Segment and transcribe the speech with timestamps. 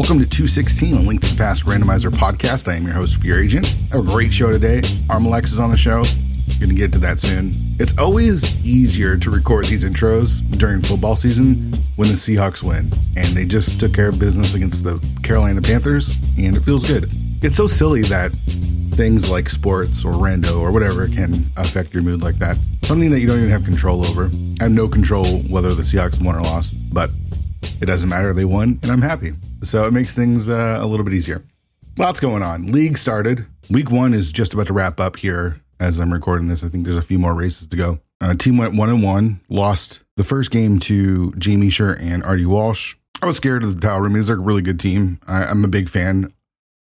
[0.00, 2.66] Welcome to 216 a Link to the Past Randomizer podcast.
[2.66, 3.66] I am your host, Fear Agent.
[3.92, 4.80] Have a great show today.
[5.10, 6.04] Armalex is on the show.
[6.58, 7.52] Gonna get to that soon.
[7.78, 12.90] It's always easier to record these intros during football season when the Seahawks win.
[13.14, 17.10] And they just took care of business against the Carolina Panthers, and it feels good.
[17.42, 18.32] It's so silly that
[18.94, 22.56] things like sports or rando or whatever can affect your mood like that.
[22.84, 24.30] Something that you don't even have control over.
[24.60, 27.10] I have no control whether the Seahawks won or lost, but
[27.82, 28.32] it doesn't matter.
[28.32, 29.34] They won, and I'm happy.
[29.62, 31.42] So it makes things uh, a little bit easier.
[31.98, 32.72] Lots going on.
[32.72, 33.46] League started.
[33.68, 36.64] Week one is just about to wrap up here as I'm recording this.
[36.64, 38.00] I think there's a few more races to go.
[38.20, 42.46] Uh, team went one and one, lost the first game to Jamie Sher and Artie
[42.46, 42.96] Walsh.
[43.22, 44.20] I was scared of the Tower Room.
[44.20, 45.20] They're a really good team.
[45.26, 46.32] I, I'm a big fan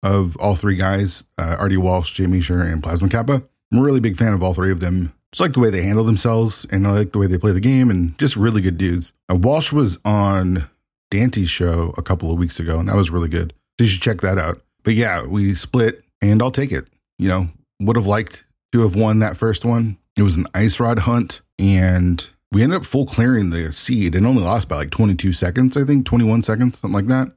[0.04, 3.44] of all three guys uh, Artie Walsh, Jamie Sher, and Plasma Kappa.
[3.72, 5.14] I'm a really big fan of all three of them.
[5.34, 7.60] Just like the way they handle themselves and I like the way they play the
[7.60, 9.12] game and just really good dudes.
[9.30, 10.70] Uh, Walsh was on
[11.10, 13.54] Dante's show a couple of weeks ago and that was really good.
[13.80, 14.62] So you should check that out.
[14.84, 16.88] But yeah, we split and I'll take it.
[17.18, 17.50] You know,
[17.80, 19.98] would have liked to have won that first one.
[20.16, 24.26] It was an ice rod hunt and we ended up full clearing the seed and
[24.26, 27.34] only lost by like 22 seconds, I think, 21 seconds, something like that.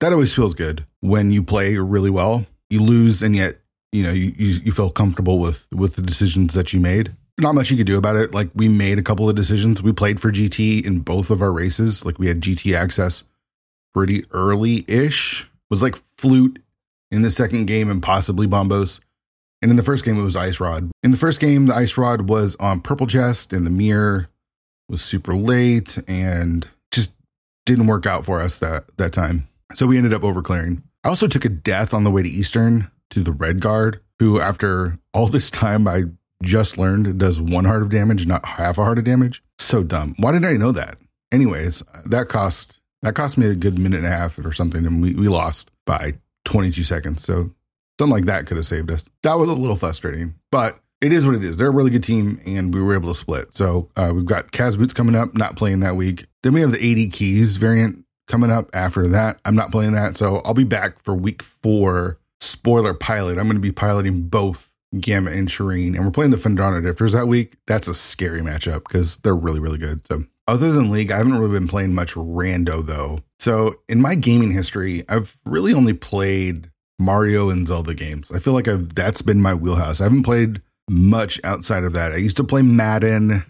[0.00, 2.46] That always feels good when you play really well.
[2.70, 3.58] You lose and yet,
[3.92, 7.14] you know, you, you, you feel comfortable with with the decisions that you made.
[7.40, 8.34] Not much you could do about it.
[8.34, 9.82] Like we made a couple of decisions.
[9.82, 12.04] We played for GT in both of our races.
[12.04, 13.24] Like we had GT access
[13.94, 15.48] pretty early ish.
[15.70, 16.60] Was like flute
[17.10, 19.00] in the second game and possibly bombos.
[19.62, 20.90] And in the first game, it was Ice Rod.
[21.02, 24.28] In the first game, the Ice Rod was on Purple Chest, and the mirror
[24.88, 27.12] was super late and just
[27.66, 29.48] didn't work out for us that that time.
[29.74, 30.82] So we ended up overclearing.
[31.04, 34.40] I also took a death on the way to Eastern to the Red Guard, who,
[34.40, 36.04] after all this time, I
[36.42, 39.42] just learned does one heart of damage, not half a heart of damage.
[39.58, 40.14] So dumb.
[40.18, 40.96] Why didn't I know that?
[41.32, 45.00] Anyways, that cost that cost me a good minute and a half or something, and
[45.00, 46.14] we, we lost by
[46.44, 47.22] 22 seconds.
[47.22, 47.50] So
[47.98, 49.08] something like that could have saved us.
[49.22, 51.56] That was a little frustrating, but it is what it is.
[51.56, 53.54] They're a really good team, and we were able to split.
[53.54, 56.26] So uh, we've got Kaz Boots coming up, not playing that week.
[56.42, 59.40] Then we have the 80 keys variant coming up after that.
[59.44, 60.16] I'm not playing that.
[60.16, 63.38] So I'll be back for week four spoiler pilot.
[63.38, 67.12] I'm going to be piloting both Gamma and Shireen, and we're playing the Fendrana Difters
[67.12, 67.56] that week.
[67.66, 70.04] That's a scary matchup because they're really, really good.
[70.06, 73.20] So other than League, I haven't really been playing much rando though.
[73.38, 78.30] So in my gaming history, I've really only played Mario and Zelda games.
[78.32, 80.00] I feel like I've that's been my wheelhouse.
[80.00, 82.12] I haven't played much outside of that.
[82.12, 83.44] I used to play Madden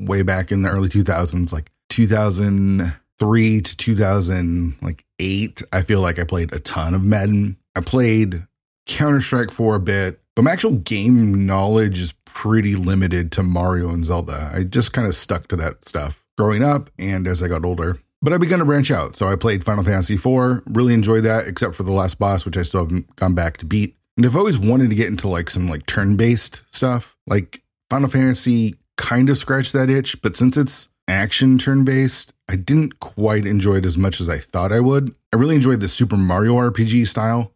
[0.00, 5.62] way back in the early 2000s, like 2003 to 2000, like eight.
[5.72, 7.58] I feel like I played a ton of Madden.
[7.74, 8.46] I played
[8.86, 13.88] Counter Strike for a bit, but my actual game knowledge is pretty limited to Mario
[13.88, 14.52] and Zelda.
[14.54, 17.98] I just kind of stuck to that stuff growing up and as I got older.
[18.20, 19.16] But I began to branch out.
[19.16, 22.56] So I played Final Fantasy IV, really enjoyed that, except for the last boss, which
[22.56, 23.96] I still haven't gone back to beat.
[24.16, 27.16] And I've always wanted to get into like some like turn based stuff.
[27.26, 32.56] Like Final Fantasy kind of scratched that itch, but since it's action turn based, I
[32.56, 35.14] didn't quite enjoy it as much as I thought I would.
[35.32, 37.52] I really enjoyed the Super Mario RPG style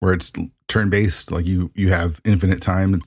[0.00, 0.32] where it's
[0.72, 3.00] turn based, like you you have infinite time,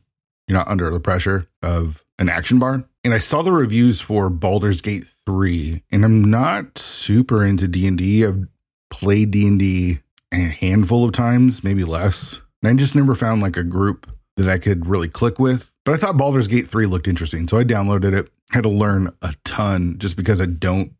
[0.48, 2.86] you're not under the pressure of an action bar.
[3.04, 8.26] And I saw the reviews for Baldur's Gate 3, and I'm not super into D&D.
[8.26, 8.48] I've
[8.90, 10.00] played D&D
[10.34, 12.42] a handful of times, maybe less.
[12.62, 15.72] And I just never found like a group that I could really click with.
[15.84, 17.48] But I thought Baldur's Gate 3 looked interesting.
[17.48, 20.94] So I downloaded it, had to learn a ton just because I don't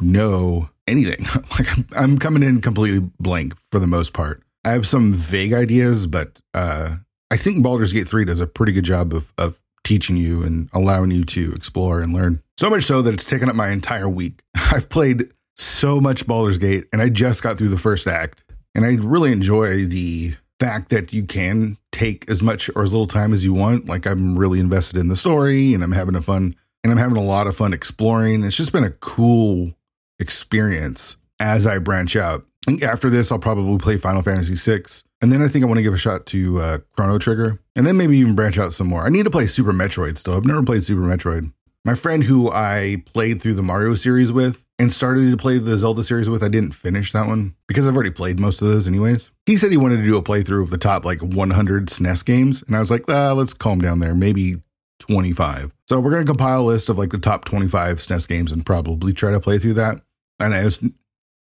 [0.00, 1.26] know anything.
[1.58, 4.42] like I'm coming in completely blank for the most part.
[4.64, 6.96] I have some vague ideas, but uh,
[7.30, 10.68] I think Baldur's Gate 3 does a pretty good job of, of teaching you and
[10.72, 12.42] allowing you to explore and learn.
[12.58, 14.42] So much so that it's taken up my entire week.
[14.54, 15.24] I've played
[15.56, 18.44] so much Baldur's Gate and I just got through the first act.
[18.74, 23.06] And I really enjoy the fact that you can take as much or as little
[23.06, 23.86] time as you want.
[23.86, 26.54] Like I'm really invested in the story and I'm having a fun
[26.84, 28.44] and I'm having a lot of fun exploring.
[28.44, 29.74] It's just been a cool
[30.18, 32.44] experience as I branch out.
[32.82, 34.82] After this, I'll probably play Final Fantasy VI.
[35.22, 37.60] And then I think I want to give a shot to uh, Chrono Trigger.
[37.76, 39.04] And then maybe even branch out some more.
[39.04, 40.36] I need to play Super Metroid still.
[40.36, 41.52] I've never played Super Metroid.
[41.84, 45.78] My friend who I played through the Mario series with and started to play the
[45.78, 48.86] Zelda series with, I didn't finish that one because I've already played most of those
[48.86, 49.30] anyways.
[49.46, 52.62] He said he wanted to do a playthrough of the top like 100 SNES games.
[52.62, 54.14] And I was like, ah, let's calm down there.
[54.14, 54.56] Maybe
[55.00, 55.72] 25.
[55.88, 58.64] So we're going to compile a list of like the top 25 SNES games and
[58.64, 60.02] probably try to play through that.
[60.38, 60.68] And I,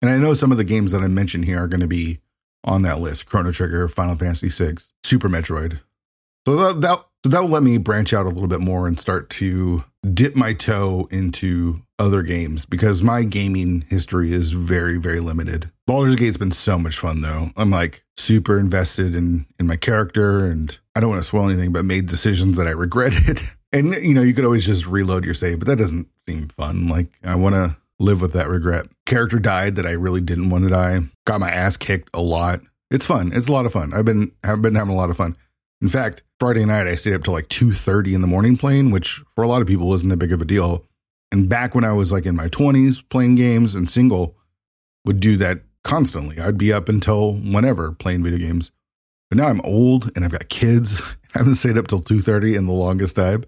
[0.02, 2.19] and I know some of the games that I mentioned here are going to be
[2.64, 5.81] on that list Chrono Trigger, Final Fantasy VI, Super Metroid.
[6.46, 8.99] So that, that, so that will let me branch out a little bit more and
[8.99, 15.20] start to dip my toe into other games because my gaming history is very, very
[15.20, 15.70] limited.
[15.87, 17.50] Baldur's Gate's been so much fun though.
[17.56, 21.72] I'm like super invested in in my character and I don't want to spoil anything,
[21.72, 23.40] but made decisions that I regretted.
[23.72, 26.88] and you know, you could always just reload your save, but that doesn't seem fun.
[26.88, 28.87] Like I want to live with that regret.
[29.06, 31.00] Character died that I really didn't want to die.
[31.25, 32.60] Got my ass kicked a lot.
[32.90, 33.32] It's fun.
[33.32, 33.94] It's a lot of fun.
[33.94, 35.37] I've been have been having a lot of fun.
[35.81, 38.90] In fact, Friday night I stayed up till like two thirty in the morning playing,
[38.90, 40.84] which for a lot of people isn't that big of a deal.
[41.31, 44.37] And back when I was like in my twenties playing games and single,
[45.06, 46.38] would do that constantly.
[46.38, 48.72] I'd be up until whenever playing video games.
[49.31, 51.00] But now I'm old and I've got kids.
[51.34, 53.44] I haven't stayed up till two thirty in the longest time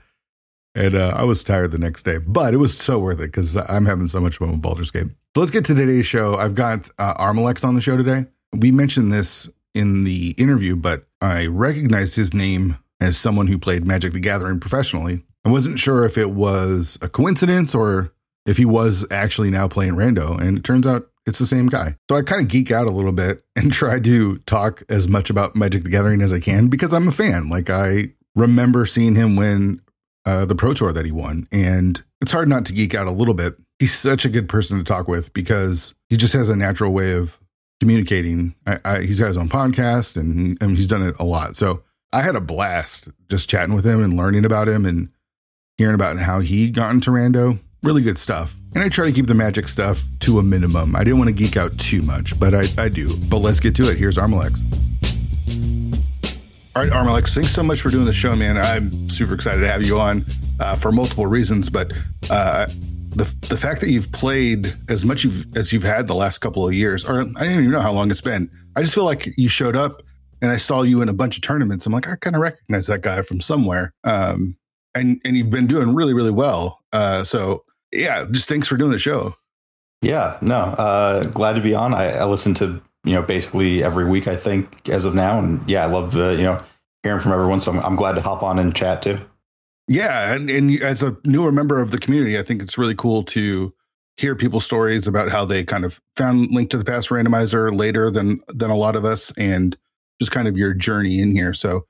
[0.74, 3.56] and uh, I was tired the next day, but it was so worth it because
[3.56, 5.08] I'm having so much fun with Baldur's Gate.
[5.34, 6.34] So let's get to today's show.
[6.34, 8.26] I've got uh, Armalex on the show today.
[8.52, 13.84] We mentioned this in the interview, but I recognized his name as someone who played
[13.84, 15.24] Magic the Gathering professionally.
[15.44, 18.12] I wasn't sure if it was a coincidence or
[18.46, 21.96] if he was actually now playing Rando, and it turns out it's the same guy.
[22.08, 25.30] So I kind of geek out a little bit and try to talk as much
[25.30, 27.48] about Magic the Gathering as I can because I'm a fan.
[27.48, 29.80] Like I remember seeing him win
[30.26, 31.48] uh, the Pro Tour that he won.
[31.52, 33.56] And it's hard not to geek out a little bit.
[33.78, 37.12] He's such a good person to talk with because he just has a natural way
[37.12, 37.38] of
[37.80, 38.54] communicating.
[38.66, 41.56] I, I, he's got his own podcast and, and he's done it a lot.
[41.56, 41.82] So
[42.12, 45.10] I had a blast just chatting with him and learning about him and
[45.76, 47.58] hearing about how he got into Rando.
[47.82, 48.58] Really good stuff.
[48.74, 50.96] And I try to keep the magic stuff to a minimum.
[50.96, 53.16] I didn't want to geek out too much, but I, I do.
[53.28, 53.98] But let's get to it.
[53.98, 54.62] Here's Armalex.
[56.76, 58.58] All right, Armalex, thanks so much for doing the show, man.
[58.58, 60.24] I'm super excited to have you on
[60.58, 61.92] uh, for multiple reasons, but
[62.30, 62.66] uh,
[63.10, 66.66] the the fact that you've played as much you've, as you've had the last couple
[66.66, 68.50] of years, or I don't even know how long it's been.
[68.74, 70.02] I just feel like you showed up
[70.42, 71.86] and I saw you in a bunch of tournaments.
[71.86, 73.94] I'm like, I kind of recognize that guy from somewhere.
[74.02, 74.56] Um,
[74.96, 76.80] and and you've been doing really really well.
[76.92, 79.36] Uh, so yeah, just thanks for doing the show.
[80.02, 81.94] Yeah, no, uh, glad to be on.
[81.94, 85.38] I, I listen to you know, basically every week, I think, as of now.
[85.38, 86.62] And yeah, I love, uh, you know,
[87.02, 87.60] hearing from everyone.
[87.60, 89.20] So I'm, I'm glad to hop on and chat too.
[89.86, 90.32] Yeah.
[90.34, 93.72] And, and as a newer member of the community, I think it's really cool to
[94.16, 98.10] hear people's stories about how they kind of found Link to the Past randomizer later
[98.10, 99.76] than than a lot of us and
[100.20, 101.52] just kind of your journey in here.
[101.52, 101.86] So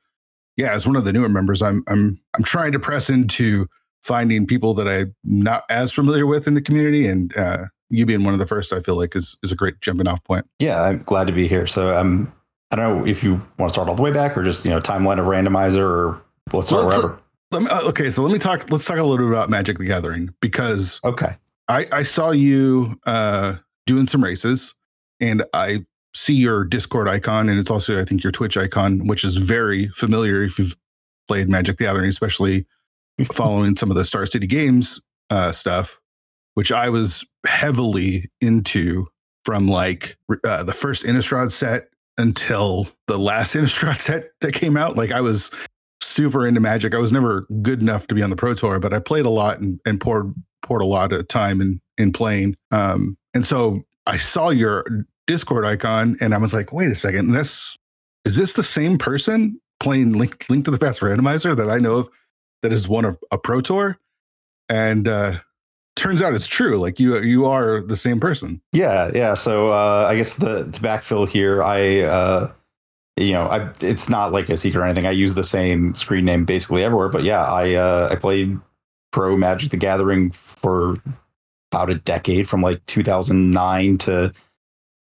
[0.56, 3.66] yeah, as one of the newer members, I'm I'm I'm trying to press into
[4.02, 7.64] finding people that I'm not as familiar with in the community and uh,
[7.94, 10.22] you being one of the first, I feel like is is a great jumping off
[10.24, 10.46] point.
[10.58, 11.66] Yeah, I'm glad to be here.
[11.66, 12.32] So um,
[12.72, 14.70] I don't know if you want to start all the way back or just you
[14.70, 17.20] know timeline of randomizer or let's start well, wherever.
[17.50, 18.70] Let me, uh, okay, so let me talk.
[18.70, 21.36] Let's talk a little bit about Magic the Gathering because okay,
[21.68, 23.56] I I saw you uh,
[23.86, 24.74] doing some races
[25.20, 29.24] and I see your Discord icon and it's also I think your Twitch icon, which
[29.24, 30.76] is very familiar if you've
[31.28, 32.66] played Magic the Gathering, especially
[33.32, 35.00] following some of the Star City Games
[35.30, 36.00] uh, stuff
[36.54, 39.06] which I was heavily into
[39.44, 41.88] from like uh, the first Innistrad set
[42.18, 44.96] until the last Innistrad set that came out.
[44.96, 45.50] Like I was
[46.00, 46.94] super into Magic.
[46.94, 49.30] I was never good enough to be on the Pro Tour, but I played a
[49.30, 50.32] lot and, and poured
[50.62, 52.56] poured a lot of time in in playing.
[52.70, 54.84] Um, and so I saw your
[55.26, 57.76] Discord icon and I was like, wait a second, this
[58.24, 61.96] is this the same person playing Link Link to the Past randomizer that I know
[61.96, 62.08] of
[62.62, 63.98] that is one of a Pro Tour?
[64.68, 65.40] And uh
[65.96, 66.76] turns out it's true.
[66.76, 68.60] Like you you are the same person.
[68.72, 69.34] Yeah, yeah.
[69.34, 72.52] So uh, I guess the, the backfill here, I uh,
[73.16, 75.06] you know, I it's not like a secret or anything.
[75.06, 77.08] I use the same screen name basically everywhere.
[77.08, 78.58] But yeah, I uh, I played
[79.12, 80.96] Pro Magic the Gathering for
[81.72, 84.32] about a decade, from like 2009 to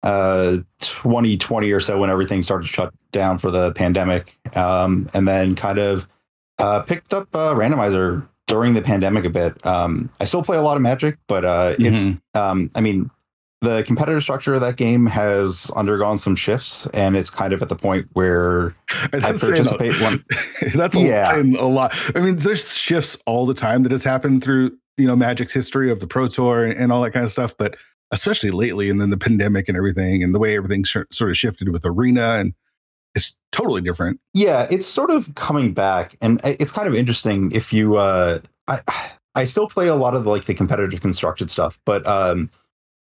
[0.03, 5.25] uh 2020 or so when everything started to shut down for the pandemic um and
[5.29, 6.09] then kind of
[6.59, 9.65] uh picked up uh randomizer during the pandemic a bit.
[9.65, 11.85] Um, I still play a lot of Magic, but uh, mm-hmm.
[11.95, 13.09] it's um, I mean
[13.61, 17.69] the competitive structure of that game has undergone some shifts, and it's kind of at
[17.69, 19.99] the point where I participate.
[19.99, 20.23] One,
[20.75, 21.35] that's a, yeah.
[21.35, 21.95] a lot.
[22.15, 25.89] I mean, there's shifts all the time that has happened through you know Magic's history
[25.89, 27.75] of the Pro Tour and, and all that kind of stuff, but
[28.11, 31.37] especially lately, and then the pandemic and everything, and the way everything sh- sort of
[31.37, 32.53] shifted with Arena and
[33.15, 34.19] it's totally different.
[34.33, 37.51] Yeah, it's sort of coming back, and it's kind of interesting.
[37.51, 38.81] If you, uh, I,
[39.35, 42.49] I still play a lot of the, like the competitive constructed stuff, but um,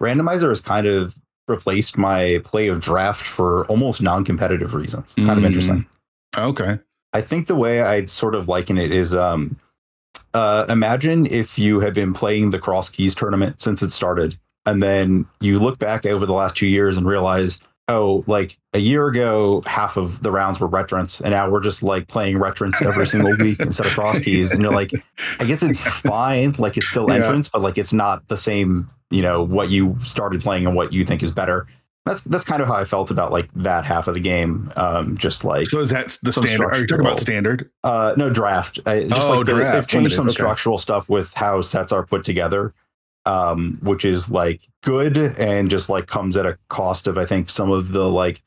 [0.02, 1.16] randomizer has kind of
[1.48, 5.16] replaced my play of draft for almost non-competitive reasons.
[5.18, 5.44] It's kind mm.
[5.44, 5.88] of interesting.
[6.38, 6.80] Okay.
[7.14, 9.60] I think the way I'd sort of liken it is, um,
[10.36, 14.38] uh, imagine if you had been playing the Cross Keys tournament since it started,
[14.68, 17.60] and then you look back over the last two years and realize
[17.90, 21.84] oh, like a year ago, half of the rounds were retrance, and now we're just
[21.84, 24.52] like playing retrance every single week instead of cross keys.
[24.52, 24.92] And you're like,
[25.40, 27.16] I guess it's fine, like it's still Yeah.
[27.16, 30.94] entrance, but like it's not the same, you know, what you started playing and what
[30.94, 31.68] you think is better.
[32.06, 34.72] That's that's kind of how I felt about like that half of the game.
[34.78, 36.66] Um, just like So is that the standard?
[36.74, 37.70] Are you talking about standard?
[37.84, 38.80] uh, no draft.
[38.86, 40.34] I, just Oh, like draft, they've changed some okay.
[40.34, 42.74] structural stuff with how sets are put together,
[43.30, 47.50] um, which is like good and just like comes at a cost of I think
[47.50, 48.42] some of the like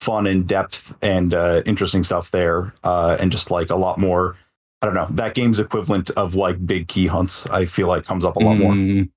[0.00, 4.36] fun and depth and uh, interesting stuff there, uh, and just like a lot more.
[4.82, 7.46] I don't know that game's equivalent of like big key hunts.
[7.46, 8.72] I feel like comes up a lot more.
[8.72, 9.10] Mm.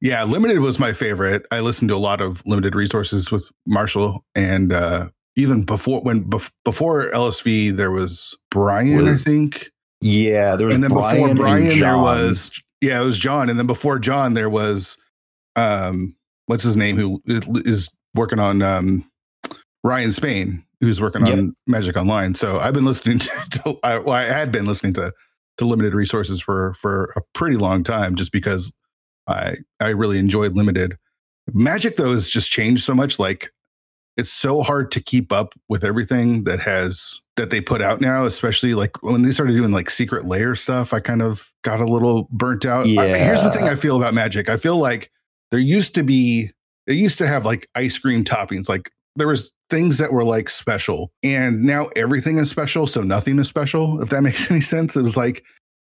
[0.00, 1.46] Yeah, limited was my favorite.
[1.52, 6.24] I listened to a lot of limited resources with Marshall, and uh, even before when
[6.24, 11.22] bef- before LSV, there was Brian, Was- I think, Yeah, there was and then Brian
[11.22, 12.50] before Brian, there was
[12.84, 14.96] yeah, it was John, and then before John, there was
[15.56, 16.14] um,
[16.46, 19.10] what's his name who is working on um,
[19.82, 21.38] Ryan Spain, who's working Yep.
[21.38, 22.34] on Magic Online.
[22.34, 25.12] So I've been listening to, to I, well, I had been listening to
[25.58, 28.72] to limited resources for for a pretty long time, just because
[29.26, 30.96] I I really enjoyed limited.
[31.52, 33.18] Magic though has just changed so much.
[33.18, 33.50] Like
[34.16, 38.24] it's so hard to keep up with everything that has that they put out now,
[38.26, 40.92] especially like when they started doing like secret layer stuff.
[40.92, 42.86] I kind of got a little burnt out.
[42.86, 44.48] I- here's the thing I feel about Magic.
[44.48, 45.10] I feel like
[45.50, 46.50] there used to be
[46.86, 48.68] it used to have like ice cream toppings.
[48.68, 53.38] Like there was things that were like special, and now everything is special, so nothing
[53.38, 54.00] is special.
[54.02, 55.44] If that makes any sense, it was like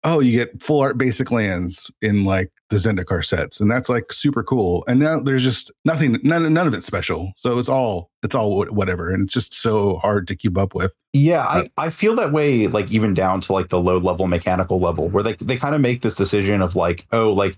[0.03, 4.13] oh, you get full art basic lands in like the Zendikar sets, and that's like
[4.13, 4.84] super cool.
[4.88, 7.34] And now there's just nothing, none, none of it's special.
[7.36, 10.94] So it's all, it's all whatever, and it's just so hard to keep up with.
[11.13, 14.27] Yeah, Uh, I, I feel that way like even down to like the low level
[14.27, 17.58] mechanical level where they they kind of make this decision of like, oh, like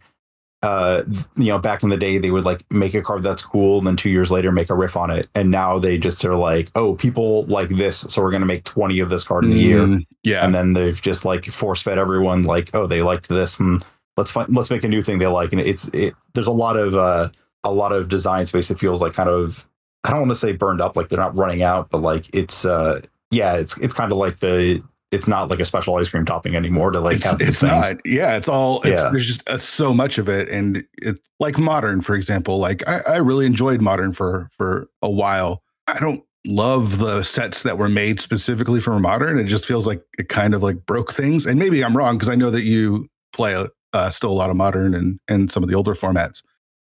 [0.63, 1.03] uh
[1.35, 3.87] you know, back in the day they would like make a card that's cool and
[3.87, 5.27] then two years later make a riff on it.
[5.33, 8.99] And now they just are like, oh, people like this, so we're gonna make 20
[8.99, 9.79] of this card in a year.
[9.79, 13.55] Mm, yeah, And then they've just like force fed everyone like, oh, they liked this.
[13.55, 13.77] Hmm,
[14.17, 15.51] let's find let's make a new thing they like.
[15.51, 17.29] And it's it there's a lot of uh
[17.63, 19.67] a lot of design space that feels like kind of
[20.03, 22.65] I don't want to say burned up, like they're not running out, but like it's
[22.65, 23.01] uh
[23.31, 26.55] yeah, it's it's kind of like the it's not like a special ice cream topping
[26.55, 27.71] anymore to like it's, have these it's things.
[27.71, 27.97] not.
[28.05, 28.81] Yeah, it's all.
[28.83, 29.09] It's, Yeah.
[29.09, 32.57] There's just uh, so much of it, and it like modern, for example.
[32.59, 35.63] Like I, I really enjoyed modern for for a while.
[35.87, 39.37] I don't love the sets that were made specifically for modern.
[39.37, 41.45] It just feels like it kind of like broke things.
[41.45, 44.55] And maybe I'm wrong because I know that you play uh, still a lot of
[44.55, 46.41] modern and and some of the older formats.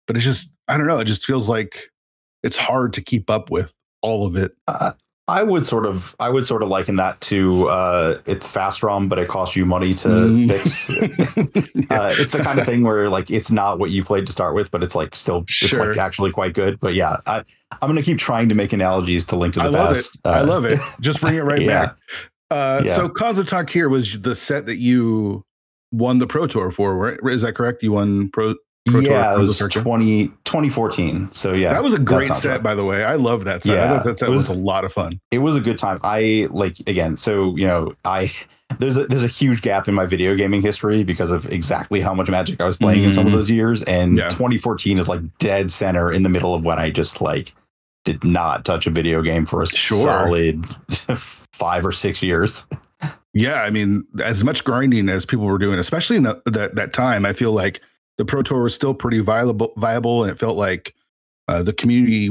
[0.07, 0.99] But it's just I don't know.
[0.99, 1.89] It just feels like
[2.43, 4.53] it's hard to keep up with all of it.
[4.67, 4.93] Uh,
[5.27, 9.07] I would sort of I would sort of liken that to uh it's fast ROM,
[9.09, 10.47] but it costs you money to Mm.
[10.47, 10.89] fix.
[11.91, 14.53] uh, it's the kind of thing where like it's not what you played to start
[14.53, 16.79] with, but it's like still it's like actually quite good.
[16.79, 17.39] But yeah, I,
[17.81, 20.15] I'm gonna keep trying to make analogies to Link to the I love Past.
[20.15, 20.21] it.
[20.27, 20.79] I Uh, love it.
[21.01, 21.85] Just bring it right yeah.
[21.87, 21.95] back.
[22.51, 22.95] Uh, Yeah.
[22.95, 25.43] So Khans of Tarkir was the set that you
[25.91, 27.17] won the Pro Tour for, right?
[27.23, 27.81] Is that correct?
[27.81, 28.53] You won Pro.
[28.85, 31.31] Pro Tour yeah, it was 20, 2014.
[31.31, 32.63] So yeah, that was a great set, right.
[32.63, 33.03] by the way.
[33.03, 33.77] I love that set.
[33.77, 35.19] I Yeah, thought that set was, was- a lot of fun.
[35.31, 35.99] it was a good time.
[36.03, 38.31] I like again, so you know, I
[38.79, 42.13] there's a there's a huge gap in my video gaming history because of exactly how
[42.13, 43.35] much Magic I was playing in some of Mhm.
[43.35, 44.29] those years, and Yeah.
[44.29, 47.53] 2014 is like dead center in the middle of when I just like
[48.03, 50.05] did not touch a video game for a Sure.
[50.07, 50.63] solid
[51.17, 52.67] five or six years.
[53.33, 56.93] Yeah, I mean, as much grinding as people were doing, especially in the, that that
[56.93, 57.81] time, I feel like
[58.17, 60.93] the Pro Tour was still pretty viable, viable, and it felt like
[61.47, 62.29] uh, the community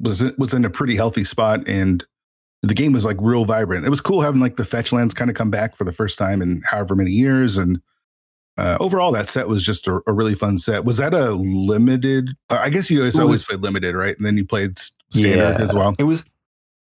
[0.00, 2.04] was was in a pretty healthy spot, and
[2.62, 3.86] the game was like real vibrant.
[3.86, 6.18] It was cool having like the fetch lands kind of come back for the first
[6.18, 7.80] time in however many years, and
[8.58, 10.84] uh, overall, that set was just a, a really fun set.
[10.84, 12.30] Was that a limited?
[12.50, 14.16] uh, I guess you guys It always was- played limited, right?
[14.16, 14.78] And then you played
[15.10, 15.94] standard as well.
[15.98, 16.24] It was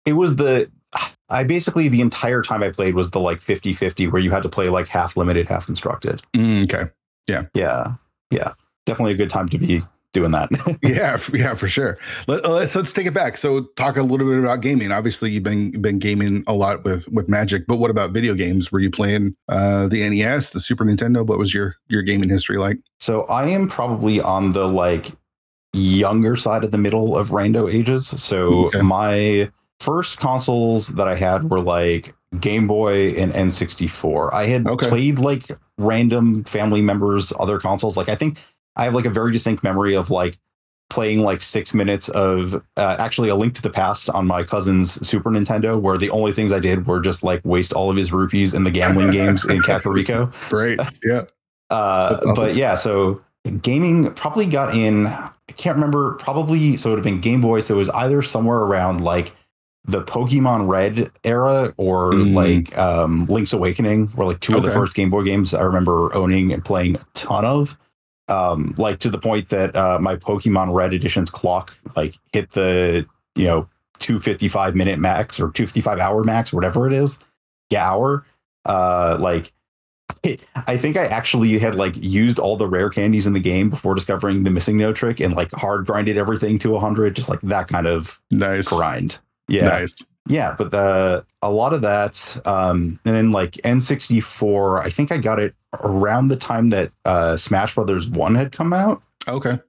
[0.05, 0.69] it was the
[1.29, 4.49] I basically the entire time I played was the like 50-50 where you had to
[4.49, 6.21] play like half limited, half constructed.
[6.33, 6.91] Mm, okay.
[7.27, 7.45] Yeah.
[7.55, 7.93] Yeah.
[8.33, 8.51] Yeah,
[8.85, 9.81] definitely a good time to be
[10.13, 10.49] doing that.
[10.83, 11.97] yeah, yeah, for sure.
[12.27, 13.37] Let, us let's take it back.
[13.37, 14.91] So, talk a little bit about gaming.
[14.91, 18.71] Obviously, you've been been gaming a lot with with Magic, but what about video games?
[18.71, 21.25] Were you playing uh, the NES, the Super Nintendo?
[21.25, 22.77] What was your your gaming history like?
[22.99, 25.11] So I am probably on the like
[25.73, 28.07] younger side of the middle of rando ages.
[28.21, 28.81] So Okay.
[28.81, 34.33] my first consoles that I had were like Game Boy and N64.
[34.33, 34.89] I had Okay.
[34.89, 35.47] played like
[35.77, 37.97] random family members other consoles.
[37.97, 38.37] Like I think
[38.75, 40.37] I have like a very distinct memory of like
[40.89, 45.05] playing like six minutes of uh, actually a link to the past on my cousin's
[45.07, 48.11] Super Nintendo, where the only things I did were just like waste all of his
[48.13, 50.31] rupees in the gambling games in Kakariko.
[50.49, 51.23] Great, yeah,
[51.69, 52.35] Uh, awesome.
[52.35, 53.21] But yeah, so
[53.61, 55.07] gaming probably got in.
[55.07, 56.13] I can't remember.
[56.15, 57.61] Probably so it would have been Game Boy.
[57.61, 59.33] So it was either somewhere around like
[59.85, 62.33] the Pokemon Red era or Mm.
[62.33, 66.13] like um, Link's Awakening, were like two of the first Game Boy games I remember
[66.15, 67.77] owning and playing a ton of.
[68.29, 73.05] Um, like to the point that uh, my Pokemon Red edition's clock like hit the
[73.35, 73.67] you know
[73.99, 77.19] 255 minute max or 255 hour max, whatever it is.
[77.69, 78.25] Yeah, hour.
[78.65, 79.51] Uh, like
[80.67, 83.93] I think I actually had like used all the rare candies in the game before
[83.95, 87.87] discovering the MissingNo trick and like hard grinded everything to 100, just like that kind
[87.87, 88.69] of Nice.
[88.69, 89.19] grind.
[89.53, 89.65] Yeah.
[89.65, 89.95] Nice.
[90.29, 95.17] Yeah, but the a lot of that, um, and then like N64, I think I
[95.17, 99.01] got it around the time that uh, Smash Brothers One had come out.
[99.27, 99.59] Okay.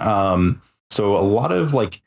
[0.00, 2.00] Um, so a lot of like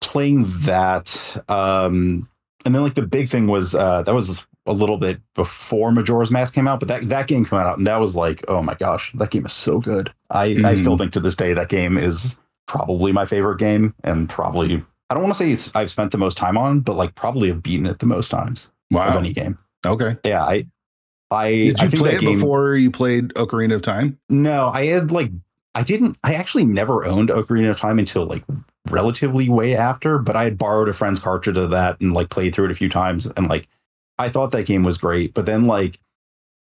[0.00, 2.28] playing that, um,
[2.64, 6.30] and then like the big thing was uh, that was a little bit before Majora's
[6.30, 8.74] Mask came out, but that that game came out and that was like, oh my
[8.74, 10.12] gosh, that game is so good.
[10.30, 10.78] I I Mhm.
[10.78, 12.38] still think to this day that game is
[12.68, 16.16] probably my favorite game and probably I don't want to say it's, I've spent the
[16.16, 19.58] most time on, but like probably have beaten it the most times of any game.
[19.84, 20.16] Okay.
[20.24, 20.66] Yeah, I
[21.30, 24.18] I Did I you think play it game, before you played Ocarina of Time?
[24.30, 25.30] No, I had like
[25.74, 28.42] I didn't I actually never owned Ocarina of Time until like
[28.88, 32.54] relatively way after, but I had borrowed a friend's cartridge of that and like played
[32.54, 33.68] through it a few times and like
[34.18, 35.98] I thought that game was great, but then like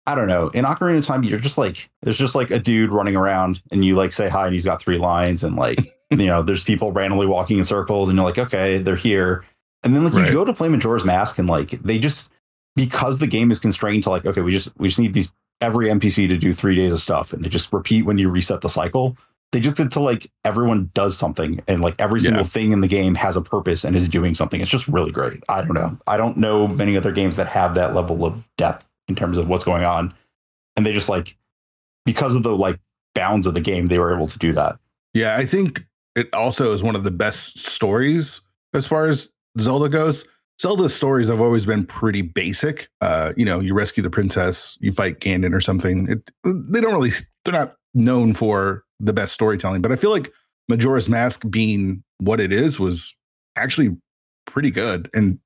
[0.06, 0.48] I don't know.
[0.48, 3.84] In Ocarina of Time, you're just like there's just like a dude running around and
[3.84, 5.78] you like say hi and he's got three lines and like
[6.10, 9.44] you know, there's people randomly walking in circles and you're like, okay, they're here.
[9.84, 10.26] And then like Right.
[10.26, 12.32] you go to play Majora's Mask and like they just
[12.76, 15.88] because the game is constrained to like, okay, we just we just need these every
[15.88, 18.68] NPC to do three days of stuff and they just repeat when you reset the
[18.68, 19.16] cycle.
[19.52, 22.48] They just did to like everyone does something and like every single Yeah.
[22.48, 24.60] thing in the game has a purpose and is doing something.
[24.60, 25.42] It's just really great.
[25.48, 25.98] I don't know.
[26.06, 29.48] I don't know many other games that have that level of depth in terms of
[29.48, 30.14] what's going on.
[30.76, 31.36] And they just like
[32.06, 32.78] because of the like
[33.14, 34.78] bounds of the game, they were able to do that.
[35.12, 35.84] Yeah, I think
[36.16, 38.40] it also is one of the best stories
[38.72, 40.26] as far as Zelda goes.
[40.60, 42.88] Zelda's stories have always been pretty basic.
[43.00, 46.08] Uh, you know, you rescue the princess, you fight Ganon or something.
[46.08, 47.12] It, they don't really,
[47.44, 50.30] they're not known for the best storytelling, but I feel like
[50.68, 53.16] Majora's Mask being what it is was
[53.56, 53.96] actually
[54.46, 55.38] pretty good and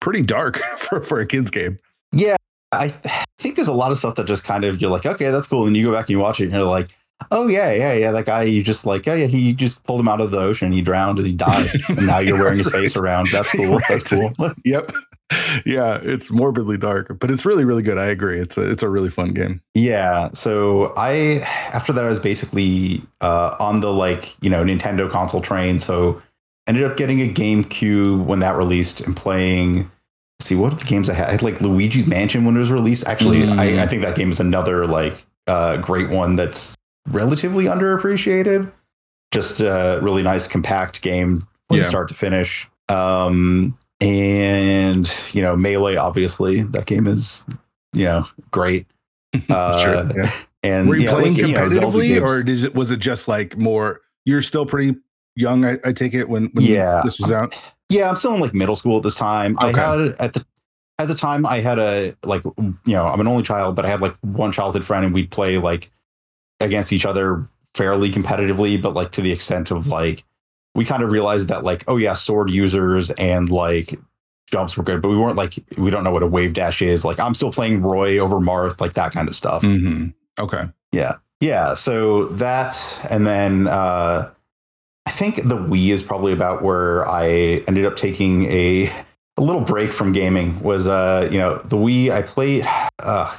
[0.00, 1.78] pretty dark for, for a kid's game.
[2.12, 2.36] Yeah,
[2.72, 5.30] I th- think there's a lot of stuff that just kind of you're like, okay,
[5.30, 6.94] that's cool, and you go back and you watch it, and you're like,
[7.30, 10.08] oh yeah, yeah, yeah, that guy, you just like, oh yeah, he just pulled him
[10.08, 12.96] out of the ocean, he drowned, and he died, and now you're wearing his face
[12.96, 13.28] around.
[13.32, 13.80] That's cool.
[13.88, 14.32] That's cool.
[14.64, 14.92] Yep.
[15.66, 17.98] Yeah, it's morbidly dark, but it's really, really good.
[17.98, 18.38] I agree.
[18.40, 19.60] It's a it's a really fun game.
[19.74, 20.30] Yeah.
[20.32, 21.40] So I
[21.72, 25.78] after that I was basically uh, on the like you know Nintendo console train.
[25.78, 26.22] So
[26.66, 29.90] ended up getting a GameCube when that released and playing.
[30.48, 31.28] See what are the games I had?
[31.28, 33.06] I had like Luigi's Mansion when it was released.
[33.06, 33.58] Actually, Mm.
[33.58, 36.74] I, I think that game is another like uh, great one that's
[37.08, 38.70] relatively underappreciated.
[39.30, 41.82] Just a really nice compact game from Yeah.
[41.84, 42.68] start to finish.
[42.88, 47.44] Um, and you know Melee, obviously that game is
[47.92, 48.86] you know great.
[49.50, 50.10] Uh, sure.
[50.16, 50.32] Yeah.
[50.62, 54.00] And Were you playing like, you know, competitively, or it, was it just like more?
[54.24, 54.96] You're still pretty
[55.36, 57.02] young, I, I take it when when Yeah.
[57.04, 57.54] this was out.
[57.88, 59.56] Yeah, I'm still in like middle school at this time.
[59.60, 59.80] Okay.
[59.80, 60.46] I had at the
[60.98, 63.88] at the time I had a like you know I'm an only child, but I
[63.88, 65.90] had like one childhood friend, and we'd play like
[66.60, 70.24] against each other fairly competitively, but like to the extent of like
[70.74, 73.98] we kind of realized that like oh yeah, sword users and like
[74.50, 77.04] jumps were good, but we weren't like we don't know what a wave dash is.
[77.04, 79.62] Like I'm still playing Roy over Marth, like that kind of stuff.
[79.62, 80.64] hmm Okay.
[80.92, 81.16] Yeah.
[81.40, 81.74] Yeah.
[81.74, 84.30] So that, and then uh,
[85.08, 87.28] I think the Wii is probably about where I
[87.66, 88.92] ended up taking a,
[89.38, 90.60] a little break from gaming.
[90.62, 92.66] Was, uh, you know, the Wii, I played,
[93.02, 93.34] uh,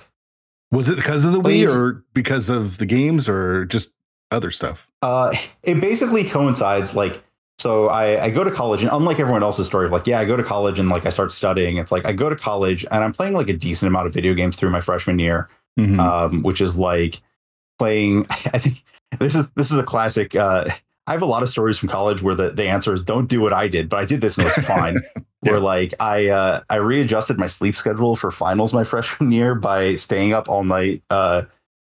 [0.72, 3.94] Was it because of the Played- Wii, or because of the games, or just
[4.32, 4.88] other stuff?
[5.04, 5.32] uh,
[5.64, 7.24] it basically coincides like,
[7.60, 10.26] so I, I go to college and unlike everyone else's story, of like, yeah, I
[10.26, 11.78] go to college and like I start studying.
[11.78, 14.34] It's like I go to college and I'm playing like a decent amount of video
[14.34, 15.50] games through my freshman year.
[15.80, 16.00] Mhm.
[16.00, 17.22] um, which is like
[17.78, 18.26] playing.
[18.30, 18.84] I think
[19.20, 20.36] this is this is a classic.
[20.36, 20.66] Uh,
[21.10, 23.42] I have a lot of stories from college where the, the answer is don't do
[23.42, 24.98] what I did, but I did this and it was fine.
[25.42, 25.54] Yeah.
[25.54, 29.96] Where like I uh, I readjusted my sleep schedule for finals my freshman year by
[29.96, 31.44] staying up all night, uh,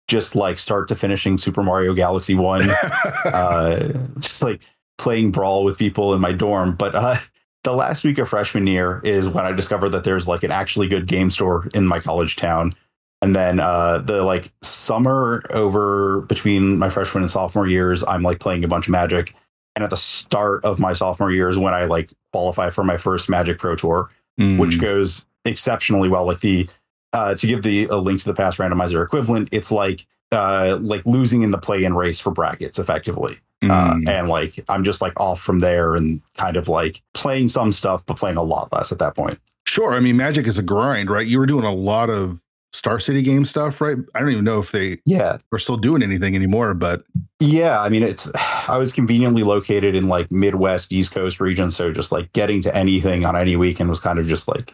[0.08, 2.68] just like start to finishing Super Mario Galaxy One,
[3.26, 4.64] uh, just like
[4.98, 6.76] playing brawl with people in my dorm.
[6.76, 7.18] But uh,
[7.64, 10.88] the last week of freshman year is when I discovered that there's like an actually
[10.88, 12.74] good game store in my college town.
[13.24, 18.40] And then uh, the like summer over between my freshman and sophomore years, I'm like
[18.40, 19.34] playing a bunch of Magic.
[19.76, 23.30] And at the start of my sophomore years when I like qualify for my first
[23.30, 24.10] Magic Pro Tour
[24.40, 24.58] Mm.
[24.58, 26.26] which goes exceptionally well.
[26.26, 26.68] Like the
[27.14, 31.06] uh, to give the a link to the past randomizer equivalent, it's like uh, like
[31.06, 33.38] losing in the play-in race for brackets effectively.
[33.64, 34.10] Uh, Mm.
[34.10, 38.04] and like I'm just like off from there and kind of like playing some stuff,
[38.08, 39.40] but playing a lot less at that point.
[39.66, 39.94] Sure.
[39.94, 41.26] I mean, Magic is a grind, right?
[41.26, 42.42] You were doing a lot of
[42.74, 43.98] Star City game stuff, right?
[44.16, 47.04] I don't even know if they Yeah, are still doing anything anymore, but
[47.40, 47.80] yeah.
[47.82, 48.30] I mean, it's
[48.68, 52.76] I was conveniently located in like Midwest, East Coast region, so just like getting to
[52.76, 54.74] anything on any weekend was kind of just like,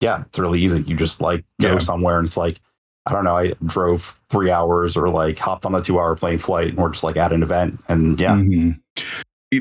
[0.00, 0.82] yeah, it's really easy.
[0.82, 1.78] You just like go Yeah.
[1.78, 2.60] somewhere and it's like.
[3.06, 3.36] I don't know.
[3.36, 6.88] I drove three hours or like hopped on a two hour plane flight and we're
[6.88, 7.78] just like at an event.
[7.86, 8.80] And yeah, Mhm.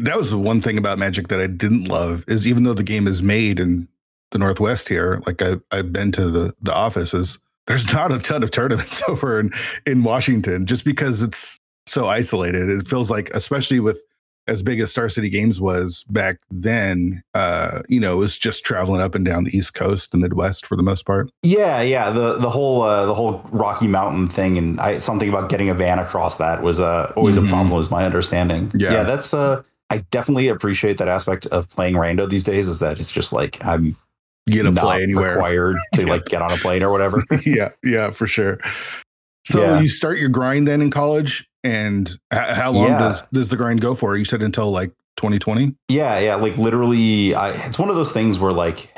[0.02, 2.84] that was the one thing about Magic that I didn't love is even though the
[2.84, 3.90] game is made in
[4.32, 8.44] the Northwest here, like I, I've been to the the offices, there's not a ton
[8.44, 9.52] of tournaments over in
[9.86, 12.70] in Washington just because it's so isolated.
[12.70, 14.02] It feels like, especially with
[14.46, 18.66] as big as Star City Games was back then, uh, you know, it was just
[18.66, 21.30] traveling up and down the East Coast, the Midwest for the most part.
[21.44, 22.10] Yeah, yeah.
[22.12, 25.74] The the whole uh, the whole Rocky Mountain thing and I, something about getting a
[25.74, 27.46] van across that was uh, always Mhm.
[27.46, 27.70] a problem.
[27.70, 28.70] Was my understanding.
[28.76, 29.04] Yeah.
[29.04, 32.68] that's uh, I definitely appreciate that aspect of playing Rando these days.
[32.68, 33.96] Is that it's just like I'm
[34.48, 35.36] Get to not play anywhere.
[35.36, 37.24] required to like get on a plane or whatever.
[37.46, 38.60] yeah, yeah, for sure.
[39.46, 39.80] So Yeah.
[39.82, 43.00] you start your grind then in college, and h- how long Yeah.
[43.00, 44.16] does does the grind go for?
[44.18, 45.76] You said until like 2020.
[45.90, 46.36] Yeah, yeah.
[46.36, 48.90] Like literally, I, it's one of those things where like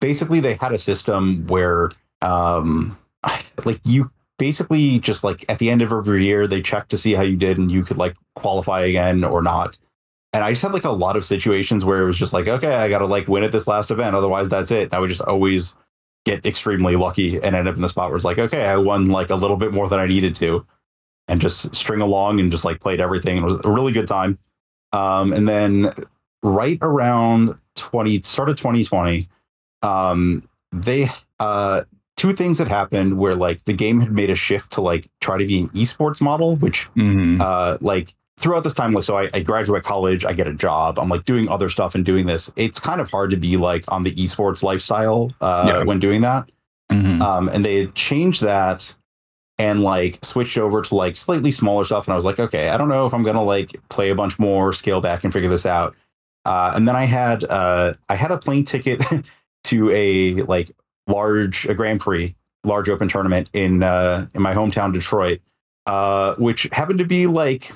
[0.00, 2.96] basically they had a system where um
[3.64, 7.14] like you basically just like at the end of every year they check to see
[7.14, 9.78] how you did and you could like qualify again or not.
[10.32, 12.74] And I just had like a lot of situations where it was just like, okay,
[12.74, 14.84] I gotta like win at this last event, otherwise that's it.
[14.84, 15.76] And I would just always
[16.24, 19.06] get extremely lucky and end up in the spot where it's like, okay, I won
[19.06, 20.64] like a little bit more than I needed to,
[21.28, 23.36] and just string along and just like played everything.
[23.36, 24.38] It was a really good time.
[24.92, 25.90] Um, and then
[26.42, 29.28] right around 20 start of 2020
[29.82, 30.42] um
[30.72, 31.08] they
[31.40, 31.82] uh
[32.16, 35.38] two things had happened where like the game had made a shift to like try
[35.38, 37.40] to be an esports model which Mm-hmm.
[37.40, 40.98] uh like throughout this time like so I, I graduate college i get a job
[40.98, 43.84] i'm like doing other stuff and doing this it's kind of hard to be like
[43.88, 45.84] on the esports lifestyle uh Yeah.
[45.84, 46.48] when doing that
[46.90, 47.22] Mm-hmm.
[47.22, 48.94] um, and they had changed that
[49.58, 52.06] and like switched over to like slightly smaller stuff.
[52.06, 54.38] And I was like, okay, I don't know if I'm gonna like play a bunch
[54.38, 55.94] more, scale back, and figure this out.
[56.44, 59.02] Uh, and then I had uh, I had a plane ticket
[59.64, 60.70] to a like
[61.06, 65.40] large a Grand Prix, large open tournament in uh, in my hometown Detroit,
[65.86, 67.72] uh, which happened to be like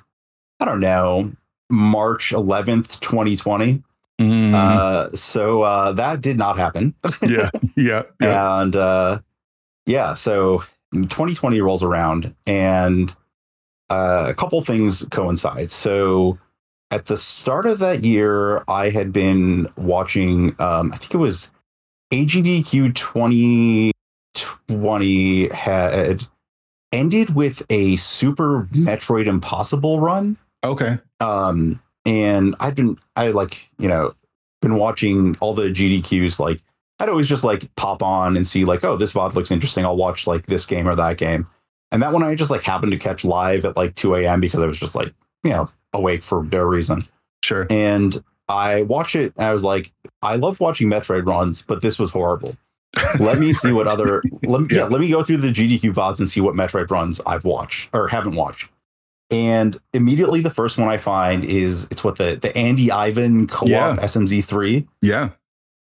[0.61, 1.33] I don't know
[1.71, 3.83] March 11th, 2020.
[4.21, 4.55] Mhm.
[4.55, 6.95] Uh, so uh, that did not happen.
[7.23, 8.61] yeah, yeah, yeah.
[8.63, 9.19] And uh,
[9.85, 10.65] yeah, so
[10.95, 13.15] 2020 rolls around and
[13.91, 15.71] uh, a couple things coincide.
[15.71, 16.39] So
[16.91, 21.51] at the start of that year, I had been watching, um, I think it was
[22.13, 26.25] AGDQ 2020 had
[26.93, 30.99] ended with a Super Metroid Impossible run Okay.
[31.21, 34.15] um and i'd been i like you know
[34.63, 36.61] been watching all the gdqs like
[37.01, 39.97] i'd always just like pop on and see like oh this vod looks interesting i'll
[39.97, 41.47] watch like this game or that game
[41.93, 44.63] and that one i just like happened to catch live at like 2 a.m because
[44.63, 45.13] i was just like
[45.45, 47.07] you know awake for no reason
[47.45, 47.67] Sure.
[47.71, 51.99] and i watched it and i was like i love watching metroid runs but this
[51.99, 52.57] was horrible
[53.21, 54.79] let me see what other let me, yeah.
[54.79, 54.85] Yeah.
[54.85, 58.09] let me go through the GDQ VODs and see what Metroid runs I've watched or
[58.09, 58.71] haven't watched.
[59.31, 63.69] And immediately the first one I find is it's what the the Andy Ivan co-op
[63.69, 63.97] Yeah.
[63.97, 64.87] SMZ3.
[65.03, 65.31] Yeah.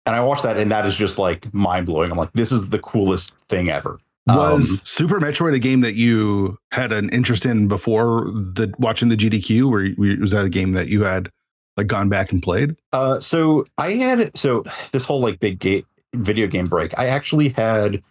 [0.06, 2.12] And I watched that and that is just like mind blowing.
[2.12, 4.00] I'm like, this is the coolest thing ever.
[4.28, 9.10] Was Um, Super Metroid a game that you had an interest in before the watching
[9.10, 9.70] the GDQ?
[9.70, 11.32] Where you- was that a game that you had
[11.78, 12.76] like gone back and played?
[12.92, 16.98] Uh, so I had so this whole like big ga- video game break.
[17.00, 18.04] I actually had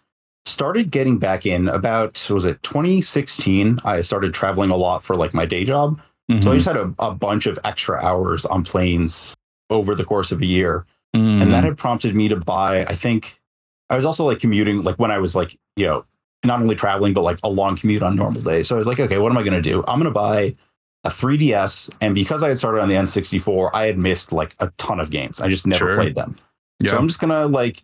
[0.49, 3.79] started getting back in about was it 2016.
[3.85, 6.01] I started traveling a lot for like my day job,
[6.41, 9.35] so I just had a, a bunch of extra hours on planes
[9.71, 10.85] over the course of a year,
[11.15, 11.41] Mm-hmm.
[11.41, 12.85] and that had prompted me to buy.
[12.85, 13.41] I think
[13.89, 16.05] I was also like commuting, like when I was like you know
[16.45, 18.67] not only traveling but like a long commute on normal days.
[18.67, 19.79] So I was like, okay, what am I going to do?
[19.87, 20.55] I'm going to buy
[21.03, 24.71] a 3DS, and because I had started on the N64, I had missed like a
[24.77, 25.41] ton of games.
[25.41, 25.95] I just never Sure.
[25.95, 26.35] played them.
[26.79, 26.91] yeah.
[26.91, 27.83] So I'm just gonna like,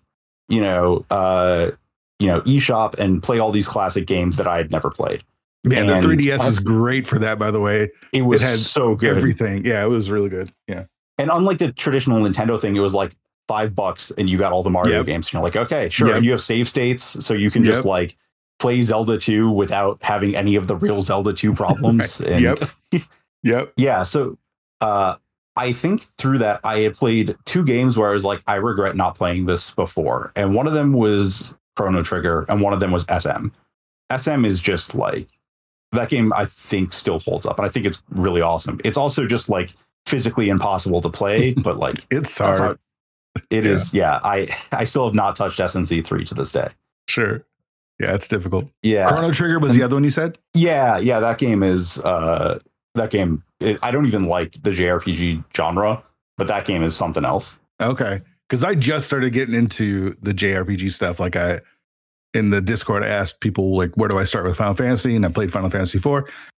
[0.49, 1.71] you know, uh,
[2.19, 5.23] you know, eShop and play all these classic games that I had never played.
[5.63, 7.89] Man, the 3DS is great for that, by the way.
[8.13, 9.15] It was had so good.
[9.17, 9.65] Everything.
[9.65, 10.51] Yeah, it was really good.
[10.67, 10.85] Yeah.
[11.17, 13.15] and unlike the traditional Nintendo thing, it was like
[13.47, 15.05] five bucks and you got all the Mario Yep.
[15.07, 15.27] games.
[15.27, 16.07] And you're like, okay, sure.
[16.09, 16.17] Yep.
[16.17, 18.15] And you have save states, so you can just like
[18.59, 22.21] play Zelda 2 without having any of the real Zelda 2 problems.
[22.21, 22.59] and Yep.
[23.43, 23.73] Yep.
[23.77, 24.37] yeah, so
[24.81, 25.15] uh
[25.55, 28.95] I think through that I had played two games where I was like, I regret
[28.95, 30.31] not playing this before.
[30.35, 33.47] And one of them was Chrono Trigger and one of them was SM.
[34.15, 35.27] SM is just like
[35.91, 38.79] that game I think still holds up, and I think it's really awesome.
[38.83, 39.71] It's also just like
[40.05, 42.77] physically impossible to play, but like It's hard.
[43.51, 43.93] is.
[43.93, 46.69] Yeah, I I still have not touched SMZ three to this day.
[47.07, 47.43] Sure.
[47.99, 48.65] Yeah, it's difficult.
[48.83, 50.37] Yeah, Chrono Trigger was the other one you said?
[50.53, 51.19] yeah, yeah.
[51.19, 52.59] That game is uh
[52.95, 53.43] that game.
[53.61, 56.03] It, I don't even like the JRPG genre,
[56.37, 57.57] but that game is something else.
[57.81, 58.21] Okay.
[58.49, 61.19] Because I just started getting into the JRPG stuff.
[61.19, 61.61] Like I
[62.33, 65.15] in the Discord, I asked people like, where do I start with Final Fantasy?
[65.15, 66.03] And I played Final Fantasy IV.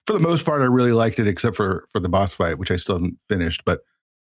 [0.08, 2.72] For the most part, I really liked it, except for for the boss fight, which
[2.72, 3.64] I still haven't finished.
[3.66, 3.82] But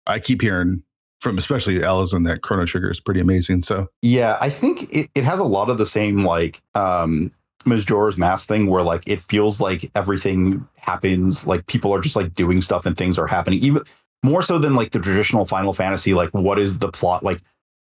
[0.07, 0.83] I keep hearing
[1.21, 3.62] from especially Allison that Chrono Trigger is pretty amazing.
[3.62, 7.33] So Yeah, I think it, it has a lot of the same like um
[7.64, 12.35] Majora's Mask thing where like it feels like everything happens, like people are just like
[12.35, 13.59] doing stuff and things are happening.
[13.61, 13.83] Even
[14.27, 17.23] more so than like the traditional Final Fantasy, like what is the plot?
[17.23, 17.41] Like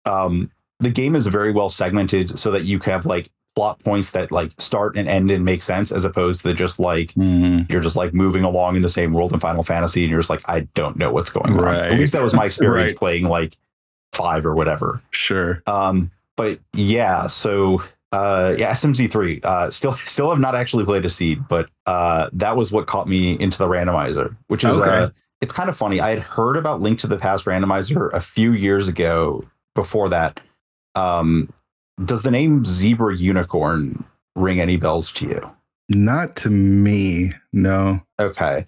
[0.05, 4.31] um the game is very well segmented so that you have like plot points that
[4.31, 8.13] like start and end and make sense as opposed to just like you're just like
[8.13, 10.95] moving along in the same world in Final Fantasy and you're just like, I don't
[10.97, 11.57] know what's going on.
[11.59, 11.91] Right.
[11.91, 12.99] At least that was my experience Right.
[12.99, 13.57] playing like
[14.13, 15.01] five or whatever.
[15.11, 15.63] sure.
[15.65, 19.41] Um, but yeah, so uh, yeah, SMZ three.
[19.43, 23.07] Uh, still, still have not actually played a seed, but uh, that was what caught
[23.07, 24.89] me into the randomizer, which is Okay.
[24.89, 25.09] uh,
[25.41, 25.99] it's kind of funny.
[25.99, 29.43] I had heard about Link to the Past randomizer a few years ago.
[29.75, 30.41] Before that,
[30.95, 31.53] um,
[32.03, 34.03] does the name Zebra Unicorn
[34.35, 35.51] ring any bells to you?
[35.89, 37.31] Not to me.
[37.53, 38.01] No.
[38.19, 38.65] Okay.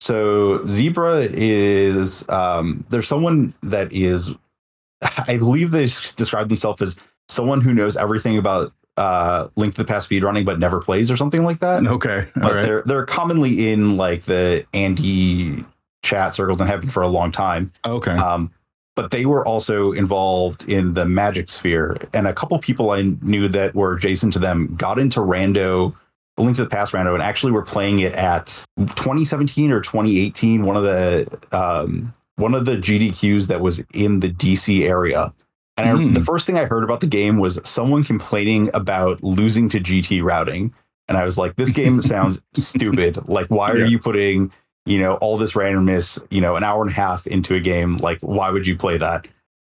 [0.00, 4.34] So Zebra is um there's someone that is
[5.28, 5.84] I believe they
[6.16, 6.96] describe themselves as
[7.28, 11.16] someone who knows everything about uh Link to the Past speedrunning but never plays or
[11.16, 11.84] something like that.
[11.86, 12.26] Okay.
[12.36, 12.62] All But right.
[12.62, 15.64] they're they're commonly in like the Andy
[16.02, 17.72] chat circles and have been for a long time.
[17.86, 18.12] Okay.
[18.12, 18.50] Um,
[18.94, 23.48] but they were also involved in the magic sphere, and a couple people I knew
[23.48, 25.94] that were adjacent to them got into Rando,
[26.36, 30.66] A Link to the Past Rando, and actually were playing it at 2017 or 2018.
[30.66, 35.32] One of the um, one of the GDQs that was in the DC area.
[35.78, 36.12] And I, Hmm.
[36.12, 40.22] the first thing I heard about the game was someone complaining about losing to GT
[40.22, 40.74] routing.
[41.08, 43.26] And I was like, this game sounds stupid.
[43.26, 44.52] Like, why are you putting
[44.86, 47.96] you know, all this randomness, you know, an hour and a half into a game,
[47.98, 49.28] like why would you play that?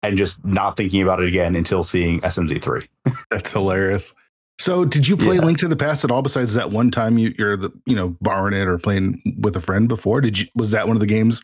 [0.02, 2.86] And just not thinking about it again until seeing SMZ3.
[3.30, 4.14] That's hilarious.
[4.60, 5.42] So, did you play Yeah.
[5.42, 6.22] Link to the Past at all?
[6.22, 9.60] Besides that one time you, you're the you know borrowing it or playing with a
[9.60, 10.20] friend before?
[10.20, 11.42] Did you was that one of the games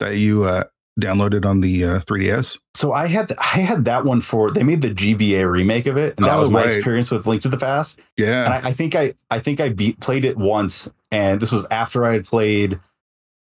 [0.00, 0.64] that you uh,
[1.00, 2.58] downloaded on the uh, 3ds?
[2.74, 6.14] So I had I had that one for they made the GBA remake of it,
[6.16, 6.74] and that Oh, was my right.
[6.74, 7.98] experience with Link to the Past.
[8.16, 8.44] Yeah.
[8.44, 11.66] And I, I think I I think I beat played it once, and this was
[11.70, 12.78] after I had played.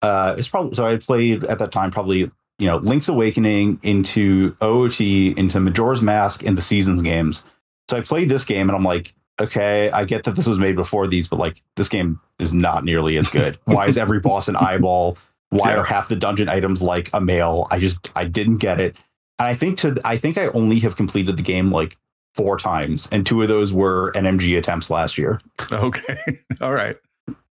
[0.04, 4.56] Uh, it's probably so I played at that time probably you know Link's Awakening into
[4.62, 7.44] OOT into Majora's Mask and the Seasons games.
[7.90, 10.76] So I played this game, and I'm like, okay, I get that this was made
[10.76, 13.58] before these, but like this game is not nearly as good.
[13.64, 15.18] Why is every boss an eyeball?
[15.50, 15.80] Why Yeah.
[15.80, 17.66] are half the dungeon items like a mail?
[17.70, 18.96] I just I didn't get it.
[19.38, 21.96] And I think to I think I only have completed the game like
[22.34, 25.40] four times, and two of those were NMG attempts last year.
[25.72, 26.16] okay.
[26.60, 26.96] all right.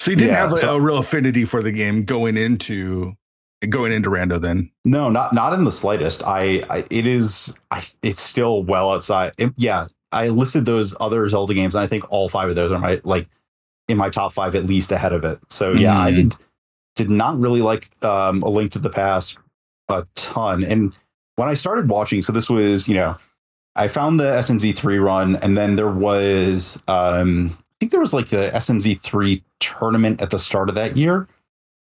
[0.01, 3.15] So you didn't Yeah, have a, so- a real affinity for the game going into
[3.69, 4.71] going into Rando then.
[4.85, 6.23] No, not not in the slightest.
[6.25, 9.33] I, I it is I it's still well outside.
[9.39, 12.71] It- yeah, I listed those other Zelda games, and I think all five of those
[12.73, 13.29] are my like
[13.89, 15.39] in my top five at least ahead of it.
[15.49, 16.15] So yeah, I Mhm.
[16.15, 16.35] did
[16.97, 19.37] did not really like um, a Link to the Past
[19.89, 20.63] a ton.
[20.65, 20.93] And
[21.37, 23.17] when I started watching, so this was you know
[23.75, 28.13] I found the SMZ three run, and then there was um, I think there was
[28.13, 31.29] like the SMZ three tournament at the start of that year.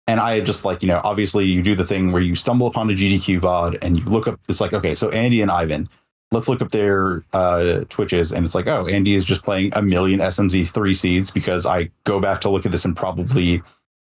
[0.07, 2.67] And I had just like, you know, obviously you do the thing where you stumble
[2.67, 5.89] upon a GDQ VOD and you look up, it's like, okay, so Andy and Ivan,
[6.31, 8.31] let's look up their uh, Twitches.
[8.31, 11.89] And it's like, oh, Andy is just playing a million SMZ three seeds because I
[12.03, 13.63] go back to look at this and probably,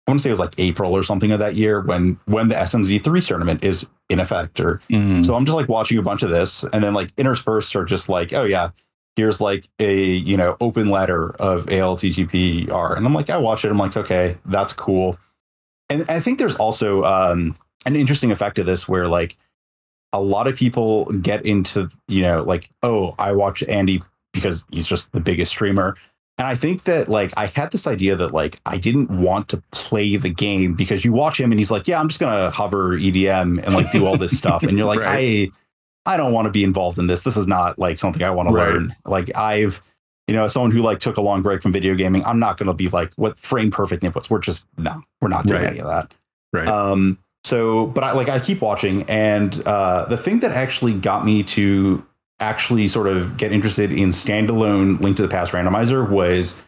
[0.06, 2.48] I want to say it was like April or something of that year when when
[2.48, 4.58] the SMZ three tournament is in effect.
[4.60, 4.80] Or
[5.22, 8.08] so I'm just like watching a bunch of this, and then like interspersed are just
[8.08, 8.70] like, oh yeah,
[9.16, 13.70] here's like a you know open letter of ALTTPR, and I'm like, I watch it,
[13.70, 15.18] I'm like, okay, that's cool.
[15.88, 19.36] And I think there's also um, an interesting effect of this where like
[20.12, 24.02] a lot of people get into you know like, oh, I watch Andy
[24.32, 25.96] because he's just the biggest streamer.
[26.38, 29.62] And I think that like I had this idea that like I didn't want to
[29.72, 32.98] play the game because you watch him and he's like, yeah, I'm just gonna hover
[32.98, 35.50] EDM and like do all this stuff, and you're like, Right.
[35.50, 35.56] I
[36.06, 37.22] I don't want to be involved in this.
[37.22, 38.72] This is not like something I want to Right.
[38.72, 38.94] learn.
[39.04, 39.82] Like I've
[40.28, 42.56] you know, as someone who like took a long break from video gaming, I'm not
[42.58, 44.28] gonna be like what frame perfect inputs.
[44.28, 45.70] We're just no, we're not doing Right.
[45.70, 46.12] any of that.
[46.52, 46.66] right.
[46.66, 51.24] Um, so, but I like I keep watching, and uh, the thing that actually got
[51.24, 52.04] me to
[52.40, 56.60] actually sort of get interested in standalone Link to the Past randomizer was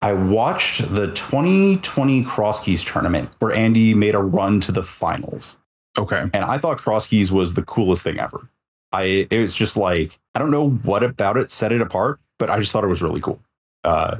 [0.00, 5.56] I watched the 2020 Cross Keys tournament where Andy made a run to the finals.
[5.98, 6.22] Okay.
[6.32, 8.48] And I thought Cross Keys was the coolest thing ever.
[8.92, 12.50] I it was just like I don't know what about it set it apart, but
[12.50, 13.40] I just thought it was really cool.
[13.84, 14.16] Uh,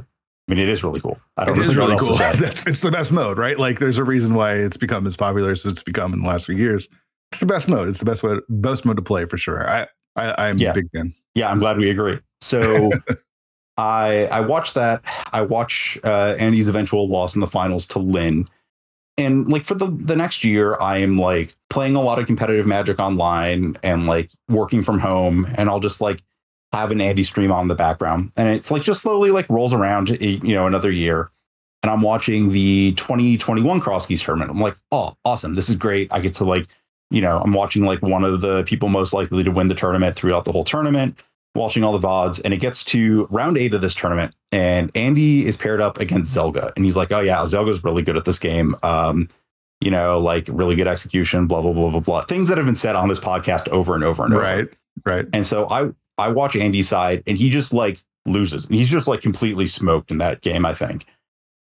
[0.48, 1.18] I mean, it is really cool.
[1.36, 2.10] I don't It is really cool.
[2.20, 3.58] it's the best mode, right?
[3.58, 6.46] Like, there's a reason why it's become as popular as it's become in the last
[6.46, 6.88] few years.
[7.32, 7.88] It's the best mode.
[7.88, 9.68] It's the best way, best mode to play for sure.
[9.68, 10.70] I, I I'm Yeah.
[10.70, 11.12] a big fan.
[11.34, 12.20] Yeah, I'm glad we agree.
[12.40, 12.90] So
[13.78, 15.02] I I watched that.
[15.32, 18.46] I watch uh, Andy's eventual loss in the finals to Lynn.
[19.18, 22.66] And like for the the next year, I am like playing a lot of competitive
[22.66, 26.22] magic online and like working from home, and I'll just like
[26.72, 28.32] have an Andy stream on the background.
[28.36, 31.30] And it's like just slowly like rolls around you know, another year.
[31.82, 34.50] And I'm watching the 2021 Cross Keys tournament.
[34.50, 35.54] I'm like, oh, awesome.
[35.54, 36.12] This is great.
[36.12, 36.66] I get to like,
[37.10, 40.16] you know, I'm watching like one of the people most likely to win the tournament
[40.16, 41.18] throughout the whole tournament
[41.56, 45.46] watching all the VODs, and it gets to round eight of this tournament, and Andy
[45.46, 48.38] is paired up against Zelga, and he's like, "Oh yeah, Zelga's really good at this
[48.38, 48.74] game.
[48.82, 49.28] Um,
[49.80, 52.24] you know, like really good execution, blah blah blah blah blah.
[52.24, 54.42] Things that have been said on this podcast over and over and over.
[54.42, 54.68] Right.
[55.04, 55.26] Right.
[55.32, 59.06] And so I I watch Andy's side, and he just like loses, and he's just
[59.06, 60.64] like completely smoked in that game.
[60.64, 61.06] I think,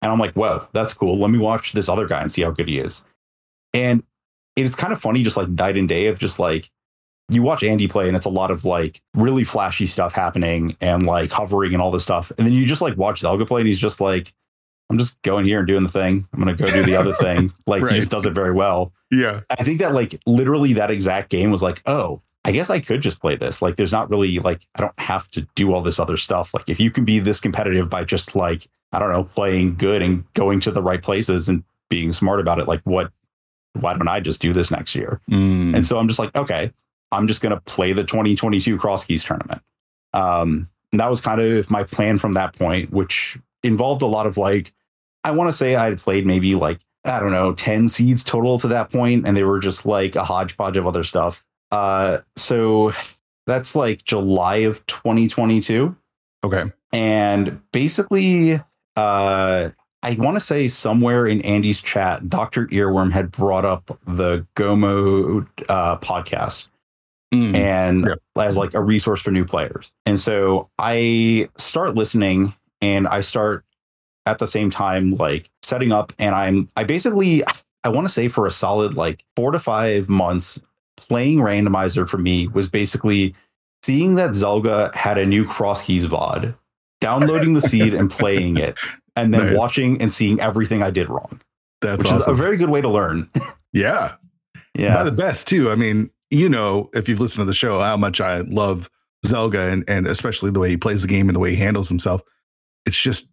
[0.02, 1.18] and I'm like, "Whoa, that's cool.
[1.18, 3.06] Let me watch this other guy and see how good he is."
[3.74, 4.04] And
[4.56, 6.72] it's kind of funny, just like night and day of just like
[7.30, 11.06] you watch Andy play and it's a lot of like really flashy stuff happening and
[11.06, 12.32] like hovering and all this stuff.
[12.38, 14.34] And then you just like watch Zelga play and he's just like,
[14.90, 16.28] I'm just going here and doing the thing.
[16.34, 17.54] I'm going to go do the other thing.
[17.68, 17.94] Like Right.
[17.94, 18.92] he just does it very well.
[19.12, 19.42] Yeah.
[19.52, 23.02] I think that like literally that exact game was like, oh, I guess I could
[23.02, 23.62] just play this.
[23.62, 26.52] Like there's not really like, I don't have to do all this other stuff.
[26.54, 30.02] Like if you can be this competitive by just like, I don't know, playing good
[30.02, 33.12] and going to the right places and being smart about it, like what,
[33.74, 35.22] why don't I just do this next year?
[35.30, 35.76] Mm.
[35.76, 36.72] And so I'm just like, okay,
[37.12, 39.62] I'm just going to play the 2022 Cross Keys tournament.
[40.14, 44.26] Um, and that was kind of my plan from that point, which involved a lot
[44.26, 44.74] of like,
[45.24, 48.60] I want to say I had played maybe like, I don't know, 10 seeds total
[48.60, 51.44] to that point, and they were just like a hodgepodge of other stuff.
[51.72, 52.94] Uh, so
[53.48, 55.96] that's like July of 2022.
[56.44, 56.72] okay.
[56.92, 58.56] And basically,
[58.96, 59.70] uh,
[60.02, 62.66] I want to say somewhere in Andy's chat, Dr.
[62.68, 66.70] Earworm had brought up the Go Mode uh, podcast
[67.34, 67.56] Mm.
[67.56, 68.20] and Yep.
[68.40, 69.94] as like a resource for new players.
[70.06, 73.64] And so I start listening and I start
[74.26, 77.44] at the same time like setting up and I'm I basically
[77.84, 80.60] I want to say for a solid like 4 to 5 months
[80.98, 83.36] playing randomizer for me was basically
[83.84, 86.54] seeing that Zelga had a new cross keys VOD,
[87.00, 88.78] downloading the seed and playing it
[89.16, 89.58] and then Nice.
[89.58, 91.40] watching and seeing everything I did wrong,
[91.82, 93.30] That's which is a very good way to learn.
[93.74, 94.16] yeah.
[94.76, 94.96] Yeah.
[94.96, 95.70] By the best too.
[95.72, 98.90] I mean, you know, if you've listened to the show, how much I love
[99.26, 101.90] Zelga and and especially the way he plays the game and the way he handles
[101.90, 102.22] himself.
[102.86, 103.30] It's just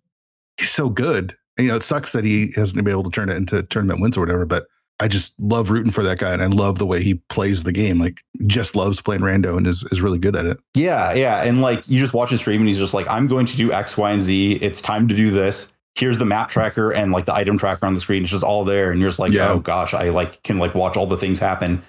[0.57, 1.37] he's so good.
[1.57, 4.01] And, you know, it sucks that he hasn't been able to turn it into tournament
[4.01, 4.45] wins or whatever.
[4.45, 4.67] But
[4.99, 7.73] I just love rooting for that guy, and I love the way he plays the
[7.73, 7.99] game.
[7.99, 10.59] Like, just loves playing rando and is is really good at it.
[10.75, 11.43] Yeah, yeah.
[11.43, 13.73] And like you just watch his stream and he's just like, I'm going to do
[13.73, 14.53] X, Y, and Z.
[14.63, 15.69] It's time to do this.
[15.95, 18.23] Here's the map tracker and like the item tracker on the screen.
[18.23, 18.91] It's just all there.
[18.91, 19.53] And you're just like, Yeah.
[19.53, 21.83] oh gosh, I like can like watch all the things happen.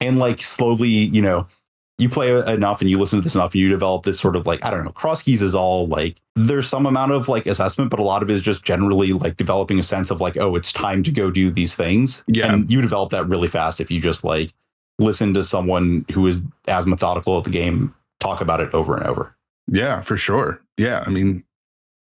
[0.00, 1.46] And like slowly, you know,
[1.98, 4.46] you play enough and you listen to this enough and you develop this sort of
[4.46, 7.90] like, I don't know, cross keys is all like there's some amount of like assessment,
[7.90, 10.56] but a lot of it is just generally like developing a sense of like, oh,
[10.56, 12.24] it's time to go do these things.
[12.26, 12.52] Yeah.
[12.52, 14.52] And you develop that really fast if you just like
[14.98, 19.06] listen to someone who is as methodical at the game talk about it over and
[19.06, 19.36] over.
[19.66, 20.60] Yeah, for sure.
[20.76, 21.44] Yeah, I mean,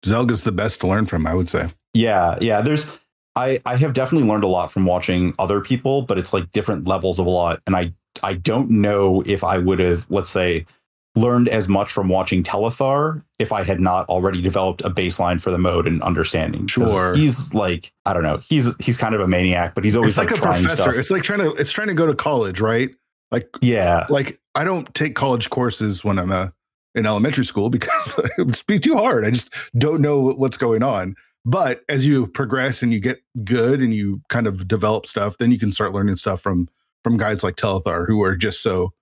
[0.06, 1.26] Zelga's the best to learn from.
[1.26, 1.68] I would say.
[1.94, 2.61] Yeah, yeah.
[2.61, 2.90] There's
[3.38, 6.88] I I have definitely learned a lot from watching other people, but it's like different
[6.88, 7.62] levels of a lot.
[7.66, 10.66] And I I don't know if I would have, let's say,
[11.14, 15.51] learned as much from watching Telethar if I had not already developed a baseline for
[15.51, 16.66] the mode and understanding.
[16.66, 17.14] Sure.
[17.14, 20.18] He's like, I don't know, he's he's kind of a maniac, but he's always It's
[20.18, 20.83] like, like, a trying professor.
[20.83, 20.96] stuff.
[20.96, 22.90] It's like trying to it's trying to go to college, right?
[23.31, 24.07] Like yeah.
[24.09, 26.48] like I don't take college courses when I'm uh,
[26.96, 29.24] in elementary school because it would be too hard.
[29.24, 31.14] I just don't know what's going on.
[31.48, 35.50] But as you progress and you get good and you kind of develop stuff, then
[35.50, 36.68] you can start learning stuff from
[37.02, 38.92] from guys like Telethar who are just so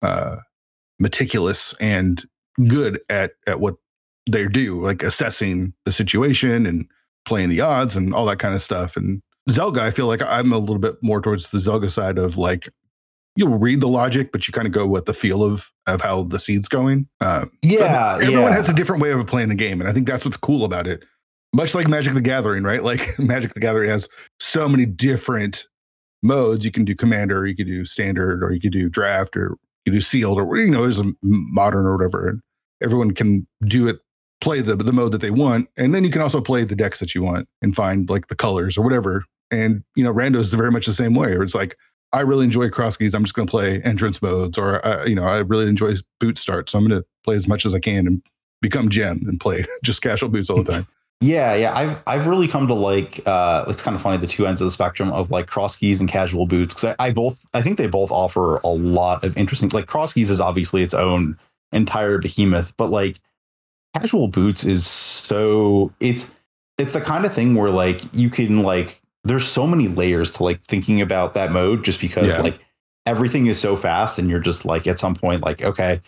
[0.00, 0.36] uh,
[1.00, 2.24] meticulous and
[2.68, 3.74] good at at what
[4.30, 6.86] they do, like assessing the situation and
[7.24, 8.96] playing the odds and all that kind of stuff.
[8.96, 9.20] And
[9.50, 12.68] Zelga, I feel like I'm a little bit more towards the Zelga side of like
[13.34, 16.22] you'll read the logic, but you kind of go with the feel of of how
[16.22, 17.08] the seed's going.
[17.20, 18.18] Um, Yeah.
[18.22, 18.54] everyone yeah.
[18.54, 20.86] has a different way of playing the game, and I think that's what's cool about
[20.86, 21.02] it.
[21.54, 22.82] Much like Magic the Gathering, right?
[22.82, 25.64] Like Magic the Gathering has so many different
[26.22, 26.64] modes.
[26.64, 29.92] You can do Commander, you can do Standard, or you could do Draft, or you
[29.92, 32.40] do Sealed, or you know, there's a Modern or whatever, and
[32.82, 33.98] everyone can do it
[34.40, 37.00] play the the mode that they want, and then you can also play the decks
[37.00, 39.24] that you want and find like the colors or whatever.
[39.50, 41.28] And you know, Rando is very much the same way.
[41.34, 41.74] Where it's like
[42.12, 43.14] I really enjoy cross keys.
[43.14, 46.38] I'm just going to play entrance modes, or uh, you know, I really enjoy boot
[46.38, 48.22] start, so I'm going to play as much as I can and
[48.60, 50.86] become gem and play just casual boots all the time.
[51.20, 51.76] Yeah, yeah.
[51.76, 54.66] I've I've really come to like uh it's kind of funny the two ends of
[54.66, 57.76] the spectrum of like cross keys and casual boots because I, I both I think
[57.76, 61.36] they both offer a lot of interesting like cross keys is obviously its own
[61.72, 63.18] entire behemoth, but like
[63.96, 66.34] casual boots is so it's
[66.78, 70.44] it's the kind of thing where like you can like there's so many layers to
[70.44, 72.42] like thinking about that mode just because Yeah.
[72.42, 72.60] like
[73.06, 76.00] everything is so fast and you're just like at some point like okay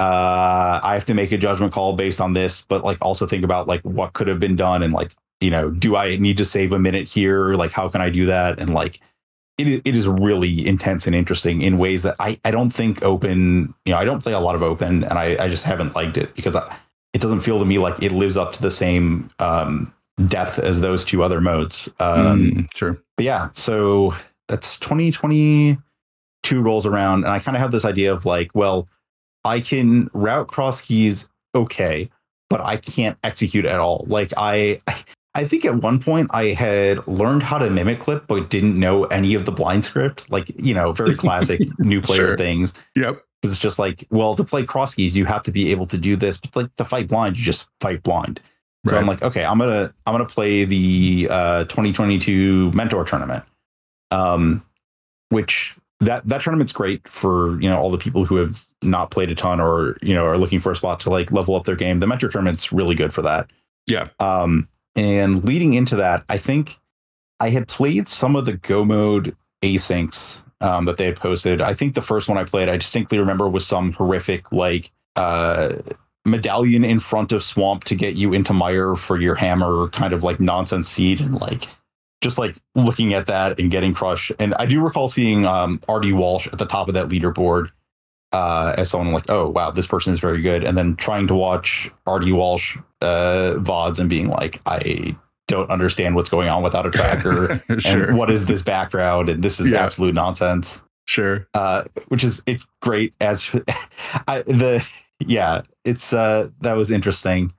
[0.00, 3.42] uh i have to make a judgment call based on this but like also think
[3.44, 6.44] about like what could have been done and like you know do i need to
[6.44, 7.54] save a minute here?
[7.54, 8.58] Like how can i do that?
[8.58, 9.00] And like
[9.58, 13.72] it, it is really intense and interesting in ways that I, I don't think open
[13.86, 16.18] you know i don't play a lot of open and i, I just haven't liked
[16.18, 16.76] it because I,
[17.14, 19.90] it doesn't feel to me like it lives up to the same um
[20.26, 21.88] depth as those two other modes.
[22.00, 23.02] Um Mm, sure.
[23.16, 24.14] but yeah, so
[24.48, 25.78] that's 2022
[26.62, 28.88] rolls around, and I kind of have this idea of like, well,
[29.46, 32.10] I can route cross keys okay,
[32.50, 34.04] but I can't execute at all.
[34.08, 34.80] Like I
[35.34, 39.04] I think at one point I had learned how to mimic clip, but didn't know
[39.04, 40.30] any of the blind script.
[40.30, 42.36] Like, you know, very classic new player Sure.
[42.38, 42.72] things.
[42.96, 43.22] Yep.
[43.42, 46.16] It's just like, well, to play cross keys, you have to be able to do
[46.16, 48.40] this, but like to fight blind, you just fight blind.
[48.86, 49.00] So Right.
[49.00, 53.44] I'm like, okay, I'm gonna I'm gonna play the uh, 2022 mentor tournament,
[54.10, 54.64] um,
[55.28, 59.30] which that that tournament's great for you know all the people who have not played
[59.30, 61.76] a ton or you know are looking for a spot to like level up their
[61.76, 62.00] game.
[62.00, 63.50] The mentor tournament's really good for that.
[63.86, 64.08] Yeah.
[64.20, 66.78] Um, and leading into that, I think
[67.40, 71.60] I had played some of the Go mode asyncs um, that they had posted.
[71.60, 75.74] I think the first one I played, I distinctly remember was some horrific like uh,
[76.24, 80.24] medallion in front of swamp to get you into mire for your hammer kind of
[80.24, 81.68] like nonsense seed and like
[82.22, 84.32] just like looking at that and getting crushed.
[84.38, 87.70] And I do recall seeing um, Artie Walsh at the top of that leaderboard
[88.36, 91.34] uh, as someone like, oh wow, this person is very good, and then trying to
[91.34, 95.16] watch Artie Walsh uh, vods and being like, I
[95.48, 97.62] don't understand what's going on without a tracker.
[97.78, 98.08] sure.
[98.08, 99.28] And what is this background?
[99.28, 99.84] And this is Yeah.
[99.84, 100.82] absolute nonsense.
[101.06, 101.46] Sure.
[101.54, 103.44] Uh, which is it's great as
[104.28, 104.84] I, the
[105.20, 107.52] yeah, it's uh that was interesting.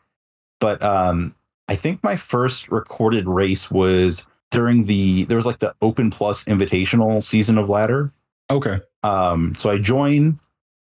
[0.60, 1.34] But um
[1.70, 6.44] I think my first recorded race was during the there was like the Open Plus
[6.44, 8.12] Invitational season of Ladder.
[8.52, 8.82] Okay.
[9.04, 10.40] Um so I joined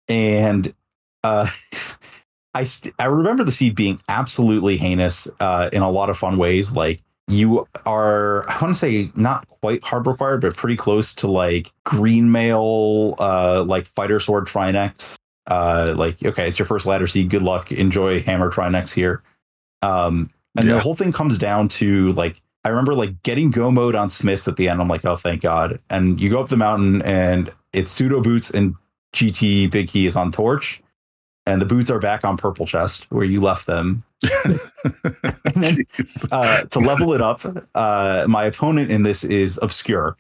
[0.09, 0.73] and
[1.25, 1.49] uh
[2.55, 6.39] I st- I remember the seed being absolutely heinous uh in a lot of fun
[6.39, 6.73] ways.
[6.73, 11.27] Like you are I want to say not quite hard required but pretty close to
[11.29, 15.17] like green mail uh like fighter sword Trinexx.
[15.47, 17.31] Uh like okay it's your first ladder seed.
[17.31, 17.71] Good luck.
[17.71, 19.23] Enjoy hammer Trinexx here.
[19.83, 20.75] Um and Yeah.
[20.75, 24.49] the whole thing comes down to like I remember like getting go mode on Smiths
[24.49, 24.81] at the end.
[24.81, 25.79] I'm like oh thank god.
[25.91, 28.75] And you go up the mountain and it's pseudo boots and
[29.15, 30.83] GT big key is on torch
[31.47, 34.03] and the boots are back on purple chest where you left them
[36.33, 37.41] uh, to level it up,
[37.75, 40.17] uh, my opponent in this is obscure,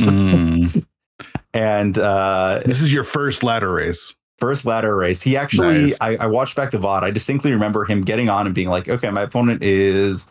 [0.00, 0.84] Mm.
[1.54, 4.14] and uh, This is your first ladder race.
[4.38, 5.20] first ladder race.
[5.20, 5.98] He actually, Nice.
[6.00, 7.02] I, I watched back the VOD.
[7.02, 10.30] I distinctly remember him getting on and being like, "Okay, my opponent is."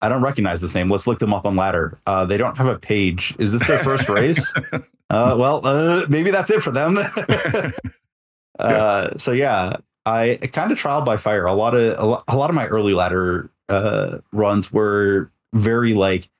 [0.00, 0.88] I don't recognize this name.
[0.88, 1.96] Let's look them up on ladder.
[2.06, 3.36] Uh, they don't have a page.
[3.38, 4.52] Is this their first race?
[5.12, 6.98] Uh, well, uh, maybe that's it for them.
[8.58, 11.44] uh, so yeah, I kind of trial by fire.
[11.44, 15.92] A lot of a lot, a lot of my early ladder uh, runs were very
[15.92, 16.30] like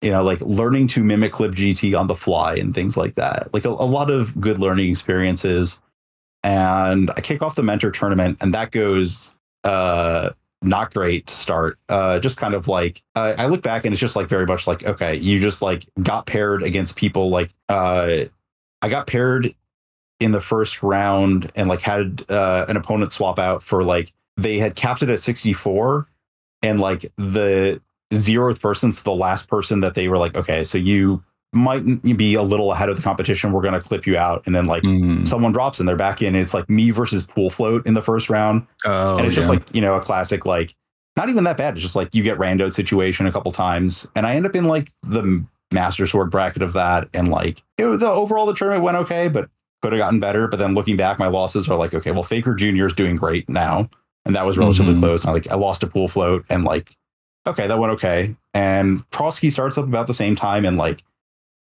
[0.00, 3.52] you know like learning to mimic clip GT on the fly and things like that.
[3.52, 5.80] Like a, a lot of good learning experiences.
[6.42, 10.30] And I kick off the mentor tournament, and that goes uh,
[10.62, 11.78] not great to start.
[11.88, 14.66] Uh, just kind of like uh, I look back and it's just like very much
[14.66, 18.24] like okay, you just like got paired against people like uh,
[18.82, 19.54] I got paired
[20.20, 24.58] in the first round and like had uh, an opponent swap out for like they
[24.58, 26.06] had capped it at 64
[26.62, 27.80] and like the
[28.12, 31.82] zeroth person's the last person that they were like okay so you might
[32.16, 34.66] be a little ahead of the competition we're going to clip you out and then
[34.66, 35.26] like Mm.
[35.26, 38.02] someone drops and they're back in and it's like me versus pool float in the
[38.02, 40.74] first round Oh, and it's just like you know a classic like
[41.16, 44.26] not even that bad it's just like you get randoed situation a couple times and
[44.26, 47.98] i end up in like the master sword bracket of that and like it, was-
[47.98, 49.48] the overall the tournament went okay but
[49.82, 52.54] could have gotten better but then looking back my losses are like okay well faker
[52.54, 53.88] junior is doing great now
[54.24, 55.00] and that was relatively Mhm.
[55.00, 56.94] close and I, like i lost a pool float and like
[57.46, 61.02] okay that went okay and Prosky starts up about the same time and like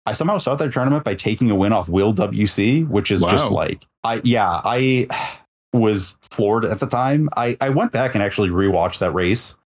[0.06, 3.50] I somehow start that tournament by taking a win off Will WC, which is just
[3.50, 5.08] like I yeah, I
[5.72, 7.28] was floored at the time.
[7.36, 9.56] I, I went back and actually rewatched that race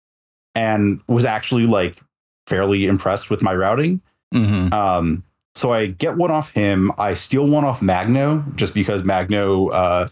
[0.55, 2.01] and was actually like
[2.47, 4.03] fairly impressed with my routing.
[4.35, 4.73] Mm-hmm.
[4.75, 5.23] Um,
[5.55, 6.91] so I get one off him.
[6.99, 10.09] I steal one off Magno just because Magno uh,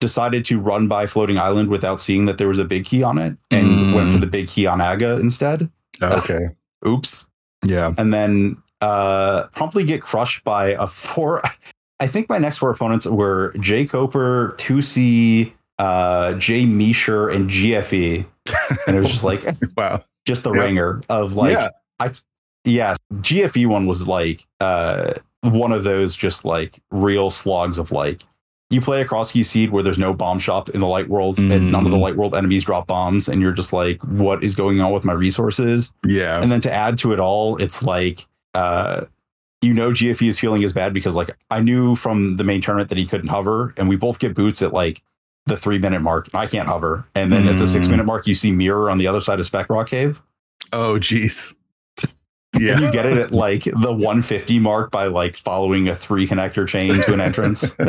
[0.00, 3.18] decided to run by Floating Island without seeing that there was a big key on
[3.18, 3.94] it and Mm.
[3.94, 5.70] went for the big key on Aga instead.
[6.02, 6.48] Okay.
[6.86, 7.28] Oops.
[7.64, 7.92] Yeah.
[7.98, 11.42] And then uh, promptly get crushed by a four.
[12.00, 18.26] I think my next four opponents were Jay Coper, 2C, uh, Jay Meisher, and GFE.
[18.86, 19.44] And it was just like,
[19.76, 20.04] Wow.
[20.26, 20.60] just the Yeah.
[20.62, 22.12] ringer of like, yeah.
[22.64, 28.22] yeah, GFE one was like uh one of those just like real slogs of like
[28.70, 31.38] you play a cross key seed where there's no bomb shop in the light world
[31.38, 32.00] and none of the Mhm.
[32.00, 35.12] light world enemies drop bombs and you're just like what is going on with my
[35.12, 36.42] resources Yeah.
[36.42, 39.04] and then to add to it all it's like uh
[39.62, 42.88] you know GFE is feeling as bad because like I knew from the main tournament
[42.90, 45.02] that he couldn't hover and we both get boots at like
[45.46, 47.90] the three minute mark I can't hover and then at the six Mm.
[47.92, 50.22] minute mark you see mirror on the other side of Spec Rock Cave
[50.72, 50.98] Oh.
[52.54, 52.78] And Yeah.
[52.80, 57.02] you get it at like the 150 mark by like following a three connector chain
[57.02, 57.76] to an entrance.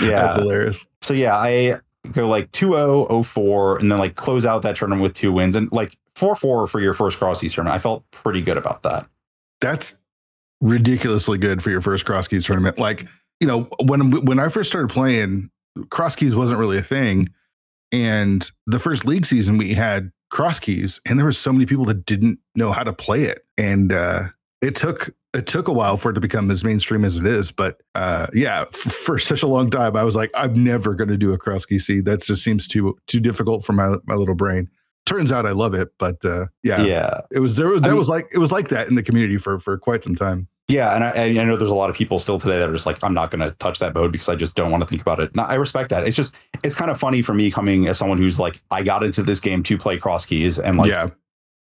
[0.00, 0.86] Yeah, that's hilarious.
[1.02, 1.78] So yeah, I
[2.12, 5.70] go like 2-0, 04, and then like close out that tournament with two wins and
[5.72, 7.76] like 4-4 for your first cross keys tournament.
[7.76, 9.06] I felt pretty good about that.
[9.60, 9.99] That's
[10.60, 12.78] ridiculously good for your first cross keys tournament.
[12.78, 13.06] Like,
[13.40, 15.50] you know, when when I first started playing,
[15.90, 17.28] cross keys wasn't really a thing.
[17.92, 21.84] And the first league season we had cross keys, and there were so many people
[21.86, 23.40] that didn't know how to play it.
[23.58, 24.28] And uh
[24.62, 27.50] it took it took a while for it to become as mainstream as it is.
[27.50, 31.16] But uh yeah, f- for such a long time, I was like, I'm never gonna
[31.16, 32.04] do a cross key seed.
[32.04, 34.68] That just seems too too difficult for my my little brain.
[35.10, 37.20] Turns out I love it, but uh yeah, Yeah.
[37.32, 39.02] it was there was I that mean- was like it was like that in the
[39.02, 40.46] community for for quite some time.
[40.68, 42.86] Yeah, and I, I know there's a lot of people still today that are just
[42.86, 45.02] like, I'm not going to touch that mode because I just don't want to think
[45.02, 45.34] about it.
[45.34, 46.06] No, I respect that.
[46.06, 49.02] It's just, it's kind of funny for me coming as someone who's like, I got
[49.02, 51.08] into this game to play cross keys, and like, yeah,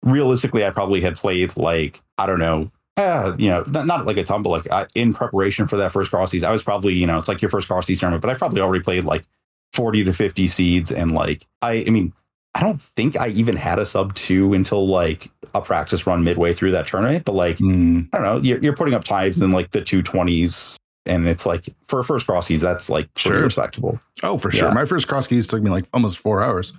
[0.02, 4.18] realistically, I probably had played like I don't know, uh, you know, not, not like
[4.18, 7.06] a ton, but like uh, in preparation for that first cross I was probably you
[7.06, 9.24] know, it's like your first cross tournament, but I probably already played like
[9.72, 12.12] forty to fifty seeds, and like I, I mean,
[12.58, 16.52] I don't think I even had a sub two until like a practice run midway
[16.52, 19.50] through that tournament, but like Mm, I don't know, you're, you're putting up times in
[19.52, 20.76] like the two twenties.
[21.06, 23.44] And it's like for a first cross seeds, that's like pretty Sure.
[23.44, 23.98] respectable.
[24.22, 24.68] oh for sure.
[24.68, 24.74] Yeah.
[24.74, 26.72] My first cross keys took me like almost four hours.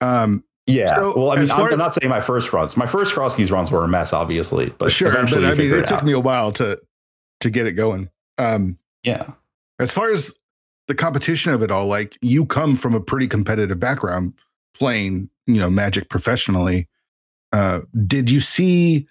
[0.00, 0.94] Um, Yeah.
[0.96, 2.76] So, well, I mean, I'm, I'm not saying my first runs.
[2.76, 5.78] My first cross keys runs were a mess, obviously, but sure, but I mean, it
[5.78, 6.80] it took me a while to
[7.40, 8.08] to get it going.
[8.38, 9.32] Um, Yeah.
[9.78, 10.32] as far as
[10.88, 14.32] the competition of it all, like you come from a pretty competitive background
[14.78, 16.88] playing, you know, Magic professionally.
[17.52, 19.06] Uh, did you see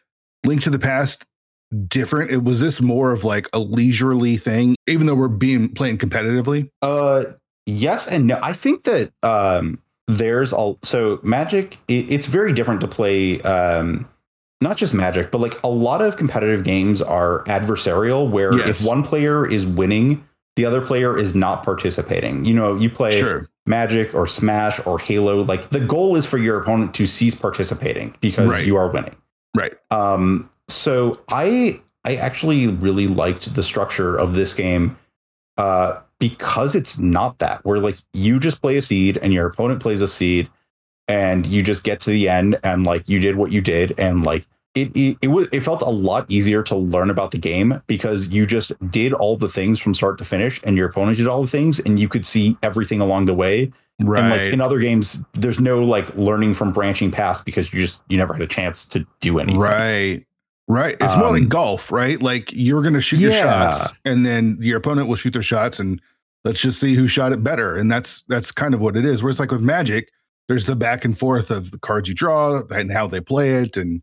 [0.46, 1.24] Link to the Past
[1.88, 2.32] different?
[2.32, 6.70] It was this more of like a leisurely thing, even though we're being playing competitively.
[6.82, 7.24] Uh,
[7.66, 8.40] yes and no.
[8.42, 11.78] I think that um, there's all so Magic.
[11.88, 13.42] It, it's very different to play.
[13.42, 14.08] Um,
[14.62, 18.80] not just Magic, but like a lot of competitive games are adversarial, where Yes.
[18.82, 20.24] if one player is winning,
[20.56, 22.46] the other player is not participating.
[22.46, 23.50] You know, you play Sure.
[23.66, 25.42] Magic or Smash or Halo.
[25.42, 28.66] Like the goal is for your opponent to cease participating because Right.
[28.66, 29.16] you are winning.
[29.56, 29.74] Right.
[29.92, 34.98] Um, so I I actually really liked the structure of this game
[35.58, 39.82] uh, because it's not that where like you just play a seed and your opponent
[39.82, 40.50] plays a seed
[41.08, 44.24] and you just get to the end and like you did what you did and
[44.24, 44.46] like
[44.76, 48.28] it it, it was it felt a lot easier to learn about the game because
[48.30, 51.42] you just did all the things from start to finish and your opponent did all
[51.42, 53.72] the things and you could see everything along the way
[54.02, 54.20] Right.
[54.22, 58.02] and like in other games there's no like learning from branching past because you just
[58.10, 60.26] you never had a chance to do anything Right.
[60.68, 60.96] Right.
[61.00, 62.22] It's more Um, like golf, right?
[62.22, 65.80] Like you're going to shoot your shots and then your opponent will shoot their shots
[65.80, 66.02] and
[66.44, 67.78] let's just see who shot it better.
[67.78, 69.22] And that's that's kind of what it is.
[69.24, 70.10] Whereas like with Magic,
[70.48, 73.78] there's the back and forth of the cards you draw and how they play it
[73.78, 74.02] and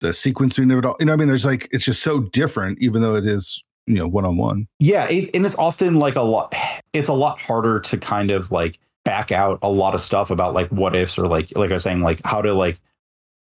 [0.00, 0.96] the sequencing of it all.
[1.00, 3.94] You know, I mean, there's like it's just so different, even though it is, you
[3.94, 4.66] know, one on one.
[4.78, 6.54] Yeah, it, and it's often like a lot.
[6.92, 10.52] It's a lot harder to kind of like back out a lot of stuff about
[10.52, 12.80] like what ifs or like like I was saying like how to like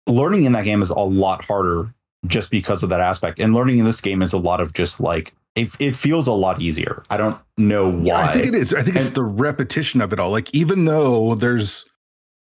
[0.07, 1.91] learning in that game is a lot harder
[2.27, 3.39] just because of that aspect.
[3.39, 5.69] And learning in this game is a lot of just like it.
[5.79, 7.03] It feels a lot easier.
[7.09, 8.03] I don't know why.
[8.05, 8.73] Yeah, I think it is.
[8.73, 10.29] I think it's the repetition of it all.
[10.29, 11.89] Like even though there's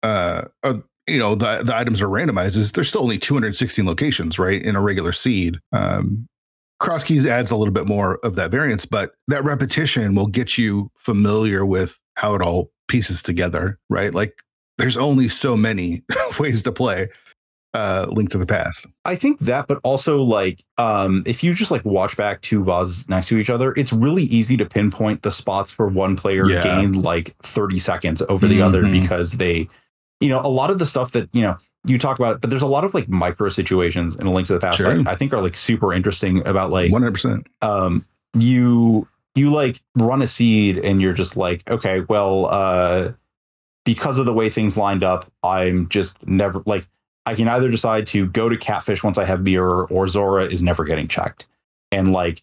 [0.02, 4.38] uh a you know the the items are randomized, is there's still only 216 locations,
[4.38, 4.62] right?
[4.62, 5.58] In a regular seed.
[5.72, 6.26] Um
[6.80, 10.58] cross keys adds a little bit more of that variance, but that repetition will get
[10.58, 14.12] you familiar with how it all pieces together, right?
[14.12, 14.34] Like
[14.76, 16.02] there's only so many
[16.38, 17.08] ways to play.
[17.74, 18.86] uh, Link to the Past.
[19.04, 23.08] I think that, but also like um, if you just like watch back two vases
[23.08, 26.62] next to each other, it's really easy to pinpoint the spots where one player Yeah.
[26.62, 29.00] gained like 30 seconds over the other Mhm.
[29.02, 29.68] because they,
[30.24, 31.56] you know, a lot of the stuff that, you know,
[31.86, 34.54] you talk about, but there's a lot of like micro situations in a link to
[34.54, 34.96] the past Sure.
[34.96, 37.46] that I think are like super interesting about like One hundred percent.
[37.60, 38.04] um
[38.34, 43.12] you you like run a seed and you're just like okay well uh
[43.84, 46.86] because of the way things lined up i'm just never like
[47.26, 50.62] i can either decide to go to catfish once i have mirror or zora is
[50.62, 51.46] never getting checked
[51.92, 52.42] and like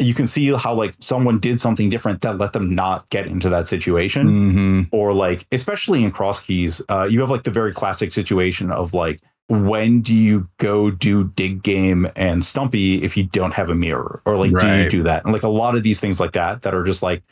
[0.00, 3.48] you can see how like someone did something different that let them not get into
[3.48, 4.26] that situation.
[4.28, 4.82] Mm-hmm.
[4.92, 8.94] or like especially in cross keys uh, you have like the very classic situation of
[8.94, 13.74] like when do you go do dig game and stumpy if you don't have a
[13.74, 14.22] mirror?
[14.24, 15.24] Or like do you do that?
[15.24, 17.22] And like a lot of these things like that that are just like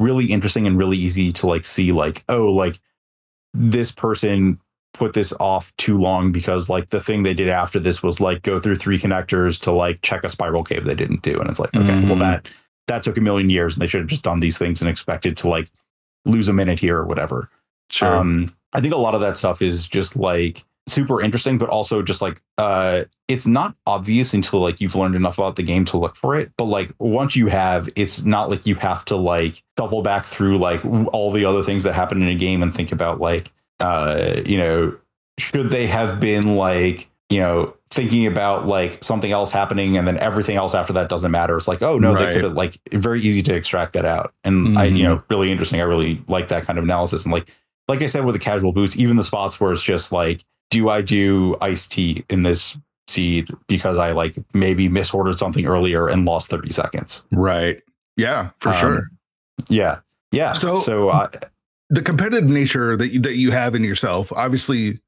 [0.00, 2.78] really interesting and really easy to like see like oh like
[3.52, 4.58] this person
[4.96, 8.42] put this off too long because like the thing they did after this was like
[8.42, 11.58] go through three connectors to like check a spiral cave they didn't do and it's
[11.60, 12.20] like okay well Mhm.
[12.20, 12.48] that
[12.88, 15.36] that took a million years and they should have just done these things and expected
[15.38, 15.68] to like
[16.24, 17.50] lose a minute here or whatever
[17.90, 18.16] Sure.
[18.16, 22.00] um, I think a lot of that stuff is just like super interesting, but also
[22.02, 25.96] just like uh, it's not obvious until like you've learned enough about the game to
[25.98, 26.50] look for it.
[26.56, 30.58] But like once you have, it's not like you have to like shuffle back through
[30.58, 30.80] like
[31.12, 34.56] all the other things that happen in a game and think about like uh, you
[34.58, 34.96] know
[35.38, 40.16] should they have been like you know thinking about like something else happening and then
[40.18, 42.26] everything else after that doesn't matter it's like oh no Right.
[42.26, 44.96] they could have like very easy to extract that out and i Mhm.
[44.96, 47.48] you know really interesting i really like that kind of analysis and like
[47.88, 50.88] like I said with the casual boots, even the spots where it's just like, do
[50.88, 56.24] I do iced tea in this seed because I like maybe misordered something earlier and
[56.24, 57.24] lost 30 seconds?
[57.30, 57.80] right.
[58.16, 59.10] Yeah, for Um, sure.
[59.68, 60.00] Yeah.
[60.32, 60.50] Yeah.
[60.50, 61.28] So- so uh,
[61.90, 64.98] the competitive nature that you, that you have in yourself obviously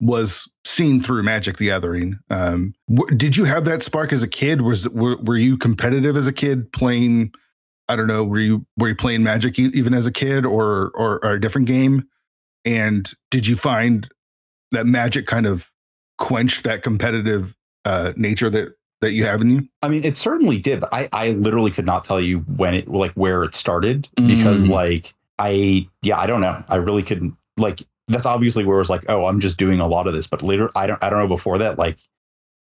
[0.00, 2.18] was seen through Magic the Gathering.
[2.28, 4.60] Um, w- did you have that spark as a kid?
[4.62, 7.32] Was were, were you competitive as a kid playing?
[7.88, 8.24] I don't know.
[8.24, 11.40] Were you were you playing Magic e- even as a kid, or or, or a
[11.40, 12.06] different game?
[12.64, 14.08] And did you find
[14.72, 15.70] that Magic kind of
[16.18, 19.68] quenched that competitive uh, nature that that you have in you?
[19.82, 22.88] I mean, it certainly did, but I, I literally could not tell you when it,
[22.88, 24.70] like where it started because Mm.
[24.70, 26.62] like I, yeah, I don't know.
[26.68, 29.86] I really couldn't like, that's obviously where it was like, oh, I'm just doing a
[29.86, 31.98] lot of this, but later, I don't, I don't know before that, like,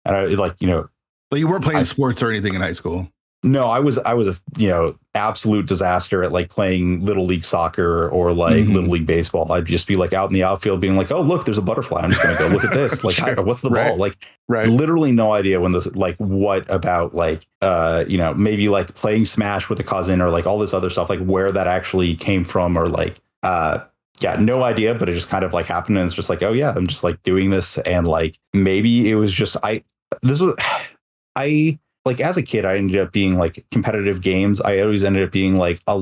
[0.04, 0.88] I don't like, you know,
[1.30, 3.08] Like you weren't playing I- sports or anything in high school.
[3.44, 7.44] No, I was I was a you know absolute disaster at like playing little league
[7.44, 8.74] soccer or like Mhm.
[8.74, 9.52] little league baseball.
[9.52, 12.00] I'd just be like out in the outfield being like, oh look, there's a butterfly.
[12.00, 13.04] I'm just gonna go look at this.
[13.04, 13.38] Like, Sure.
[13.38, 13.88] I- what's the Right.
[13.90, 13.96] ball?
[13.98, 14.16] Like,
[14.48, 14.66] Right.
[14.68, 19.26] literally no idea when this like what about like uh you know maybe like playing
[19.26, 22.44] Smash with a cousin or like all this other stuff like where that actually came
[22.44, 23.80] from or like uh
[24.22, 26.52] yeah no idea but it just kind of like happened and it's just like oh
[26.52, 29.82] yeah I'm just like doing this and like maybe it was just I
[30.22, 30.54] this was
[31.36, 35.22] I like as a kid I ended up being like competitive games I always ended
[35.24, 35.94] up being like a,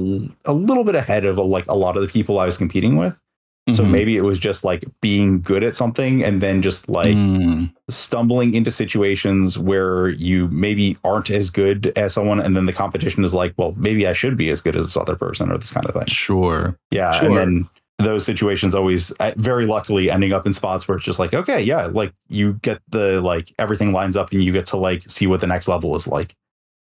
[0.44, 3.18] a little bit ahead of like a lot of the people I was competing with
[3.72, 3.90] so Mhm.
[3.92, 7.72] maybe it was just like being good at something and then just like Mm.
[7.90, 13.22] stumbling into situations where you maybe aren't as good as someone and then the competition
[13.22, 15.70] is like well maybe i should be as good as this other person or this
[15.70, 16.76] kind of thing sure.
[16.90, 17.28] yeah Sure.
[17.28, 17.68] and then
[17.98, 21.62] those situations always uh, very luckily ending up in spots where it's just like okay
[21.62, 25.26] yeah like you get the like everything lines up and you get to like see
[25.26, 26.34] what the next level is like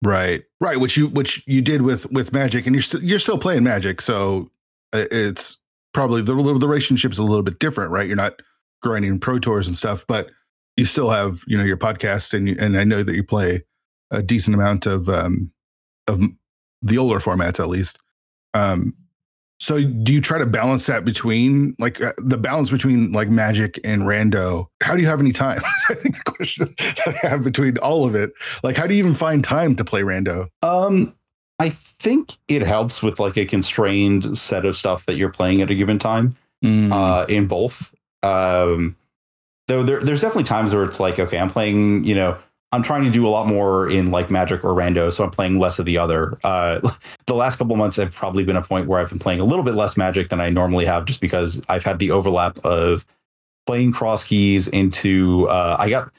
[0.05, 0.79] Right, right.
[0.79, 4.03] Which you which you did with with Magic, and you're still you're still playing Magic,
[4.03, 4.51] so
[4.93, 5.59] it's
[5.95, 8.07] probably the the relationship's a little bit different, right?
[8.07, 8.41] You're not
[8.83, 10.29] grinding pro tours and stuff, but
[10.77, 13.63] you still have you know your podcast, and you, and I know that you play
[14.11, 15.51] a decent amount of um
[16.07, 16.23] of
[16.83, 17.99] the older formats at least.
[18.53, 18.93] Um,
[19.65, 23.81] so do you try to balance that between like uh, the balance between like Magic
[23.85, 24.67] and Rando?
[24.83, 25.61] How do you have any time?
[25.89, 28.99] I think the question that I have between all of it like how do you
[28.99, 31.15] even find time to play rando um
[31.59, 35.71] i think it helps with like a constrained set of stuff that you're playing at
[35.71, 37.95] a given time uh, in both.
[38.23, 38.97] Um,
[39.69, 42.39] though there, there's definitely times where it's like, okay, I'm playing, you know,
[42.75, 45.59] I'm trying to do a lot more in like Magic or Rando, so I'm playing
[45.59, 46.39] less of the other.
[46.45, 46.81] Uh,
[47.27, 49.65] the last couple months have probably been a point where I've been playing a little
[49.65, 53.07] bit less Magic than I normally have, just because I've had the overlap of
[53.67, 55.49] playing cross keys into.
[55.49, 56.11] Uh, I got.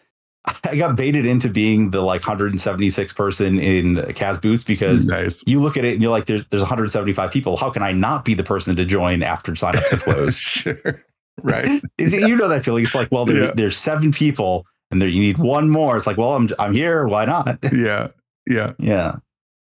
[0.63, 5.59] I got baited into being the like 176 person in Kaz Boots because nice you
[5.59, 7.57] look at it and you're like, there's there's 175 people.
[7.57, 10.37] How can I not be the person to join after sign up to close?
[10.37, 11.03] sure
[11.41, 12.83] right you know that feeling.
[12.83, 13.51] It's like, well, there, Yeah.
[13.55, 15.97] there's seven people and there you need one more.
[15.97, 17.05] It's like, well, I'm I'm here.
[17.07, 17.59] Why not?
[17.73, 18.09] yeah
[18.47, 19.15] yeah yeah.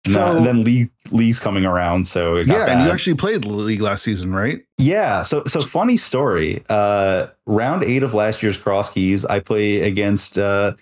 [0.05, 3.45] So- and then Lee Lee's coming around, so it got Yeah, and you actually played
[3.45, 4.61] League last season, right?
[4.78, 5.24] Yeah.
[5.24, 6.61] So so funny story.
[6.69, 10.74] Uh round eight of last year's cross keys, I play against uh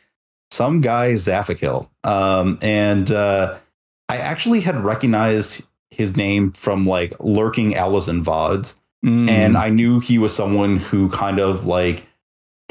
[0.50, 1.88] some guy Zaphakil.
[2.04, 3.58] Um and uh
[4.10, 8.76] I actually had recognized his name from like lurking Allison VODs.
[9.06, 9.30] Mm.
[9.30, 12.08] And I knew he was someone who kind of like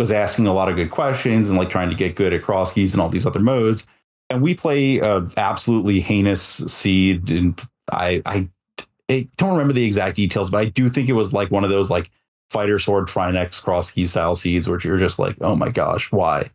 [0.00, 2.72] was asking a lot of good questions and like trying to get good at cross
[2.72, 3.86] keys and all these other modes.
[4.30, 7.60] And we play a absolutely heinous seed, and
[7.92, 8.48] I I
[9.08, 11.70] I don't remember the exact details, but I do think it was like one of
[11.70, 12.10] those like
[12.48, 16.48] fighter sword Trinexx cross key style seeds, which you're just like, oh my gosh, why?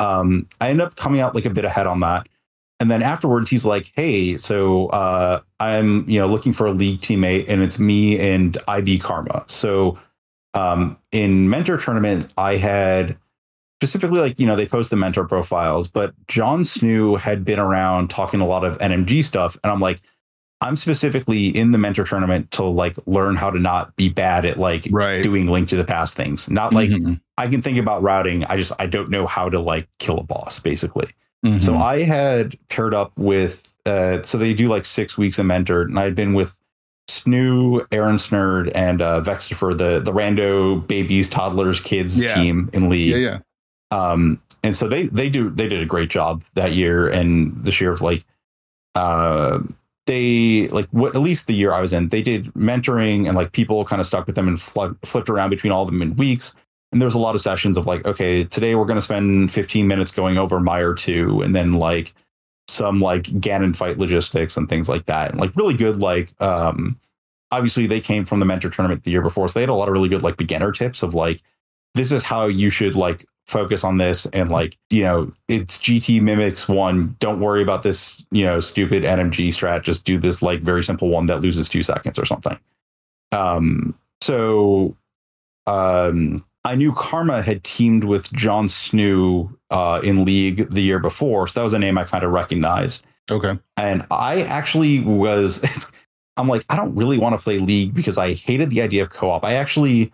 [0.00, 2.28] Um, I end up coming out like a bit ahead on that.
[2.80, 7.00] And then afterwards, he's like, "Hey, so uh, I'm you know looking for a league
[7.00, 9.44] teammate, and it's me and IB Karma.
[9.46, 9.98] So
[10.54, 13.16] um, in mentor tournament, I had
[13.80, 18.08] specifically like you know they post the mentor profiles, but John Snoo had been around
[18.08, 20.00] talking a lot of NMG stuff, and I'm like,
[20.60, 24.56] I'm specifically in the mentor tournament to like learn how to not be bad at
[24.58, 25.22] like right.
[25.22, 26.50] doing link to the past things.
[26.50, 27.20] Not like Mhm.
[27.36, 30.24] I can think about routing, I just I don't know how to like kill a
[30.24, 31.08] boss basically.
[31.44, 31.62] Mhm.
[31.62, 35.82] So I had paired up with, uh, so they do like six weeks of mentor,
[35.82, 36.56] and I had been with
[37.08, 42.34] Snoo, Aaron Snurd, and uh, Vextifer, the the rando babies, toddlers, kids Yeah.
[42.34, 43.10] team in league.
[43.10, 43.38] yeah, yeah.
[43.90, 47.80] Um, and so they they do they did a great job that year and this
[47.80, 48.24] year of like,
[48.94, 49.60] uh,
[50.06, 53.52] they like what at least the year I was in, they did mentoring and like
[53.52, 56.16] people kind of stuck with them and fl- flipped around between all of them in
[56.16, 56.54] weeks.
[56.92, 59.86] And there's a lot of sessions of like, okay, today we're going to spend 15
[59.88, 62.14] minutes going over Meyer 2 and then like
[62.68, 65.30] some like Ganon fight logistics and things like that.
[65.30, 66.98] And like really good, like, um,
[67.50, 69.48] obviously they came from the mentor tournament the year before.
[69.48, 71.40] So they had a lot of really good like beginner tips of like,
[71.94, 74.26] this is how you should like focus on this.
[74.26, 77.16] And like, you know, it's GT mimics one.
[77.20, 79.82] Don't worry about this, you know, stupid NMG strat.
[79.82, 82.58] Just do this like very simple one that loses two seconds or something.
[83.32, 84.96] Um, so,
[85.66, 91.46] um, I knew Karma had teamed with John Snoo uh, in League the year before,
[91.46, 93.04] so that was a name I kind of recognized.
[93.30, 93.58] Okay.
[93.76, 95.64] And I actually was,
[96.36, 99.10] I'm like, I don't really want to play League because I hated the idea of
[99.10, 99.44] co-op.
[99.44, 100.12] I actually,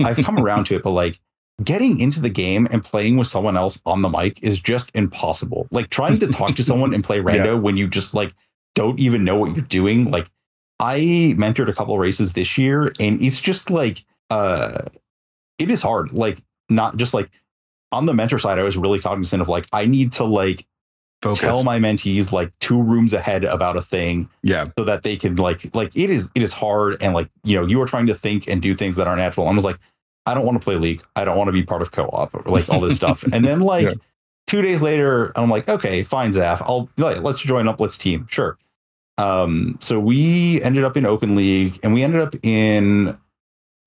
[0.00, 1.18] I've come around to it, but like
[1.64, 5.66] getting into the game and playing with someone else on the mic is just impossible.
[5.72, 8.32] Like trying to talk to someone and play rando when you just like
[8.76, 10.10] don't even know what you're doing.
[10.10, 10.28] Like
[10.78, 14.82] I mentored a couple races this year, and it's just like, uh,
[15.58, 16.12] it is hard.
[16.12, 16.38] Like
[16.68, 17.30] not just like
[17.92, 20.66] on the mentor side, I was really cognizant of like I need to like
[21.22, 21.40] Focus.
[21.40, 24.68] tell my mentees like two rooms ahead about a thing yeah.
[24.78, 27.66] so that they can like like it is it is hard and like you know
[27.66, 29.48] you are trying to think and do things that are natural.
[29.48, 29.78] I was like,
[30.26, 31.02] I don't want to play League.
[31.16, 33.24] I don't want to be part of co-op or like all this stuff.
[33.24, 33.94] And then like Yeah.
[34.46, 36.60] two days later, I'm like, okay, fine, Zaf.
[36.62, 37.80] I'll like, let's join up.
[37.80, 38.26] Let's team.
[38.30, 38.56] Sure.
[39.16, 43.18] Um, so we ended up in Open League and we ended up in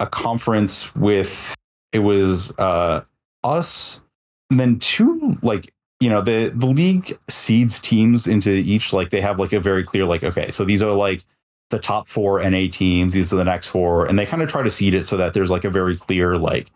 [0.01, 1.55] a conference with
[1.93, 3.01] it was uh
[3.43, 4.01] us
[4.49, 9.21] and then two like you know the the league seeds teams into each like they
[9.21, 11.23] have like a very clear like okay so these are like
[11.69, 14.61] the top four NA teams these are the next four and they kind of try
[14.61, 16.69] to seed it so that there's like a very clear like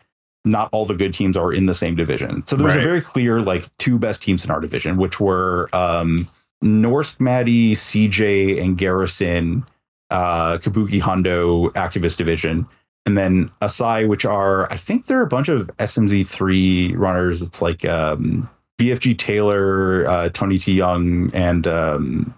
[0.46, 2.80] not all the good teams are in the same division so there's Right.
[2.80, 6.28] a very clear like two best teams in our division which were um
[6.62, 9.66] Norse Maddie CJ and Garrison
[10.12, 12.66] uh Kabuki Hondo activist division
[13.06, 17.42] and then Asai, which are I think they're a bunch of SMZ three runners.
[17.42, 18.50] It's like um,
[18.80, 22.34] BFG Taylor, uh, Tony T Young, and um,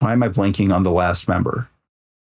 [0.00, 1.68] why am I blanking on the last member?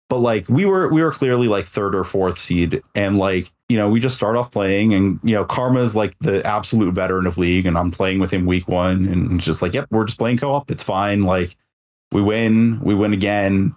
[0.08, 3.76] But like we were we were clearly like third or fourth seed, and like you
[3.76, 7.26] know we just start off playing, and you know Karma is like the absolute veteran
[7.26, 10.18] of league, and I'm playing with him week one, and just like yep, we're just
[10.18, 10.70] playing co-op.
[10.70, 11.22] It's fine.
[11.22, 11.56] Like
[12.12, 13.74] we win, we win again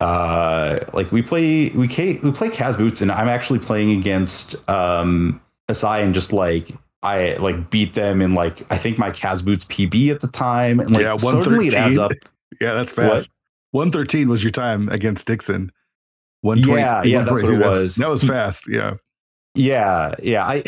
[0.00, 4.54] uh like we play we ca- we play Kaz Boots and I'm actually playing against
[4.68, 5.40] um
[5.70, 6.70] Asai and just like
[7.02, 10.80] I like beat them in like I think my Kaz Boots PB at the time
[10.80, 11.98] and like Yeah, certainly it adds 113.
[11.98, 12.12] up.
[12.60, 13.30] Yeah, that's fast.
[13.72, 15.70] 113 was your time against Dixon.
[16.42, 17.96] 120 Yeah, yeah, that's what it was.
[17.96, 18.64] That was fast.
[18.68, 18.94] Yeah.
[19.54, 20.44] Yeah, yeah.
[20.46, 20.62] I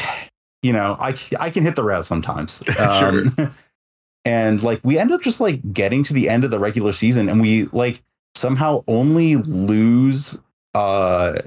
[0.63, 2.63] you know, I I can hit the route sometimes.
[2.79, 3.35] Um,
[4.25, 7.29] and like we end up just like getting to the end of the regular season
[7.29, 8.03] and we like
[8.39, 10.41] somehow only lose
[10.75, 11.39] uh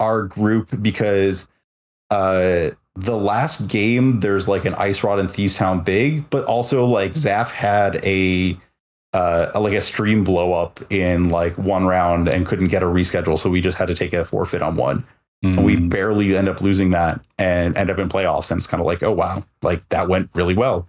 [0.00, 1.48] our group because
[2.10, 6.84] uh the last game there's like an ice rod in Thieves Town big, but also
[6.84, 8.56] like Zaf had a
[9.12, 13.38] uh like a stream blow up in like one round and couldn't get a reschedule,
[13.38, 15.04] so we just had to take a forfeit on one.
[15.42, 15.90] And we Mhm.
[15.90, 18.50] barely end up losing that and end up in playoffs.
[18.50, 20.88] And it's kind of like, oh wow, like that went really well.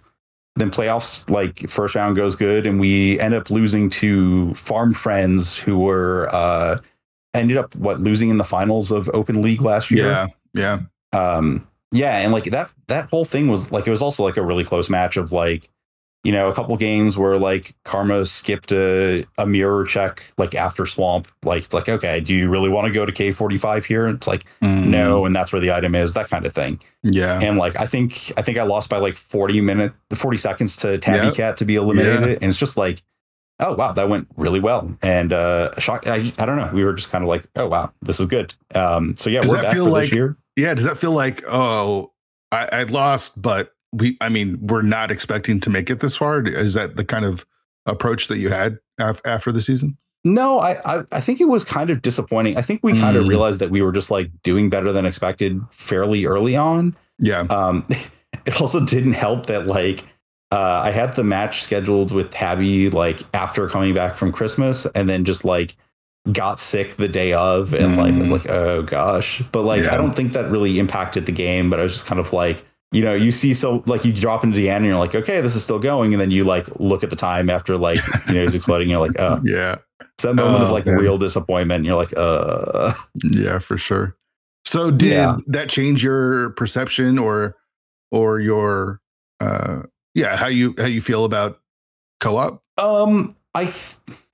[0.56, 5.58] Then playoffs like first round goes good, and we end up losing to farm friends
[5.58, 6.80] who were uh,
[7.34, 10.06] ended up what losing in the finals of Open League last year.
[10.08, 10.80] Yeah, yeah,
[11.20, 14.42] um, yeah, and like that that whole thing was like it was also like a
[14.42, 15.70] really close match of like
[16.26, 20.88] you know, a couple games where like Karma skipped a, a mirror check like after
[20.88, 21.28] Swamp.
[21.44, 24.08] Like it's like, okay, do you really want to go to K45 here?
[24.08, 24.88] And it's like, mm.
[24.88, 26.82] no, and that's where the item is, that kind of thing.
[27.04, 27.40] Yeah.
[27.40, 30.98] And like I think I think I lost by like 40 minutes, 40 seconds to
[30.98, 31.36] Tabby yep.
[31.36, 32.22] Cat to be eliminated.
[32.22, 32.38] Yeah.
[32.42, 33.04] And it's just like,
[33.60, 34.98] oh wow, that went really well.
[35.04, 36.72] And uh shock I, I don't know.
[36.74, 38.56] We were just kind of like, oh wow, this is good.
[38.74, 40.38] Um so yeah, does we're back feel for like, this year.
[40.56, 42.14] Yeah, does that feel like, oh,
[42.52, 46.46] I, I lost, but we i mean we're not expecting to make it this far
[46.46, 47.46] is that the kind of
[47.86, 51.64] approach that you had af- after the season no I, I, I think it was
[51.64, 53.00] kind of disappointing i think we mm.
[53.00, 56.96] kind of realized that we were just like doing better than expected fairly early on
[57.20, 57.86] yeah um
[58.46, 60.06] it also didn't help that like
[60.52, 65.10] uh, I had the match scheduled with Tabby like after coming back from Christmas, and
[65.10, 65.76] then just like
[66.32, 67.98] got sick the day of, and mm.
[67.98, 69.44] like was like, oh gosh.
[69.52, 69.94] But like, yeah.
[69.94, 71.70] I don't think that really impacted the game.
[71.70, 72.64] But I was just kind of like,
[72.96, 75.42] you know, you see so like you drop into the end and you're like, okay,
[75.42, 78.36] this is still going, and then you like look at the time after like you
[78.36, 79.78] know it's exploding, you're like, oh yeah.
[80.00, 80.96] It's that moment oh, of like man.
[80.96, 81.80] real disappointment.
[81.80, 82.94] And you're like, uh
[83.24, 84.16] yeah, for sure.
[84.64, 85.38] So did yeah.
[85.48, 87.58] that change your perception or
[88.12, 89.02] or your
[89.42, 89.84] uh
[90.14, 91.60] yeah how you how you feel about
[92.22, 92.64] co-op?
[92.78, 93.74] Um, I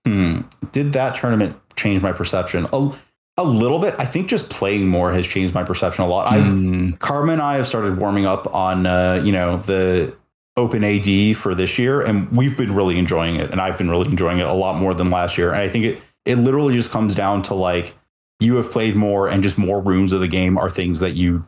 [0.05, 0.41] hmm,
[0.71, 2.67] did that tournament change my perception.
[2.73, 2.91] A,
[3.37, 3.95] a little bit.
[3.97, 6.31] I think just playing more has changed my perception a lot.
[6.31, 6.99] I've mm.
[6.99, 10.15] Karma and I have started warming up on uh, you know the
[10.57, 13.51] open AD for this year, and we've been really enjoying it.
[13.51, 15.51] And I've been really enjoying it a lot more than last year.
[15.51, 17.93] And I think it it literally just comes down to like
[18.39, 21.45] you have played more, and just more rooms of the game are things that you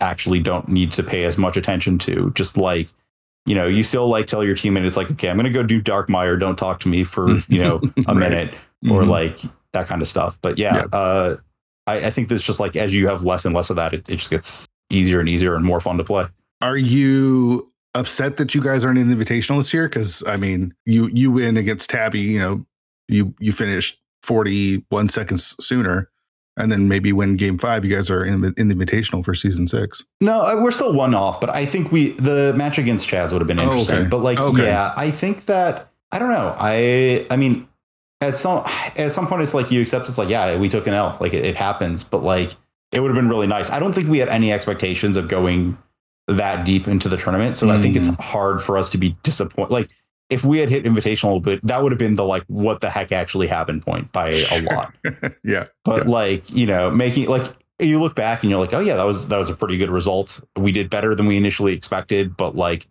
[0.00, 2.32] actually don't need to pay as much attention to.
[2.34, 2.88] Just like
[3.44, 5.82] you know, you still like tell your teammates like, okay, I'm going to go do
[5.82, 6.38] Darkmire.
[6.38, 8.16] Don't talk to me for you know a right.
[8.16, 8.54] minute,
[8.88, 9.10] or mm-hmm.
[9.10, 9.38] like
[9.72, 10.38] that kind of stuff.
[10.42, 10.98] But yeah, yeah.
[10.98, 11.36] Uh,
[11.86, 14.08] I, I, think that's just like as you have less and less of that, it,
[14.08, 16.26] it just gets easier and easier and more fun to play.
[16.60, 19.88] Are you upset that you guys aren't in the invitational this year?
[19.88, 22.64] Because I mean, you you win against Tabby, you know,
[23.08, 26.08] you you finished 41 seconds sooner
[26.56, 29.66] and then maybe win game five you guys are in, in the invitational for season
[29.66, 33.32] six no uh, we're still one off but i think we the match against chaz
[33.32, 34.08] would have been interesting oh, okay.
[34.08, 34.66] but like okay.
[34.66, 37.66] yeah i think that i don't know i i mean
[38.22, 38.62] at some
[38.96, 41.16] at some point it's like you accept it's like yeah we took an L.
[41.20, 42.54] Like it, it happens but like
[42.92, 43.70] it would have been really nice.
[43.70, 45.76] I don't think we had any expectations of going
[46.28, 47.70] that deep into the tournament so mm.
[47.72, 48.20] I think it's mm.
[48.20, 49.90] hard for us to be disappointed like
[50.30, 53.10] if we had hit invitational but that would have been the like what the heck
[53.10, 54.94] actually happened point by a lot.
[55.44, 55.66] Yeah.
[55.84, 56.10] But yeah.
[56.10, 59.28] like you know making like you look back and you're like oh yeah that was
[59.28, 60.40] that was a pretty good result.
[60.56, 62.86] We did better than we initially expected but like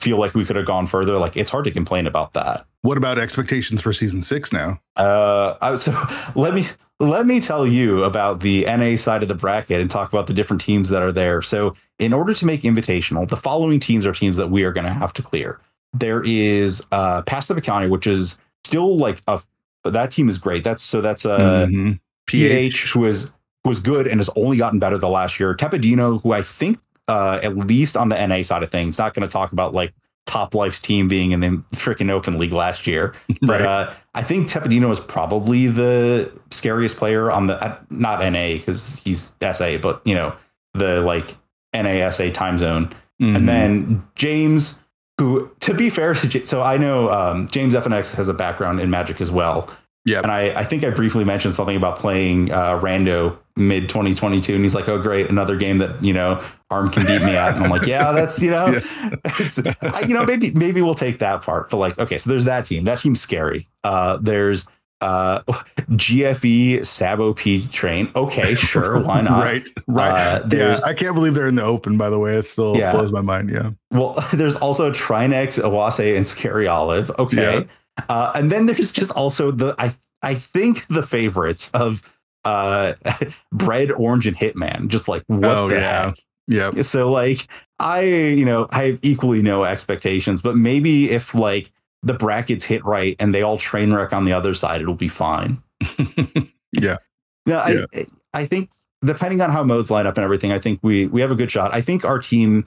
[0.00, 1.18] feel like we could have gone further.
[1.18, 4.78] Like it's hard to complain about that what about expectations for season six now?
[4.96, 5.90] Uh, so
[6.36, 6.66] let me
[7.00, 10.34] let me tell you about the NA side of the bracket and talk about the
[10.34, 11.40] different teams that are there.
[11.40, 14.84] So, in order to make invitational, the following teams are teams that we are going
[14.84, 15.60] to have to clear.
[15.94, 19.40] There is uh, the County, which is still like a
[19.84, 20.62] that team is great.
[20.62, 21.92] That's so that's uh, mm-hmm.
[22.26, 23.32] PH who is
[23.64, 25.54] who is good and has only gotten better the last year.
[25.54, 26.78] Tepidino, who I think
[27.08, 29.94] uh, at least on the NA side of things, not going to talk about like
[30.26, 33.14] top life's team being in the freaking open league last year.
[33.42, 33.62] But right.
[33.62, 39.00] uh, I think Tepidino is probably the scariest player on the uh, not NA because
[39.00, 40.34] he's SA, but you know
[40.72, 41.36] the like
[41.74, 42.88] NASA time zone.
[43.20, 43.36] Mm-hmm.
[43.36, 44.80] And then James,
[45.18, 48.90] who to be fair to so I know um, James FNX has a background in
[48.90, 49.68] Magic as well.
[50.06, 54.54] Yeah, and I, I think I briefly mentioned something about playing uh, Rando mid 2022,
[54.54, 57.54] and he's like, "Oh, great, another game that you know Arm can beat me at."
[57.54, 58.66] And I'm like, "Yeah, that's you know,
[59.24, 60.00] yeah.
[60.06, 62.84] you know, maybe maybe we'll take that part." But like, okay, so there's that team.
[62.84, 63.66] That team's scary.
[63.82, 64.66] Uh, there's
[65.00, 65.40] uh,
[65.92, 68.10] GFE Sabo P train.
[68.14, 69.42] Okay, sure, why not?
[69.42, 70.10] right, right.
[70.10, 71.96] Uh, yeah, I can't believe they're in the open.
[71.96, 72.92] By the way, it still yeah.
[72.92, 73.50] blows my mind.
[73.50, 73.70] Yeah.
[73.90, 77.10] Well, there's also Trinex, Awase, and Scary Olive.
[77.18, 77.60] Okay.
[77.60, 77.64] Yeah.
[78.08, 82.02] Uh, and then there's just also the I I think the favorites of
[82.44, 82.94] uh
[83.52, 84.88] Bread, Orange, and Hitman.
[84.88, 86.06] Just like what oh, the yeah.
[86.06, 86.18] heck?
[86.46, 86.82] Yeah.
[86.82, 91.72] So like I, you know, I have equally no expectations, but maybe if like
[92.02, 95.08] the brackets hit right and they all train wreck on the other side, it'll be
[95.08, 95.62] fine.
[96.72, 96.98] yeah.
[97.46, 98.02] No, I yeah.
[98.32, 98.70] I think
[99.04, 101.50] depending on how modes line up and everything, I think we we have a good
[101.50, 101.72] shot.
[101.72, 102.64] I think our team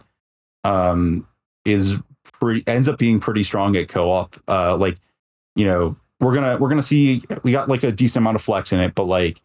[0.63, 1.27] um
[1.65, 4.35] is pretty ends up being pretty strong at co-op.
[4.47, 4.97] Uh like
[5.57, 8.71] you know, we're gonna we're gonna see we got like a decent amount of flex
[8.71, 9.41] in it, but like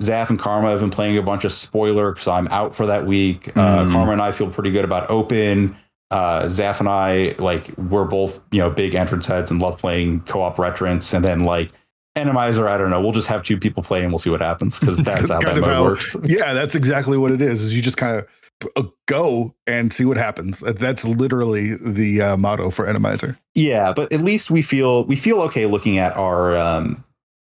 [0.00, 3.06] Zaf and Karma have been playing a bunch of spoiler because I'm out for that
[3.06, 3.56] week.
[3.56, 3.92] Uh, mm.
[3.92, 5.76] Karma and I feel pretty good about open.
[6.10, 10.20] uh, Zaf and I, like, we're both, you know, big entrance heads and love playing
[10.20, 11.14] co-op retrance.
[11.14, 11.72] And then like
[12.16, 14.78] Enemizer, I don't know, we'll just have two people play and we'll see what happens
[14.78, 16.14] because that's how that mode works.
[16.22, 17.62] Yeah, that's exactly what it is.
[17.62, 18.26] Is you just kind of
[19.06, 20.60] go and see what happens.
[20.60, 23.36] That's literally the uh, motto for Enemizer.
[23.54, 26.56] Yeah, but at least we feel we feel okay looking at our.
[26.56, 27.04] Um,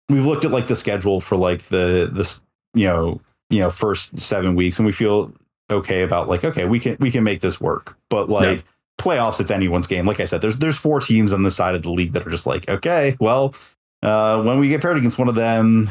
[0.09, 2.41] we've looked at like the schedule for like the this
[2.74, 5.34] you know you know first seven weeks, and we feel
[5.72, 8.66] okay about like okay we can we can make this work but like yep.
[9.01, 11.82] playoffs it's anyone's game like i said there's there's four teams on the side of
[11.82, 13.55] the league that are just like okay well
[14.03, 15.89] uh when we get paired against one of them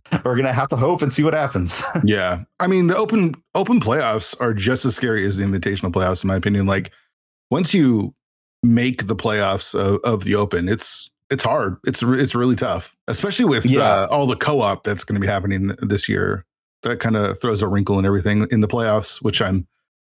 [0.24, 3.80] we're gonna have to hope and see what happens yeah i mean the open open
[3.80, 6.90] playoffs are just as scary as the invitational playoffs in my opinion like
[7.50, 8.14] once you
[8.62, 13.44] make the playoffs of, of the open it's it's hard it's it's really tough especially
[13.44, 13.80] with yeah.
[13.80, 16.44] uh, all the co-op that's going to be happening this year
[16.82, 19.66] that kind of throws a wrinkle in everything in the playoffs, which I'm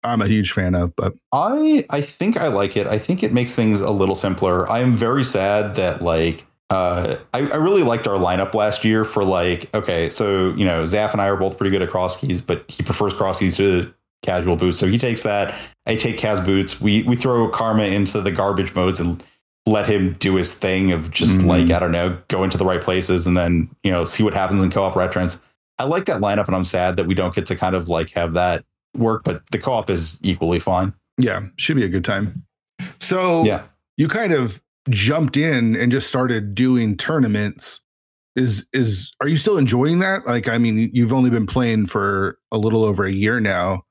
[0.03, 0.95] I'm a huge fan of.
[0.95, 2.87] But I I think I like it.
[2.87, 4.69] I think it makes things a little simpler.
[4.69, 9.05] I am very sad that like uh, I, I really liked our lineup last year
[9.05, 12.17] for like okay, so you know Zaf and I are both pretty good at cross
[12.17, 13.93] keys, but he prefers cross keys to
[14.23, 14.79] casual boots.
[14.79, 15.55] So he takes that.
[15.85, 16.81] I take Kaz boots.
[16.81, 19.23] We we throw Karma into the garbage modes and
[19.67, 21.47] let him do his thing of just mm-hmm.
[21.47, 24.33] like I don't know, go into the right places and then you know see what
[24.33, 25.41] happens in co-op retrance.
[25.77, 28.09] I like that lineup, and I'm sad that we don't get to kind of like
[28.11, 28.63] have that
[28.97, 29.23] work.
[29.23, 30.93] But the co-op is equally fine.
[31.17, 32.33] Yeah, should be a good time.
[32.99, 33.63] So yeah,
[33.97, 37.81] you kind of jumped in and just started doing tournaments.
[38.35, 40.27] Is is are you still enjoying that?
[40.27, 43.83] Like, I mean, you've only been playing for a little over a year now,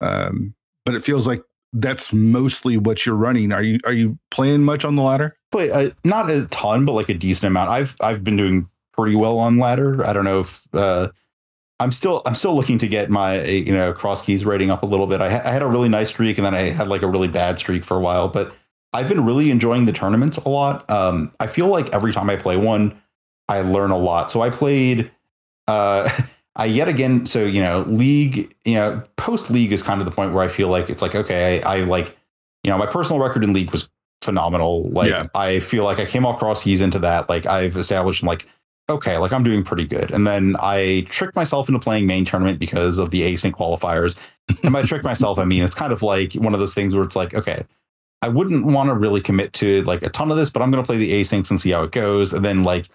[0.00, 0.54] um,
[0.86, 1.42] but it feels like
[1.72, 3.52] that's mostly what you're running.
[3.52, 5.36] Are you are you playing much on the ladder?
[5.50, 7.70] Play uh, not a ton, but like a decent amount.
[7.70, 10.04] I've I've been doing pretty well on ladder.
[10.06, 11.08] I don't know if uh,
[11.80, 14.86] I'm still I'm still looking to get my you know cross keys rating up a
[14.86, 15.20] little bit.
[15.20, 17.28] I, ha- I, had a really nice streak and then I had like a really
[17.28, 18.54] bad streak for a while, but
[18.92, 20.88] I've been really enjoying the tournaments a lot.
[20.90, 23.00] Um, I feel like every time I play one,
[23.48, 24.30] I learn a lot.
[24.30, 25.10] So I played.
[25.66, 26.08] Uh,
[26.56, 27.26] I yet again.
[27.26, 28.54] So you know, league.
[28.64, 31.14] You know, post league is kind of the point where I feel like it's like
[31.14, 32.16] okay, I, I like
[32.64, 33.88] you know my personal record in league was
[34.22, 34.88] phenomenal.
[34.90, 35.26] Like yeah.
[35.34, 37.28] I feel like I came all cross keys into that.
[37.28, 38.46] Like I've established like
[38.90, 40.10] okay, like I'm doing pretty good.
[40.10, 44.16] And then I tricked myself into playing main tournament because of the async qualifiers.
[44.62, 47.04] and by trick myself, I mean it's kind of like one of those things where
[47.04, 47.64] it's like, okay,
[48.22, 50.82] I wouldn't want to really commit to like a ton of this, but I'm going
[50.82, 52.32] to play the asyncs and see how it goes.
[52.32, 52.88] And then like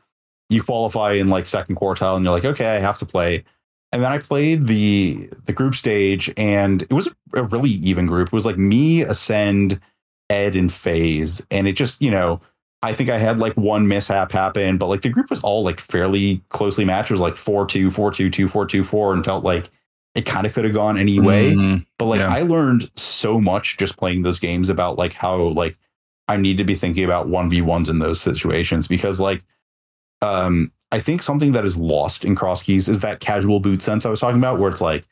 [0.49, 3.43] you qualify in like second quartile, and you're like, okay, I have to play.
[3.91, 8.29] And then I played the the group stage, and it was a really even group.
[8.29, 9.79] It was like me, Ascend,
[10.29, 12.41] Ed, and FaZe, and it just you know
[12.83, 15.79] I think I had like one mishap happen, but like the group was all like
[15.79, 17.11] fairly closely matched.
[17.11, 19.69] It was like 4 2, 4 2, 2 4 2 4, and felt like
[20.15, 21.53] it kind of could have gone any way.
[21.53, 21.83] Mm-hmm.
[21.97, 22.33] But like yeah.
[22.33, 25.77] I learned so much just playing those games about like how like
[26.27, 29.43] I need to be thinking about 1v1s in those situations because like
[30.21, 34.05] um I think something that is lost in cross keys is that casual boot sense
[34.05, 35.07] I was talking about, where it's like,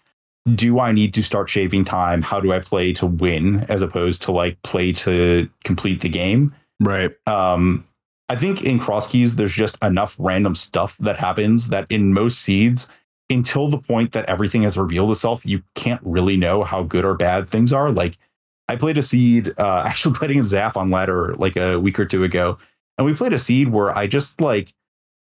[0.53, 2.21] do I need to start shaving time?
[2.21, 6.53] How do I play to win as opposed to like play to complete the game?
[6.79, 7.11] Right.
[7.27, 7.87] Um,
[8.29, 12.41] I think in cross keys, there's just enough random stuff that happens that in most
[12.41, 12.87] seeds,
[13.31, 17.15] until the point that everything has revealed itself, you can't really know how good or
[17.15, 17.91] bad things are.
[17.91, 18.17] Like
[18.69, 22.05] I played a seed, uh, actually playing a Zaf on ladder like a week or
[22.05, 22.57] two ago,
[22.97, 24.73] and we played a seed where I just like,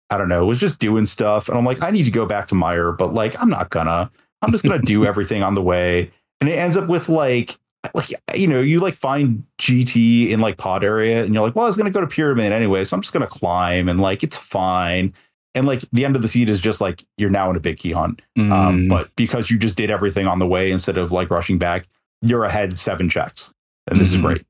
[0.09, 2.47] I don't know, was just doing stuff, and I'm like, I need to go back
[2.49, 4.11] to Mire, but like, I'm not gonna.
[4.41, 7.57] I'm just gonna do everything on the way, and it ends up with like
[7.93, 11.65] like you know you like find gt in like pod area and you're like well
[11.65, 14.01] i was going to go to pyramid anyway so i'm just going to climb and
[14.01, 15.13] like it's fine
[15.55, 17.77] and like the end of the seed is just like you're now in a big
[17.77, 18.21] key hunt.
[18.37, 18.51] Um, mm.
[18.51, 21.87] um, but because you just did everything on the way instead of like rushing back
[22.21, 23.53] you're ahead seven checks.
[23.87, 24.17] And this mm-hmm.
[24.17, 24.45] is great.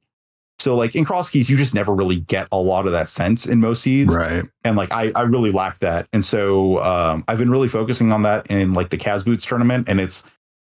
[0.58, 3.46] So like in cross keys you just never really get a lot of that sense
[3.46, 4.16] in most seeds.
[4.16, 4.44] Right.
[4.64, 6.08] And like i i really lack that.
[6.14, 9.90] And so um, i've been really focusing on that in like the Kaz boots tournament.
[9.90, 10.24] And it's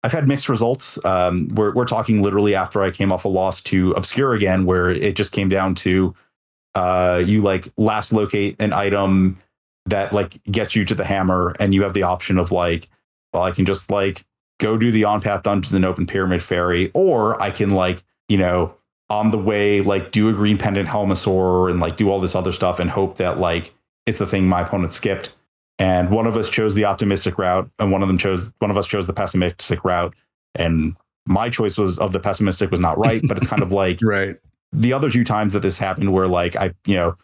[0.03, 1.03] I've had mixed results.
[1.05, 4.89] Um, we're we're talking literally after I came off a loss to Obscure again, where
[4.89, 6.15] it just came down to
[6.73, 9.37] uh, you like last locate an item
[9.85, 12.87] that like gets you to the hammer, and you have the option of like,
[13.33, 14.25] well, I can just like
[14.59, 18.37] go do the on path dungeons and open pyramid fairy, or I can like you
[18.37, 18.75] know
[19.09, 22.51] on the way like do a green pendant helmasaur and like do all this other
[22.51, 23.73] stuff and hope that like
[24.05, 25.35] it's the thing my opponent skipped.
[25.79, 28.77] And one of us chose the optimistic route and one of them chose one of
[28.77, 30.15] us chose the pessimistic route.
[30.55, 33.99] And my choice was of the pessimistic was not right but it's kind of like
[34.01, 34.37] right.
[34.71, 37.15] the other two times that this happened where like i you know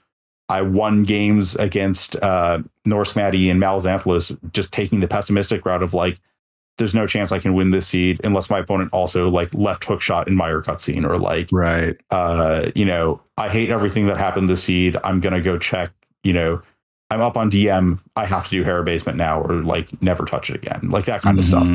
[0.50, 5.94] i won games against uh norse maddie and malzanthus just taking the pessimistic route of
[5.94, 6.20] like
[6.78, 10.02] there's no chance I can win this seed unless my opponent also like left hook
[10.02, 12.00] shot in my cutscene or like right.
[12.12, 14.96] uh, you know, I hate everything that happened this seed.
[15.04, 15.92] I'm gonna go check,
[16.24, 16.62] you know,
[17.10, 18.00] I'm up on DM.
[18.16, 20.90] I have to do Hera Basement now or like never touch it again.
[20.90, 21.68] Like that kind of stuff.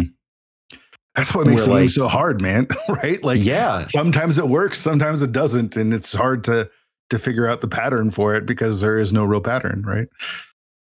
[1.14, 2.68] That's what makes Where, the game so hard, man.
[2.88, 3.22] right?
[3.22, 3.86] Like yeah.
[3.86, 6.70] sometimes it works, sometimes it doesn't, and it's hard to
[7.12, 10.08] to figure out the pattern for it because there is no real pattern, right?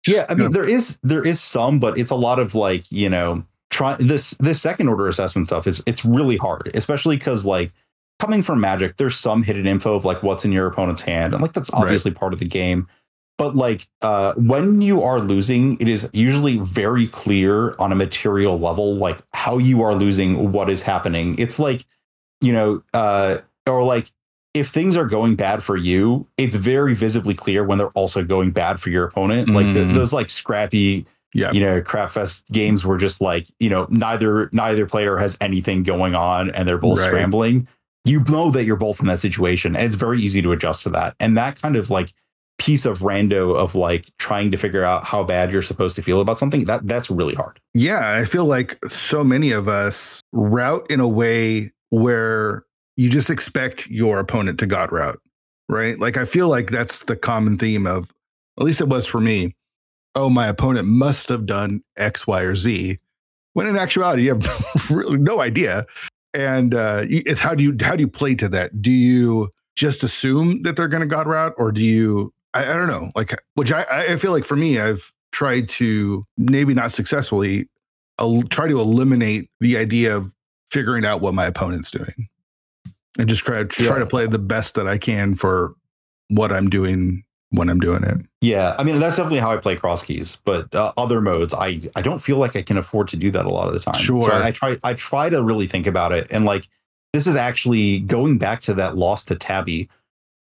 [0.08, 3.10] Yeah, I mean there is there is some, but it's a lot of like, you
[3.10, 7.74] know, try this this second order assessment stuff is it's really hard, especially because like
[8.20, 11.34] coming from magic, there's some hidden info of like what's in your opponent's hand.
[11.34, 11.82] And like that's Right.
[11.82, 12.88] obviously part of the game.
[13.38, 18.58] But like uh when you are losing, it is usually very clear on a material
[18.60, 21.38] level, like how you are losing, what is happening.
[21.38, 21.86] It's like,
[22.40, 24.10] you know, uh or like
[24.58, 28.52] if things are going bad for you, it's very visibly clear when they're also going
[28.52, 29.50] bad for your opponent.
[29.50, 29.94] Like the, mm.
[29.94, 31.52] those like scrappy, Yeah.
[31.52, 36.16] you know, crapfest games were just like, you know, neither neither player has anything going
[36.16, 37.08] on and they're both Right.
[37.08, 37.68] scrambling.
[38.04, 40.90] You know that you're both in that situation, and it's very easy to adjust to
[40.92, 41.16] that.
[41.20, 42.14] And that kind of like
[42.58, 46.22] piece of rando of like trying to figure out how bad you're supposed to feel
[46.22, 47.60] about something that that's really hard.
[47.74, 52.64] Yeah, I feel like so many of us route in a way where
[52.98, 55.22] you just expect your opponent to God route,
[55.70, 55.98] right?
[55.98, 58.12] Like I feel like that's the common theme of,
[58.60, 59.56] at least it was for me.
[60.16, 62.98] Oh, my opponent must have done X, Y, or Z.
[63.54, 65.86] When in actuality, you have really no idea.
[66.34, 68.82] And uh, it's how do you how do you play to that?
[68.82, 72.34] Do you just assume that they're going to God route, or do you?
[72.54, 73.12] I, I don't know.
[73.16, 77.68] Like, which I I feel like for me, I've tried to maybe not successfully
[78.20, 80.32] el- try to eliminate the idea of
[80.70, 82.28] figuring out what my opponent's doing
[83.18, 84.00] and just try, try Yeah.
[84.00, 85.74] to play the best that I can for
[86.30, 88.18] what I'm doing when I'm doing it.
[88.42, 91.80] Yeah, I mean that's definitely how I play cross keys, but uh, other modes, I
[91.96, 93.96] I don't feel like I can afford to do that a lot of the time.
[94.02, 94.24] Sure.
[94.30, 96.68] so I, I try I try to really think about it, and like
[97.14, 99.88] this is actually going back to that loss to Tabby.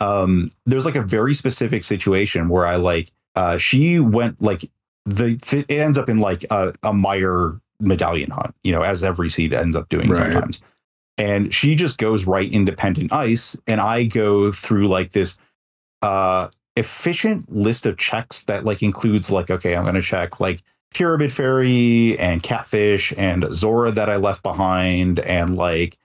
[0.01, 4.71] Um, there's like a very specific situation where I like uh she went like
[5.05, 9.29] the it ends up in like a, a Mire medallion hunt, you know, as every
[9.29, 10.19] seed ends up doing Right.
[10.33, 10.63] sometimes.
[11.19, 15.39] And she just goes right independent ice, and I go through like this
[16.01, 20.63] uh efficient list of checks that like includes like okay i'm going to check like
[20.95, 25.99] pyramid fairy and catfish and zora that i left behind and like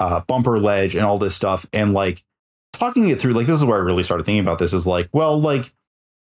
[0.00, 1.66] uh bumper ledge and all this stuff.
[1.72, 2.24] And like
[2.72, 5.08] talking it through like this is where i really started thinking about this is like
[5.12, 5.72] well like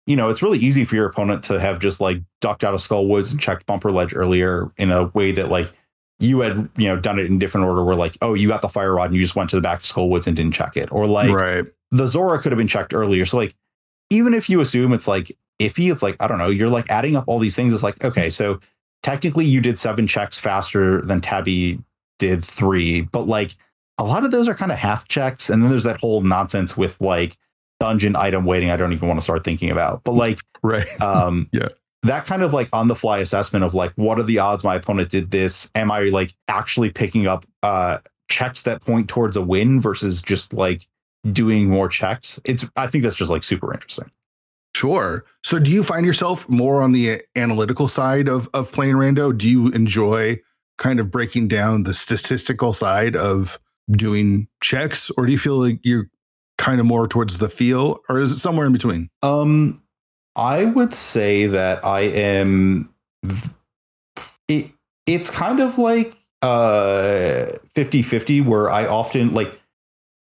[0.07, 2.81] you know it's really easy for your opponent to have just like ducked out of
[2.81, 5.71] skull woods and checked bumper ledge earlier in a way that like
[6.19, 8.69] you had you know done it in different order where like oh you got the
[8.69, 10.77] fire rod and you just went to the back of skull woods and didn't check
[10.77, 11.67] it or like right.
[11.91, 13.25] the Zora could have been checked earlier.
[13.25, 13.55] So like
[14.11, 17.17] even if you assume it's like iffy, it's like, I don't know, you're like adding
[17.17, 17.75] up all these things.
[17.75, 18.61] It's like, okay, so
[19.03, 21.81] technically you did seven checks faster than Tabby
[22.19, 23.53] did three, but like
[23.99, 25.51] a lot of those are kind of half checks.
[25.51, 27.37] And then there's that whole nonsense with like
[27.81, 28.71] dungeon item weighting.
[28.71, 30.05] I don't even want to start thinking about.
[30.05, 31.01] But like Right.
[31.01, 31.69] um Yeah.
[32.09, 34.75] That kind of like on the fly assessment of like what are the odds my
[34.75, 37.99] opponent did this am i like actually picking up uh
[38.29, 40.87] checks that point towards a win versus just like
[41.33, 44.11] doing more checks it's i think that's just like super interesting
[44.77, 45.25] Sure.
[45.43, 49.37] So do you find yourself more on the analytical side of, of playing rando?
[49.37, 50.39] Do you enjoy
[50.77, 53.59] kind of breaking down the statistical side of
[53.93, 55.11] doing checks?
[55.17, 56.11] Or do you feel like you're
[56.59, 58.01] kind of more towards the feel?
[58.11, 59.09] Or is it somewhere in between?
[59.23, 59.81] um
[60.37, 62.89] i would say that i am
[64.49, 64.71] it
[65.07, 69.59] it's kind of like uh 50-50 where i often like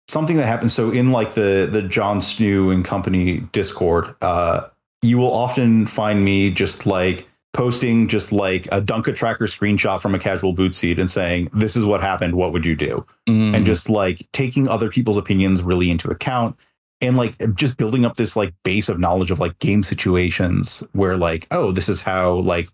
[0.07, 4.67] something that happens so in like the the john snew and company discord uh
[5.01, 10.15] you will often find me just like posting just like a Dunka tracker screenshot from
[10.15, 12.33] a casual boot seat and saying this is what happened.
[12.35, 13.05] What would you do?
[13.29, 13.55] Mm-hmm.
[13.55, 16.57] and just like taking other people's opinions really into account
[17.03, 21.17] and like just building up this like base of knowledge of like game situations where
[21.17, 22.69] like oh this is how like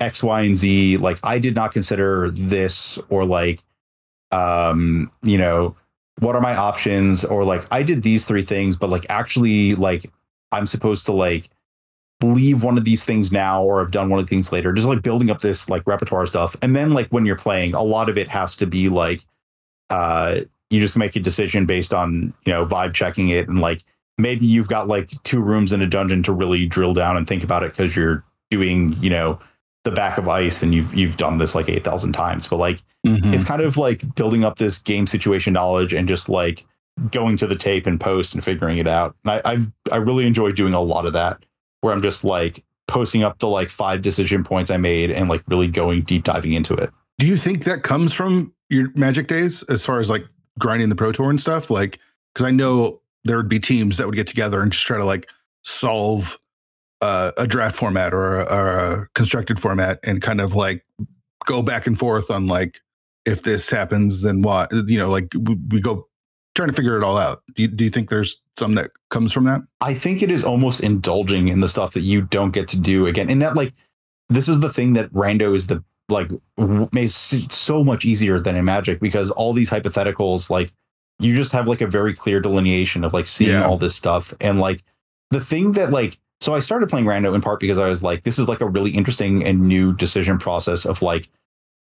[0.00, 3.62] x y and z like i did not consider this or like
[4.30, 5.76] um you know
[6.20, 7.24] what are my options?
[7.24, 10.10] Or like i did these three things but like actually like
[10.52, 11.50] i'm supposed to like
[12.22, 14.72] leave one of these things now or have done one of the things later.
[14.72, 16.56] Just like building up this like repertoire stuff.
[16.62, 19.24] And then like when you're playing a lot of it has to be like
[19.90, 23.82] uh you just make a decision based on you know vibe checking it and like
[24.18, 27.42] maybe you've got like two rooms in a dungeon to really drill down and think
[27.44, 29.38] about it because you're doing you know
[29.84, 32.48] the back of ice and you've you've done this like 8000 times.
[32.48, 33.32] But like Mhm.
[33.32, 36.66] it's kind of like building up this game situation knowledge and just like
[37.12, 39.14] going to the tape and post and figuring it out.
[39.24, 41.44] And I, i've i really enjoy doing a lot of that
[41.80, 45.42] where i'm just like posting up the like five decision points i made and like
[45.46, 46.90] really going deep diving into it.
[47.18, 50.26] Do you think that comes from your Magic days, as far as like
[50.58, 51.70] grinding the Pro Tour and stuff?
[51.70, 51.98] Like,
[52.34, 55.04] because I know there would be teams that would get together and just try to
[55.04, 55.30] like
[55.64, 56.38] solve
[57.00, 60.84] uh, a draft format or a, or a constructed format and kind of like
[61.46, 62.80] go back and forth on like
[63.24, 64.72] if this happens, then what?
[64.72, 66.08] You know, like we, we go
[66.54, 67.42] trying to figure it all out.
[67.54, 69.62] Do you, do you think there's some that comes from that?
[69.80, 73.06] I think it is almost indulging in the stuff that you don't get to do
[73.06, 73.30] again.
[73.30, 73.72] And that like
[74.28, 76.30] this is the thing that Rando is the like
[76.92, 80.70] makes it so much easier than in Magic because all these hypotheticals like
[81.18, 83.64] you just have like a very clear delineation of like seeing Yeah.
[83.66, 84.82] all this stuff and like
[85.30, 88.22] the thing that like so I started playing Rando in part because I was like
[88.22, 91.28] this is like a really interesting and new decision process of like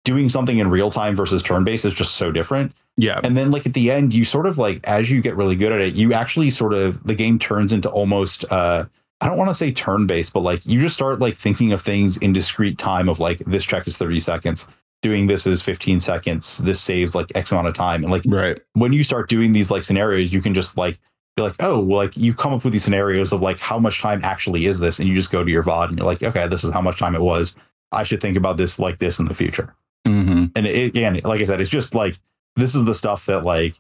[0.06, 3.19] doing something in real time versus turn based is just so different Yeah.
[3.23, 5.72] and then like at the end you sort of like as you get really good
[5.72, 8.85] at it you actually sort of the game turns into almost uh
[9.21, 11.81] i don't want to say turn based but like you just start like thinking of
[11.81, 14.67] things in discrete time of like this check is 30 seconds
[15.01, 18.59] doing this is 15 seconds this saves like x amount of time and like Right.
[18.73, 20.97] when you start doing these like scenarios you can just like
[21.37, 24.01] be like oh well like you come up with these scenarios of like how much
[24.01, 26.47] time actually is this and you just go to your vod and you're like okay
[26.47, 27.55] this is how much time it was
[27.91, 29.75] i should think about this like this in the future
[30.07, 30.45] Mm-hmm.
[30.55, 32.15] and it, again, like I said, it's just like
[32.57, 33.73] this is the stuff that like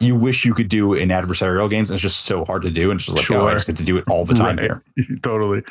[0.00, 1.90] you wish you could do in adversarial games.
[1.90, 3.54] And it's just so hard to do, and it's just like oh, I Sure.
[3.56, 4.70] just get to do it all the time Right.
[4.96, 5.16] here.
[5.22, 5.62] totally.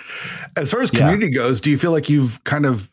[0.57, 0.99] As far as Yeah.
[0.99, 2.91] community goes, do you feel like you've kind of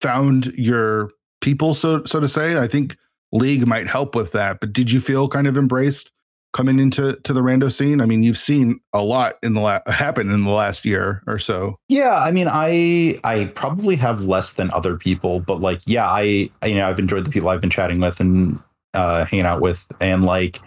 [0.00, 1.10] found your
[1.40, 2.58] people, so so to say?
[2.58, 2.96] I think
[3.32, 6.12] League might help with that, but did you feel kind of embraced
[6.54, 8.00] coming into to the rando scene?
[8.00, 11.38] I mean, you've seen a lot in the la- happen in the last year or
[11.38, 11.76] so.
[11.88, 16.48] Yeah, I mean, I I probably have less than other people, but like, yeah, I-
[16.64, 18.58] you know I've enjoyed the people I've been chatting with and
[18.94, 20.58] uh, hanging out with, and like,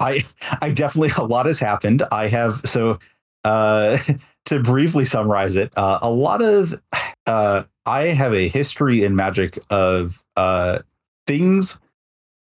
[0.00, 0.24] I
[0.62, 2.02] I definitely a lot has happened.
[2.12, 2.98] I have so
[3.44, 3.98] uh,
[4.46, 6.80] to briefly summarize it, uh, a lot of
[7.26, 10.80] uh, I have a history in Magic of uh,
[11.26, 11.78] things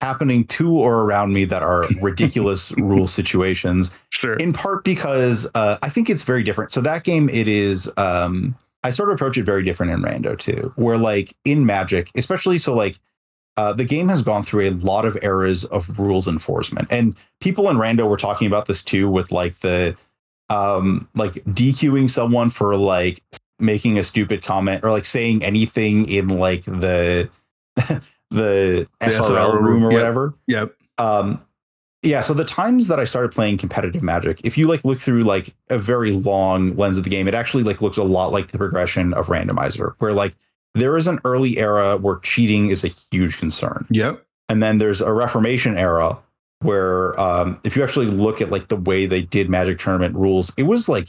[0.00, 4.34] happening to or around me that are ridiculous rule situations Sure.
[4.36, 6.72] in part because uh, I think it's very different.
[6.72, 7.90] So that game, it is.
[7.96, 12.10] Um, I sort of approach it very different in Rando too, where like in Magic,
[12.16, 12.98] especially so like
[13.60, 17.68] uh, the game has gone through a lot of eras of rules enforcement, and people
[17.68, 19.94] in Rando were talking about this too, with like the
[20.48, 23.22] um, like DQing someone for like
[23.58, 27.28] making a stupid comment or like saying anything in like the
[28.30, 29.98] the SRL SRL room room, or yep.
[30.00, 30.74] whatever Yep.
[30.96, 31.44] um
[32.02, 35.24] yeah so the times that i started playing competitive magic if you like look through
[35.24, 38.48] like a very long lens of the game it actually like looks a lot like
[38.48, 40.34] the progression of randomizer where like
[40.74, 44.24] there is an early era where cheating is a huge concern Yep.
[44.48, 46.18] and then there's a reformation era
[46.60, 50.52] where um if you actually look at like the way they did magic tournament rules
[50.56, 51.09] it was like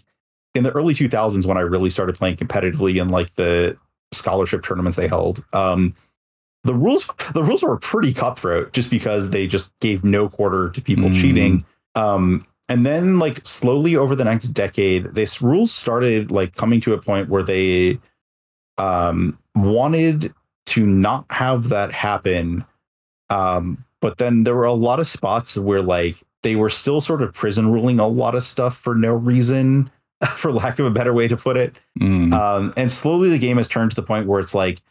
[0.55, 3.77] in the early 2000s when i really started playing competitively in like the
[4.13, 5.93] scholarship tournaments they held um
[6.63, 10.81] the rules the rules were pretty cutthroat just because they just gave no quarter to
[10.81, 11.15] people Mm.
[11.21, 11.65] cheating
[11.95, 16.93] um and then like slowly over the next decade this rules started like coming to
[16.93, 17.99] a point where they
[18.77, 20.33] um wanted
[20.65, 22.63] to not have that happen
[23.29, 27.21] um but then there were a lot of spots where like they were still sort
[27.21, 29.89] of prison ruling a lot of stuff for no reason
[30.37, 32.33] for lack of a better way to put it Mm.
[32.33, 34.81] um, and slowly the game has turned to the point where it's like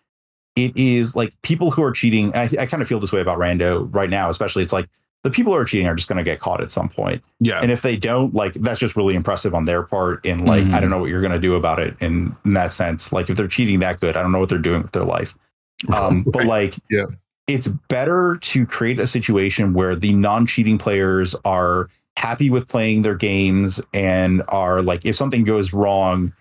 [0.57, 2.33] it is like people who are cheating.
[2.35, 4.63] And I, I kind of feel this way about Rando right now, especially.
[4.63, 4.89] It's like
[5.23, 7.61] the people who are cheating are just going to get caught at some point, yeah.
[7.61, 10.25] and if they don't, like that's just really impressive on their part.
[10.25, 10.75] In like, Mhm.
[10.75, 11.95] I don't know what you're going to do about it.
[12.01, 14.59] In, in that sense, like if they're cheating that good, I don't know what they're
[14.59, 15.37] doing with their life.
[15.95, 17.07] Um, but like, Yeah.
[17.47, 23.15] it's better to create a situation where the non-cheating players are happy with playing their
[23.15, 26.35] games and are like, if something goes wrong,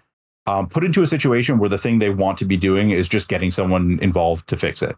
[0.46, 3.30] um, put into a situation where the thing they want to be doing is just
[3.30, 4.98] getting someone involved to fix it.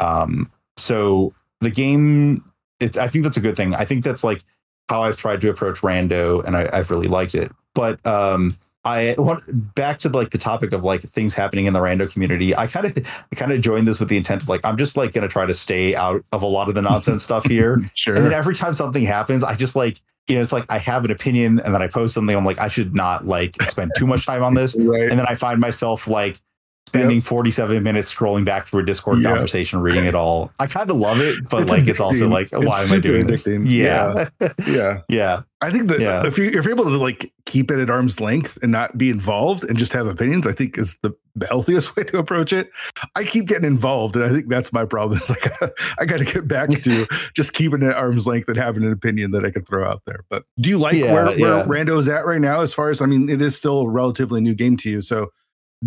[0.00, 2.42] Um, so the game,
[2.80, 3.74] it, I think that's a good thing.
[3.74, 4.42] I think that's like
[4.88, 7.52] how I've tried to approach Rando, and I, I've really liked it.
[7.74, 9.42] But um, I want
[9.74, 12.54] back to like the topic of like things happening in the Rando community.
[12.56, 12.96] I kind of,
[13.32, 15.28] I kind of joined this with the intent of like I'm just like going to
[15.28, 17.82] try to stay out of a lot of the nonsense stuff here.
[17.94, 18.14] Sure.
[18.14, 21.04] And then every time something happens, I just like, you know, it's like I have
[21.04, 22.36] an opinion and then I post something.
[22.36, 24.76] I'm like, I should not like spend too much time on this.
[24.78, 25.08] Right.
[25.08, 26.40] And then I find myself like
[26.86, 29.30] spending 47 minutes scrolling back through a Discord Yeah.
[29.32, 30.52] conversation, reading it all.
[30.60, 32.30] I kind of love it, but It's like it's also addicting.
[32.30, 33.46] like, It's why am I doing this?
[33.46, 33.64] addicting.
[33.68, 34.28] Yeah.
[34.68, 35.00] yeah.
[35.08, 35.42] Yeah.
[35.60, 36.24] I think that Yeah.
[36.26, 39.10] if you if you're able to like keep it at arm's length and not be
[39.10, 41.12] involved and just have opinions, I think is the
[41.48, 42.70] healthiest way to approach it.
[43.16, 45.18] I keep getting involved, and I think that's my problem.
[45.22, 45.52] It's like
[45.98, 48.92] I got to get back to just keeping it at arm's length and having an
[48.92, 50.20] opinion that I can throw out there.
[50.30, 51.64] But do you like Yeah, where where yeah.
[51.64, 52.60] Rando's at right now?
[52.60, 55.02] As far as I mean, it is still a relatively new game to you.
[55.02, 55.30] So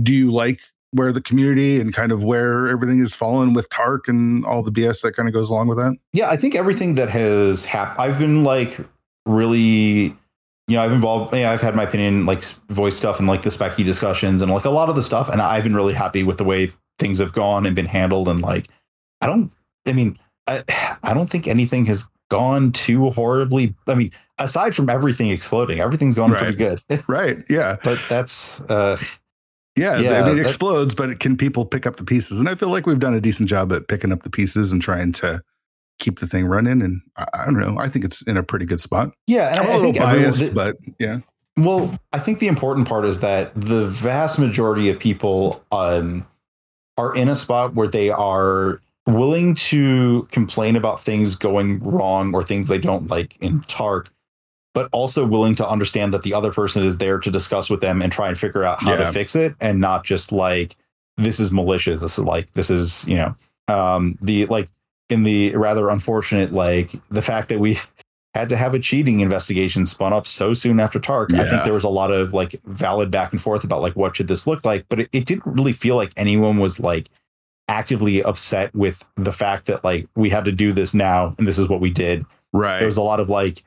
[0.02, 0.60] do you like
[0.92, 4.72] where the community and kind of where everything is fallen with Tark and all the
[4.72, 5.96] BS that kind of goes along with that?
[6.14, 8.80] Yeah, I think everything that has happened, I've been like
[9.26, 10.16] really,
[10.68, 13.50] you know, I've involved, yeah, I've had my opinion, like voice stuff and like the
[13.50, 15.30] specky discussions and like a lot of the stuff.
[15.30, 18.28] And I've been really happy with the way things have gone and been handled.
[18.28, 18.68] And like,
[19.22, 19.52] I don't,
[19.88, 20.18] I mean,
[20.48, 20.64] I,
[21.04, 23.74] I don't think anything has gone too horribly.
[23.88, 26.40] I mean, aside from everything exploding, everything's gone Right.
[26.42, 26.82] pretty good.
[27.08, 27.38] Right.
[27.50, 27.78] Yeah.
[27.84, 28.98] but that's, uh,
[29.80, 30.00] Yeah.
[30.00, 32.40] Yeah, I mean, it explodes, but can people pick up the pieces?
[32.40, 34.82] And I feel like we've done a decent job at picking up the pieces and
[34.82, 35.42] trying to
[36.00, 36.82] keep the thing running.
[36.82, 37.78] And I, I don't know.
[37.80, 39.12] I think it's in a pretty good spot.
[39.28, 39.50] yeah.
[39.50, 41.20] And I'm I, a I little think everyone, biased, but yeah.
[41.58, 46.26] Well, I think the important part is that the vast majority of people um,
[46.98, 52.44] are in a spot where they are willing to complain about things going wrong or
[52.44, 54.10] things they don't like in Tark,
[54.80, 58.02] but also willing to understand that the other person is there to discuss with them
[58.02, 58.98] and try and figure out how Yeah.
[59.08, 60.78] to fix it and not just like
[61.18, 62.00] this is malicious.
[62.00, 63.36] This is like this is, you know,
[63.68, 64.70] um the like
[65.10, 67.78] in the rather unfortunate like the fact that we
[68.34, 71.34] had to have a cheating investigation spun up so soon after Tark.
[71.34, 74.16] I think there was a lot of like valid back and forth about like what
[74.16, 77.10] should this look like, but it, it didn't really feel like anyone was like
[77.68, 81.58] actively upset with the fact that like we had to do this now and this
[81.58, 82.26] is what we did.
[82.54, 82.80] Right.
[82.80, 83.62] There was a lot of like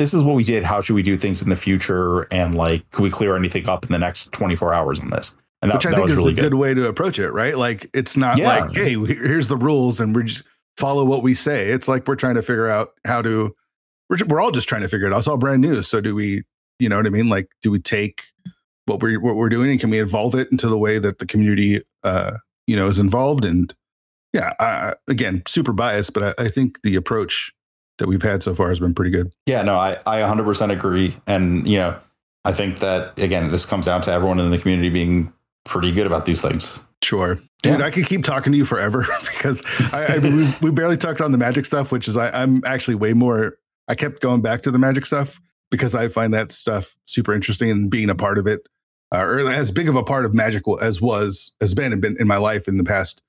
[0.00, 0.64] this is what we did.
[0.64, 2.22] How should we do things in the future?
[2.32, 5.36] And like, could we clear anything up in the next 24 hours on this?
[5.62, 6.42] And that, Which I that think was is really a good.
[6.42, 7.56] good way to approach it, right?
[7.56, 8.60] Like it's not Yeah.
[8.60, 10.42] like, hey, here's the rules and we just
[10.78, 11.68] follow what we say.
[11.68, 13.54] It's like we're trying to figure out how to.
[14.08, 15.18] We're we're all just trying to figure it out.
[15.18, 15.82] It's all brand new.
[15.82, 16.42] So do we?
[16.78, 17.28] You know what I mean?
[17.28, 18.22] Like, do we take
[18.86, 21.26] what we're what we're doing and can we evolve it into the way that the
[21.26, 23.44] community, uh, you know, is involved?
[23.44, 23.72] And
[24.32, 27.52] yeah, I- again, super biased, but I, I think the approach
[28.00, 29.32] that we've had so far has been pretty good.
[29.46, 31.16] Yeah, no, I, I 100% agree.
[31.26, 31.96] And, you know,
[32.44, 35.32] I think that, again, this comes down to everyone in the community being
[35.64, 36.80] pretty good about these things.
[37.02, 37.36] Sure.
[37.62, 37.86] Dude, Yeah.
[37.86, 39.62] I could keep talking to you forever because
[39.92, 42.96] I, I we, we barely talked on the magic stuff, which is I, I'm actually
[42.96, 43.58] way more.
[43.88, 45.40] I kept going back to the magic stuff
[45.70, 48.66] because I find that stuff super interesting and being a part of it,
[49.14, 52.16] uh, or as big of a part of magic as was has been and been
[52.18, 53.22] in my life in the past.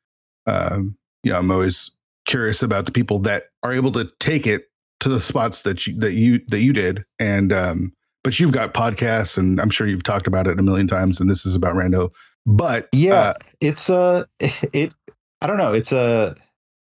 [0.47, 1.91] Um, you know, I'm always
[2.25, 4.65] curious about the people that are able to take it
[4.99, 7.93] to the spots that you that you that you did, and um,
[8.23, 11.29] but you've got podcasts, and I'm sure you've talked about it a million times, and
[11.29, 12.13] this is about Rando.
[12.45, 14.93] But Yeah, uh, it's uh it
[15.41, 16.35] I don't know, it's a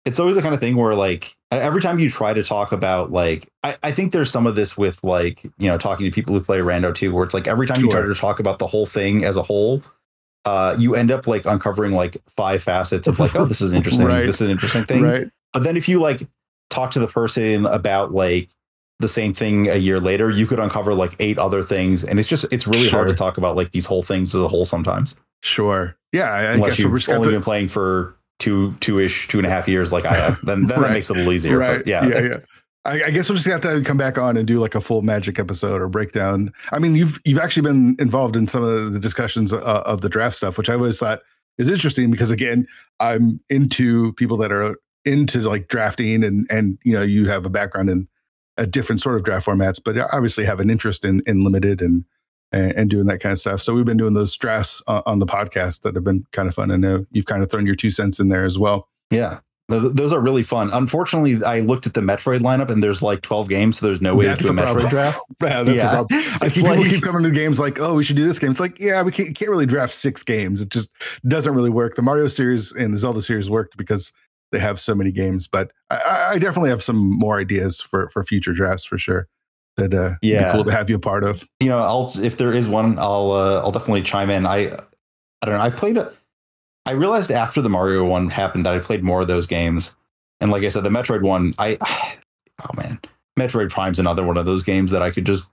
[0.04, 3.12] it's always the kind of thing where like every time you try to talk about
[3.12, 6.34] like I, I think there's some of this with like, you know, talking to people
[6.34, 8.66] who play Rando too, where it's like every time you try to talk about the
[8.66, 9.82] whole thing as a whole,
[10.44, 14.06] uh, you end up like uncovering like five facets of like, oh, this is interesting,
[14.06, 14.26] Right.
[14.26, 15.02] this is an interesting thing.
[15.02, 15.28] right.
[15.52, 16.26] But then if you like
[16.70, 18.48] talk to the person about like
[18.98, 22.04] the same thing a year later, you could uncover like eight other things.
[22.04, 24.48] And it's just it's really hard to talk about like these whole things as a
[24.48, 25.16] whole sometimes.
[25.42, 25.96] Sure.
[26.12, 29.46] Yeah, I, Unless guess you've only to, been playing for two two ish, two and
[29.46, 30.88] a half years like I have, then then Right.
[30.88, 31.58] that makes it a little easier.
[31.58, 31.78] right.
[31.78, 32.06] But yeah.
[32.06, 32.36] yeah, yeah.
[32.84, 35.02] I, I guess we'll just have to come back on and do like a full
[35.02, 36.52] magic episode or breakdown.
[36.72, 40.08] I mean, you've you've actually been involved in some of the discussions uh, of the
[40.08, 41.20] draft stuff, which I always thought
[41.58, 42.66] is interesting because again,
[42.98, 47.50] I'm into people that are into like drafting and and you know you have a
[47.50, 48.08] background in
[48.56, 52.04] a different sort of draft formats, but obviously have an interest in in limited and
[52.52, 53.62] and, doing that kind of stuff.
[53.62, 56.54] So we've been doing those drafts on, on the podcast that have been kind of
[56.54, 56.70] fun.
[56.70, 58.88] I know you've kind of thrown your two cents in there as well.
[59.10, 59.40] Yeah.
[59.70, 60.70] Th- Those are really fun.
[60.72, 64.14] Unfortunately, I looked at the Metroid lineup and there's like 12 games, so there's no
[64.14, 64.88] way That's to do a Metroid problem.
[64.90, 65.20] draft.
[65.42, 65.82] Yeah, that's Yeah.
[66.02, 66.20] the problem.
[66.42, 68.50] I keep, people keep coming to games like, oh, we should do this game.
[68.50, 70.60] It's like, yeah, we can't, can't really draft six games.
[70.60, 70.88] It just
[71.26, 71.94] doesn't really work.
[71.96, 74.12] The Mario series and the Zelda series worked because
[74.50, 75.46] they have so many games.
[75.48, 79.26] But I- I, definitely have some more ideas for for future drafts for sure.
[79.78, 81.48] That uh, yeah, cool to have you a part of.
[81.60, 84.44] you know, I'll if there is one, I'll uh, I'll definitely chime in.
[84.44, 84.70] I
[85.40, 85.60] I don't know.
[85.60, 86.12] I played a.
[86.86, 89.94] I realized after the Mario one happened that I played more of those games,
[90.40, 91.78] and like I said, the Metroid one, I
[92.62, 93.00] oh man,
[93.38, 95.50] Metroid Prime's another one of those games that I could just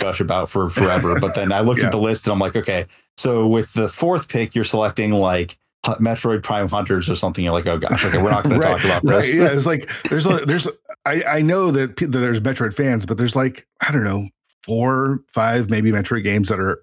[0.00, 1.20] gush about for forever.
[1.20, 1.86] but then I looked Yeah.
[1.86, 2.86] at the list and I'm like, okay,
[3.16, 7.44] so with the fourth pick, you're selecting like Metroid Prime Hunters or something.
[7.44, 9.16] You're like, oh gosh, okay, we're not going to talk about right.
[9.22, 9.34] this.
[9.34, 10.66] Yeah, it's like there's a, there's
[11.04, 14.28] I I know that, that there's Metroid fans, but there's like I don't know
[14.62, 16.82] four, five, maybe Metroid games that are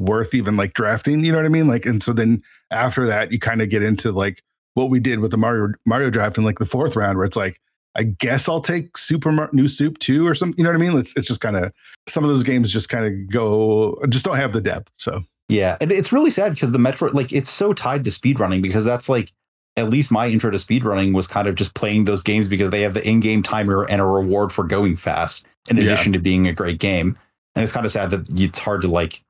[0.00, 1.24] worth even like drafting.
[1.24, 1.68] You know what I mean?
[1.68, 4.42] Like, and so then after that, you kind of get into like
[4.74, 7.36] what we did with the Mario Mario draft in like the fourth round, where it's
[7.36, 7.60] like.
[7.96, 10.56] I guess I'll take Super Mar- New Soup two or something.
[10.56, 10.96] You know what I mean?
[10.96, 11.72] It's it's just kind of
[12.08, 14.92] some of those games just kind of go just don't have the depth.
[14.96, 18.62] So Yeah, and it's really sad because the Metro, like, it's so tied to speedrunning
[18.62, 19.32] because that's like
[19.76, 22.82] at least my intro to speedrunning was kind of just playing those games because they
[22.82, 25.82] have the in-game timer and a reward for going fast in Yeah.
[25.82, 27.18] addition to being a great game.
[27.56, 29.24] And it's kind of sad that it's hard to like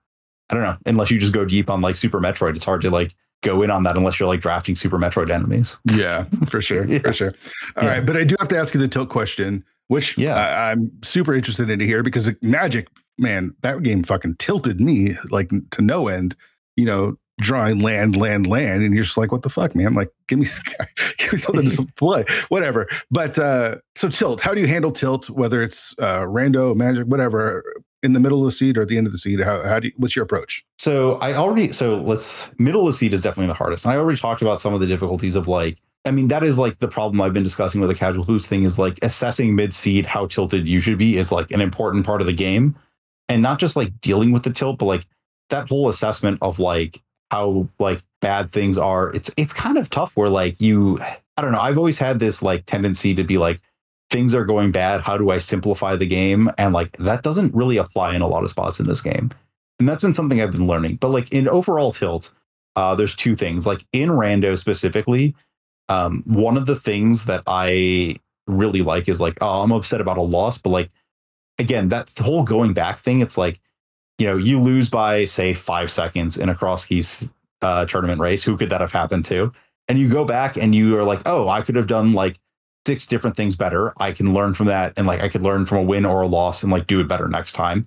[0.51, 0.77] I don't know.
[0.87, 3.71] Unless you just go deep on like Super Metroid, it's hard to like go in
[3.71, 5.79] on that unless you're like drafting Super Metroid enemies.
[5.95, 6.99] Yeah, for sure, yeah.
[6.99, 7.35] for sure.
[7.77, 7.91] All yeah.
[7.91, 10.35] right, but I do have to ask you the tilt question, which yeah.
[10.35, 15.17] I, I'm super interested in to hear because Magic, man, that game fucking tilted me
[15.31, 16.37] like to no end.
[16.77, 19.95] You know, drawing land, land, land, and you're just like, what the fuck, man?
[19.95, 20.47] Like, give me,
[21.19, 22.89] give me something to play, whatever.
[23.11, 25.29] But uh, so tilt, how do you handle tilt?
[25.31, 27.65] Whether it's uh, rando, magic, whatever,
[28.03, 29.41] in the middle of the seed or at the end of the seed?
[29.41, 30.65] How, how do you, what's your approach?
[30.79, 33.85] So I already, so let's middle of the seed is definitely the hardest.
[33.85, 36.57] And I already talked about some of the difficulties of like, I mean, that is
[36.57, 39.75] like the problem I've been discussing with the casual boost thing is like assessing mid
[39.75, 42.75] seed how tilted you should be is like an important part of the game.
[43.29, 45.05] And not just like dealing with the tilt, but like
[45.51, 47.01] that whole assessment of like
[47.31, 49.11] how like bad things are.
[49.15, 50.99] It's it's kind of tough where like you
[51.37, 53.61] I don't know, I've always had this like tendency to be like
[54.11, 56.51] things are going bad, how do I simplify the game?
[56.59, 59.31] And like that doesn't really apply in a lot of spots in this game.
[59.79, 60.97] And that's been something I've been learning.
[60.97, 62.33] But like in overall tilt,
[62.77, 63.67] uh, there's two things.
[63.67, 65.35] Like in Rando specifically,
[65.89, 68.17] um, one of the things that I
[68.47, 70.91] really like is like, oh, I'm upset about a loss, but like
[71.59, 73.61] again, that whole going back thing, it's like
[74.19, 77.29] you know, you lose by say five seconds in a cross keys
[77.63, 78.43] uh, tournament race.
[78.43, 79.51] Who could that have happened to?
[79.89, 82.39] And you go back and you are like, oh, I could have done like
[82.87, 83.93] six different things better.
[83.99, 86.27] I can learn from that, and like I could learn from a win or a
[86.27, 87.87] loss, and like do it better next time.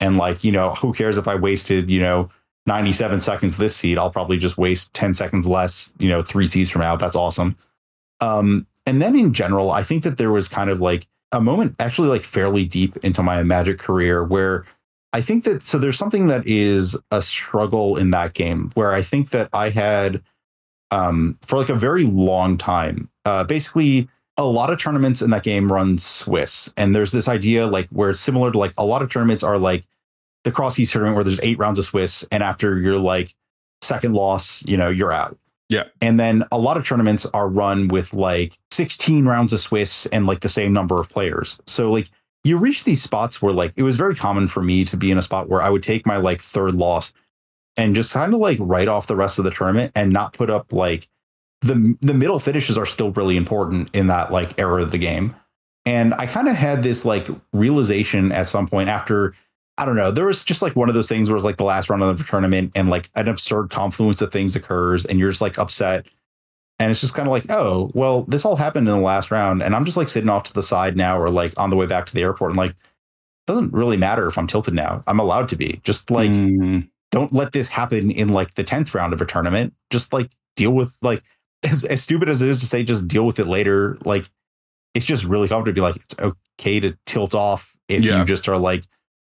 [0.00, 2.30] And like you know, who cares if I wasted you know
[2.66, 3.98] 97 seconds this seed?
[3.98, 5.92] I'll probably just waste 10 seconds less.
[5.98, 7.00] You know, three seeds from out.
[7.00, 7.56] That's awesome.
[8.20, 11.76] Um, and then in general, I think that there was kind of like a moment,
[11.78, 14.64] actually, like fairly deep into my Magic career where
[15.12, 19.02] I think that so there's something that is a struggle in that game where I
[19.02, 20.22] think that I had
[20.90, 23.10] um, for like a very long time.
[23.24, 24.08] Uh, basically,
[24.38, 28.10] a lot of tournaments in that game run Swiss, and there's this idea like where
[28.10, 29.84] it's similar to like a lot of tournaments are like
[30.44, 33.34] the Cross Keys tournament where there's eight rounds of Swiss, and after your like
[33.82, 35.36] second loss, you know you're out.
[35.68, 35.84] Yeah.
[36.00, 40.26] And then a lot of tournaments are run with like 16 rounds of Swiss and
[40.26, 41.58] like the same number of players.
[41.66, 42.08] So like
[42.42, 45.18] you reach these spots where like it was very common for me to be in
[45.18, 47.12] a spot where I would take my like third loss
[47.76, 50.48] and just kind of like write off the rest of the tournament and not put
[50.48, 51.06] up like
[51.60, 55.34] the the middle finishes are still really important in that like era of the game.
[55.86, 59.34] And I kind of had this like realization at some point after
[59.78, 61.64] I don't know, there was just like one of those things where it's like the
[61.64, 65.30] last round of the tournament and like an absurd confluence of things occurs and you're
[65.30, 66.06] just like upset
[66.78, 69.62] and it's just kind of like, oh, well, this all happened in the last round.
[69.62, 71.86] And I'm just like sitting off to the side now or like on the way
[71.86, 72.52] back to the airport.
[72.52, 72.74] And like,
[73.46, 75.02] doesn't really matter if I'm tilted now.
[75.06, 75.80] I'm allowed to be.
[75.82, 76.88] Just like, mm.
[77.10, 79.74] don't let this happen in like the 10th round of a tournament.
[79.90, 81.22] Just like deal with like,
[81.62, 83.98] as, as stupid as it is to say, just deal with it later.
[84.04, 84.28] Like,
[84.94, 88.18] it's just really comfortable to be like, it's okay to tilt off if yeah.
[88.18, 88.84] you just are like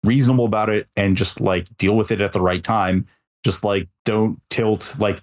[0.04, 3.06] reasonable about it and just like deal with it at the right time.
[3.44, 4.96] Just like, don't tilt.
[4.98, 5.20] Like,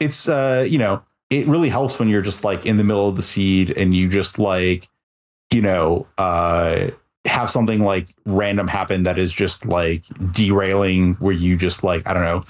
[0.00, 1.02] it's, uh, you know,
[1.32, 4.06] it really helps when you're just like in the middle of the seed and you
[4.06, 4.88] just like
[5.52, 6.88] you know uh
[7.24, 10.02] have something like random happen that is just like
[10.32, 12.44] derailing where you just like i don't know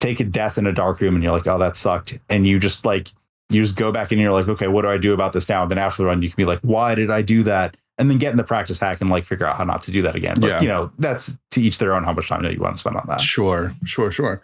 [0.00, 2.58] take a death in a dark room and you're like oh that sucked and you
[2.58, 3.10] just like
[3.52, 5.62] you just go back and you're like okay what do i do about this now
[5.62, 8.10] and then after the run you can be like why did i do that and
[8.10, 10.14] then get in the practice hack and like figure out how not to do that
[10.14, 10.60] again but yeah.
[10.60, 12.96] you know that's to each their own how much time that you want to spend
[12.96, 14.42] on that sure sure sure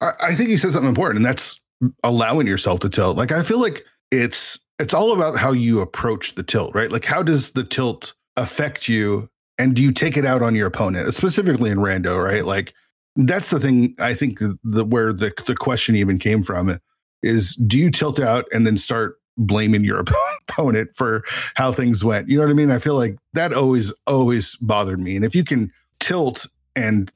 [0.00, 1.60] I, I think you said something important and that's
[2.04, 3.16] allowing yourself to tilt.
[3.16, 6.90] Like I feel like it's it's all about how you approach the tilt, right?
[6.90, 9.28] Like how does the tilt affect you
[9.58, 12.44] and do you take it out on your opponent, specifically in rando, right?
[12.44, 12.74] Like
[13.16, 16.78] that's the thing I think the where the the question even came from
[17.26, 20.02] is do you tilt out and then start blaming your
[20.48, 21.24] opponent for
[21.54, 22.28] how things went?
[22.28, 22.70] You know what I mean?
[22.70, 25.16] I feel like that always always bothered me.
[25.16, 27.10] And if you can tilt and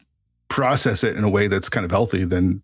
[0.49, 2.63] process it in a way that's kind of healthy, then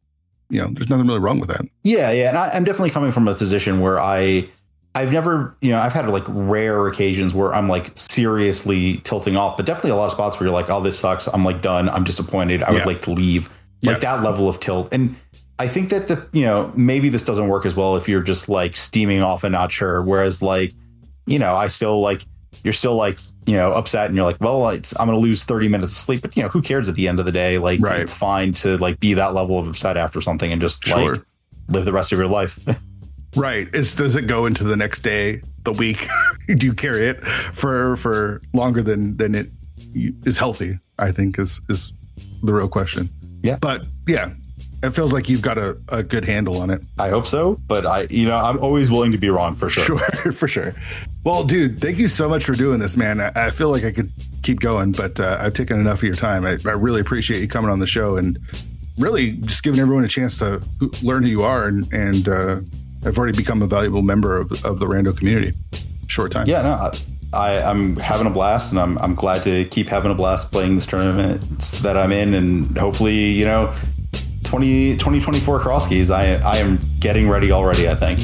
[0.49, 1.63] you know, there's nothing really wrong with that.
[1.83, 4.49] Yeah, yeah, and I, I'm definitely coming from a position where I.
[4.95, 9.59] I've never, you know, I've had like rare occasions where I'm like seriously tilting off,
[9.59, 11.27] but definitely a lot of spots where you're like, oh, this sucks.
[11.27, 11.91] I'm like done.
[11.91, 12.63] I'm disappointed.
[12.63, 12.79] I yeah.
[12.79, 13.51] would like to leave.
[13.83, 14.17] Like yeah.
[14.17, 14.89] that level of tilt.
[14.93, 15.15] And
[15.59, 18.49] I think that the, you know, maybe this doesn't work as well if you're just
[18.49, 20.03] like steaming off and not sure.
[20.03, 20.73] Whereas like,
[21.27, 22.23] you know, I still like,
[22.63, 25.69] you're still like, you know, upset and you're like, well, I'm going to lose 30
[25.69, 26.23] minutes of sleep.
[26.23, 27.59] But, you know, who cares at the end of the day?
[27.59, 28.01] Like, right.
[28.01, 31.13] it's fine to like be that level of upset after something and just sure.
[31.15, 31.23] like
[31.69, 32.59] live the rest of your life.
[33.37, 33.71] right.
[33.73, 36.07] Does it go into the next day, the week?
[36.47, 39.49] Do you carry it for, for longer than, than it
[39.95, 40.79] is healthy?
[40.99, 41.95] I think is, is
[42.43, 43.09] the real question.
[43.43, 43.57] Yeah.
[43.57, 44.31] But yeah,
[44.83, 46.83] it feels like you've got a, a good handle on it.
[46.99, 49.85] I hope so, but I, you know, I'm always willing to be wrong for sure.
[49.85, 49.99] Sure,
[50.33, 50.75] for sure.
[51.25, 53.21] Well, dude, thank you so much for doing this, man.
[53.21, 54.13] I, I feel like I could
[54.43, 56.47] keep going, but uh, I've taken enough of your time.
[56.47, 58.39] I, I, really appreciate you coming on the show and
[58.99, 60.63] really just giving everyone a chance to
[61.03, 62.61] learn who you are and, and uh,
[63.03, 65.53] have already become a valuable member of, of the Rando community.
[66.07, 66.47] Short time.
[66.47, 66.93] Yeah, no,
[67.33, 70.77] I, I'm having a blast, and I'm I'm glad to keep having a blast playing
[70.77, 71.43] this tournament
[71.83, 73.75] that I'm in, and hopefully, you know,
[74.47, 76.11] 20, 2024 cross keys.
[76.11, 77.89] I I am getting ready already.
[77.89, 78.21] I think.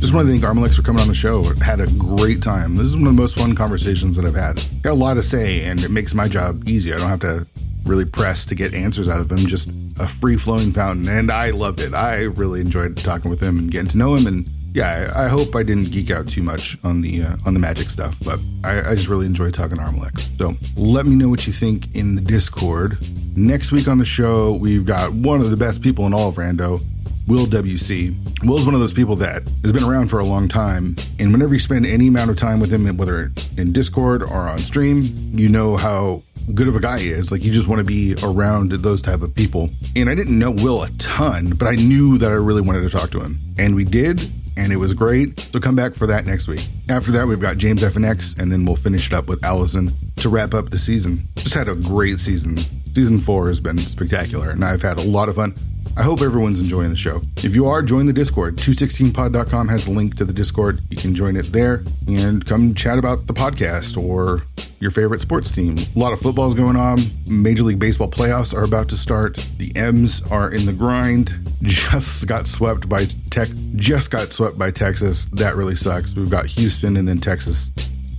[0.00, 1.44] Just want to thank armlx for coming on the show.
[1.60, 2.74] Had a great time.
[2.74, 4.60] This is one of the most fun conversations that I've had.
[4.82, 6.92] Got a lot to say, and it makes my job easy.
[6.92, 7.46] I don't have to
[7.84, 9.38] really press to get answers out of him.
[9.46, 11.94] Just a free flowing fountain, and I loved it.
[11.94, 15.56] I really enjoyed talking with him and getting to know him and yeah, I, hope
[15.56, 18.90] I didn't geek out too much on the uh, on the magic stuff, but I,
[18.90, 20.28] I just really enjoy talking armlx.
[20.38, 22.98] So let me know what you think in the Discord.
[23.36, 26.36] Next week on the show, we've got one of the best people in all of
[26.36, 26.80] Rando,
[27.26, 28.44] Will WC.
[28.44, 31.52] Will's one of those people that has been around for a long time, and whenever
[31.52, 35.48] you spend any amount of time with him, whether in Discord or on stream, you
[35.48, 36.22] know how
[36.54, 37.30] good of a guy he is.
[37.30, 39.70] Like you just want to be around those type of people.
[39.94, 42.90] And I didn't know Will a ton, but I knew that I really wanted to
[42.90, 43.40] talk to him.
[43.58, 45.40] And we did, and it was great.
[45.52, 46.66] So come back for that next week.
[46.88, 50.28] After that, we've got James FNX, and then we'll finish it up with Allison to
[50.28, 51.28] wrap up the season.
[51.36, 52.58] Just had a great season.
[52.92, 55.54] Season four has been spectacular, and I've had a lot of fun.
[55.96, 57.20] I hope everyone's enjoying the show.
[57.38, 58.56] If you are, join the Discord.
[58.56, 60.80] 216pod.com has a link to the Discord.
[60.90, 64.42] You can join it there and come chat about the podcast or
[64.78, 65.78] your favorite sports team.
[65.78, 67.00] A lot of football's going on.
[67.26, 69.34] Major League Baseball playoffs are about to start.
[69.58, 71.34] The M's are in the grind.
[71.62, 73.48] Just got swept by Tech.
[73.76, 75.26] Just got swept by Texas.
[75.32, 76.14] That really sucks.
[76.14, 77.70] We've got Houston and then Texas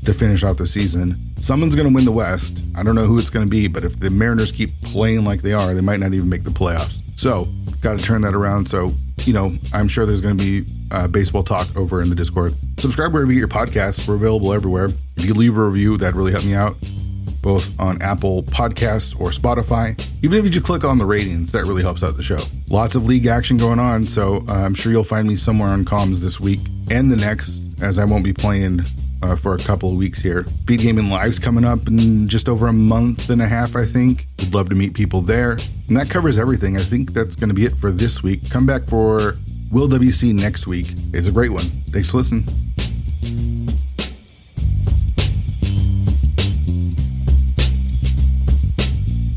[0.06, 1.18] to finish off the season.
[1.39, 2.61] Someone's going to win the West.
[2.76, 5.41] I don't know who it's going to be, but if the Mariners keep playing like
[5.41, 7.01] they are, they might not even make the playoffs.
[7.16, 7.48] So,
[7.82, 8.68] got to turn that around.
[8.68, 12.16] So, you know, I'm sure there's going to be uh, baseball talk over in the
[12.16, 12.56] Discord.
[12.80, 14.08] Subscribe wherever you get your podcasts.
[14.08, 14.90] We're available everywhere.
[15.18, 16.76] If you leave a review, that'd really help me out,
[17.42, 20.00] both on Apple Podcasts or Spotify.
[20.24, 22.40] Even if you just click on the ratings, that really helps out the show.
[22.70, 25.86] Lots of league action going on, so uh, I'm sure you'll find me somewhere on
[25.86, 26.60] comms this week
[26.90, 28.82] and the next, as I won't be playing
[29.22, 30.45] uh, for a couple of weeks here.
[30.65, 34.27] Beat Gaming Live's coming up in just over a month and a half, I think.
[34.39, 35.57] Would love to meet people there.
[35.88, 36.77] And that covers everything.
[36.77, 38.49] I think that's going to be it for this week.
[38.49, 39.38] Come back for
[39.72, 40.93] Will WC next week.
[41.14, 41.65] It's a great one.
[41.91, 42.45] Thanks for listening.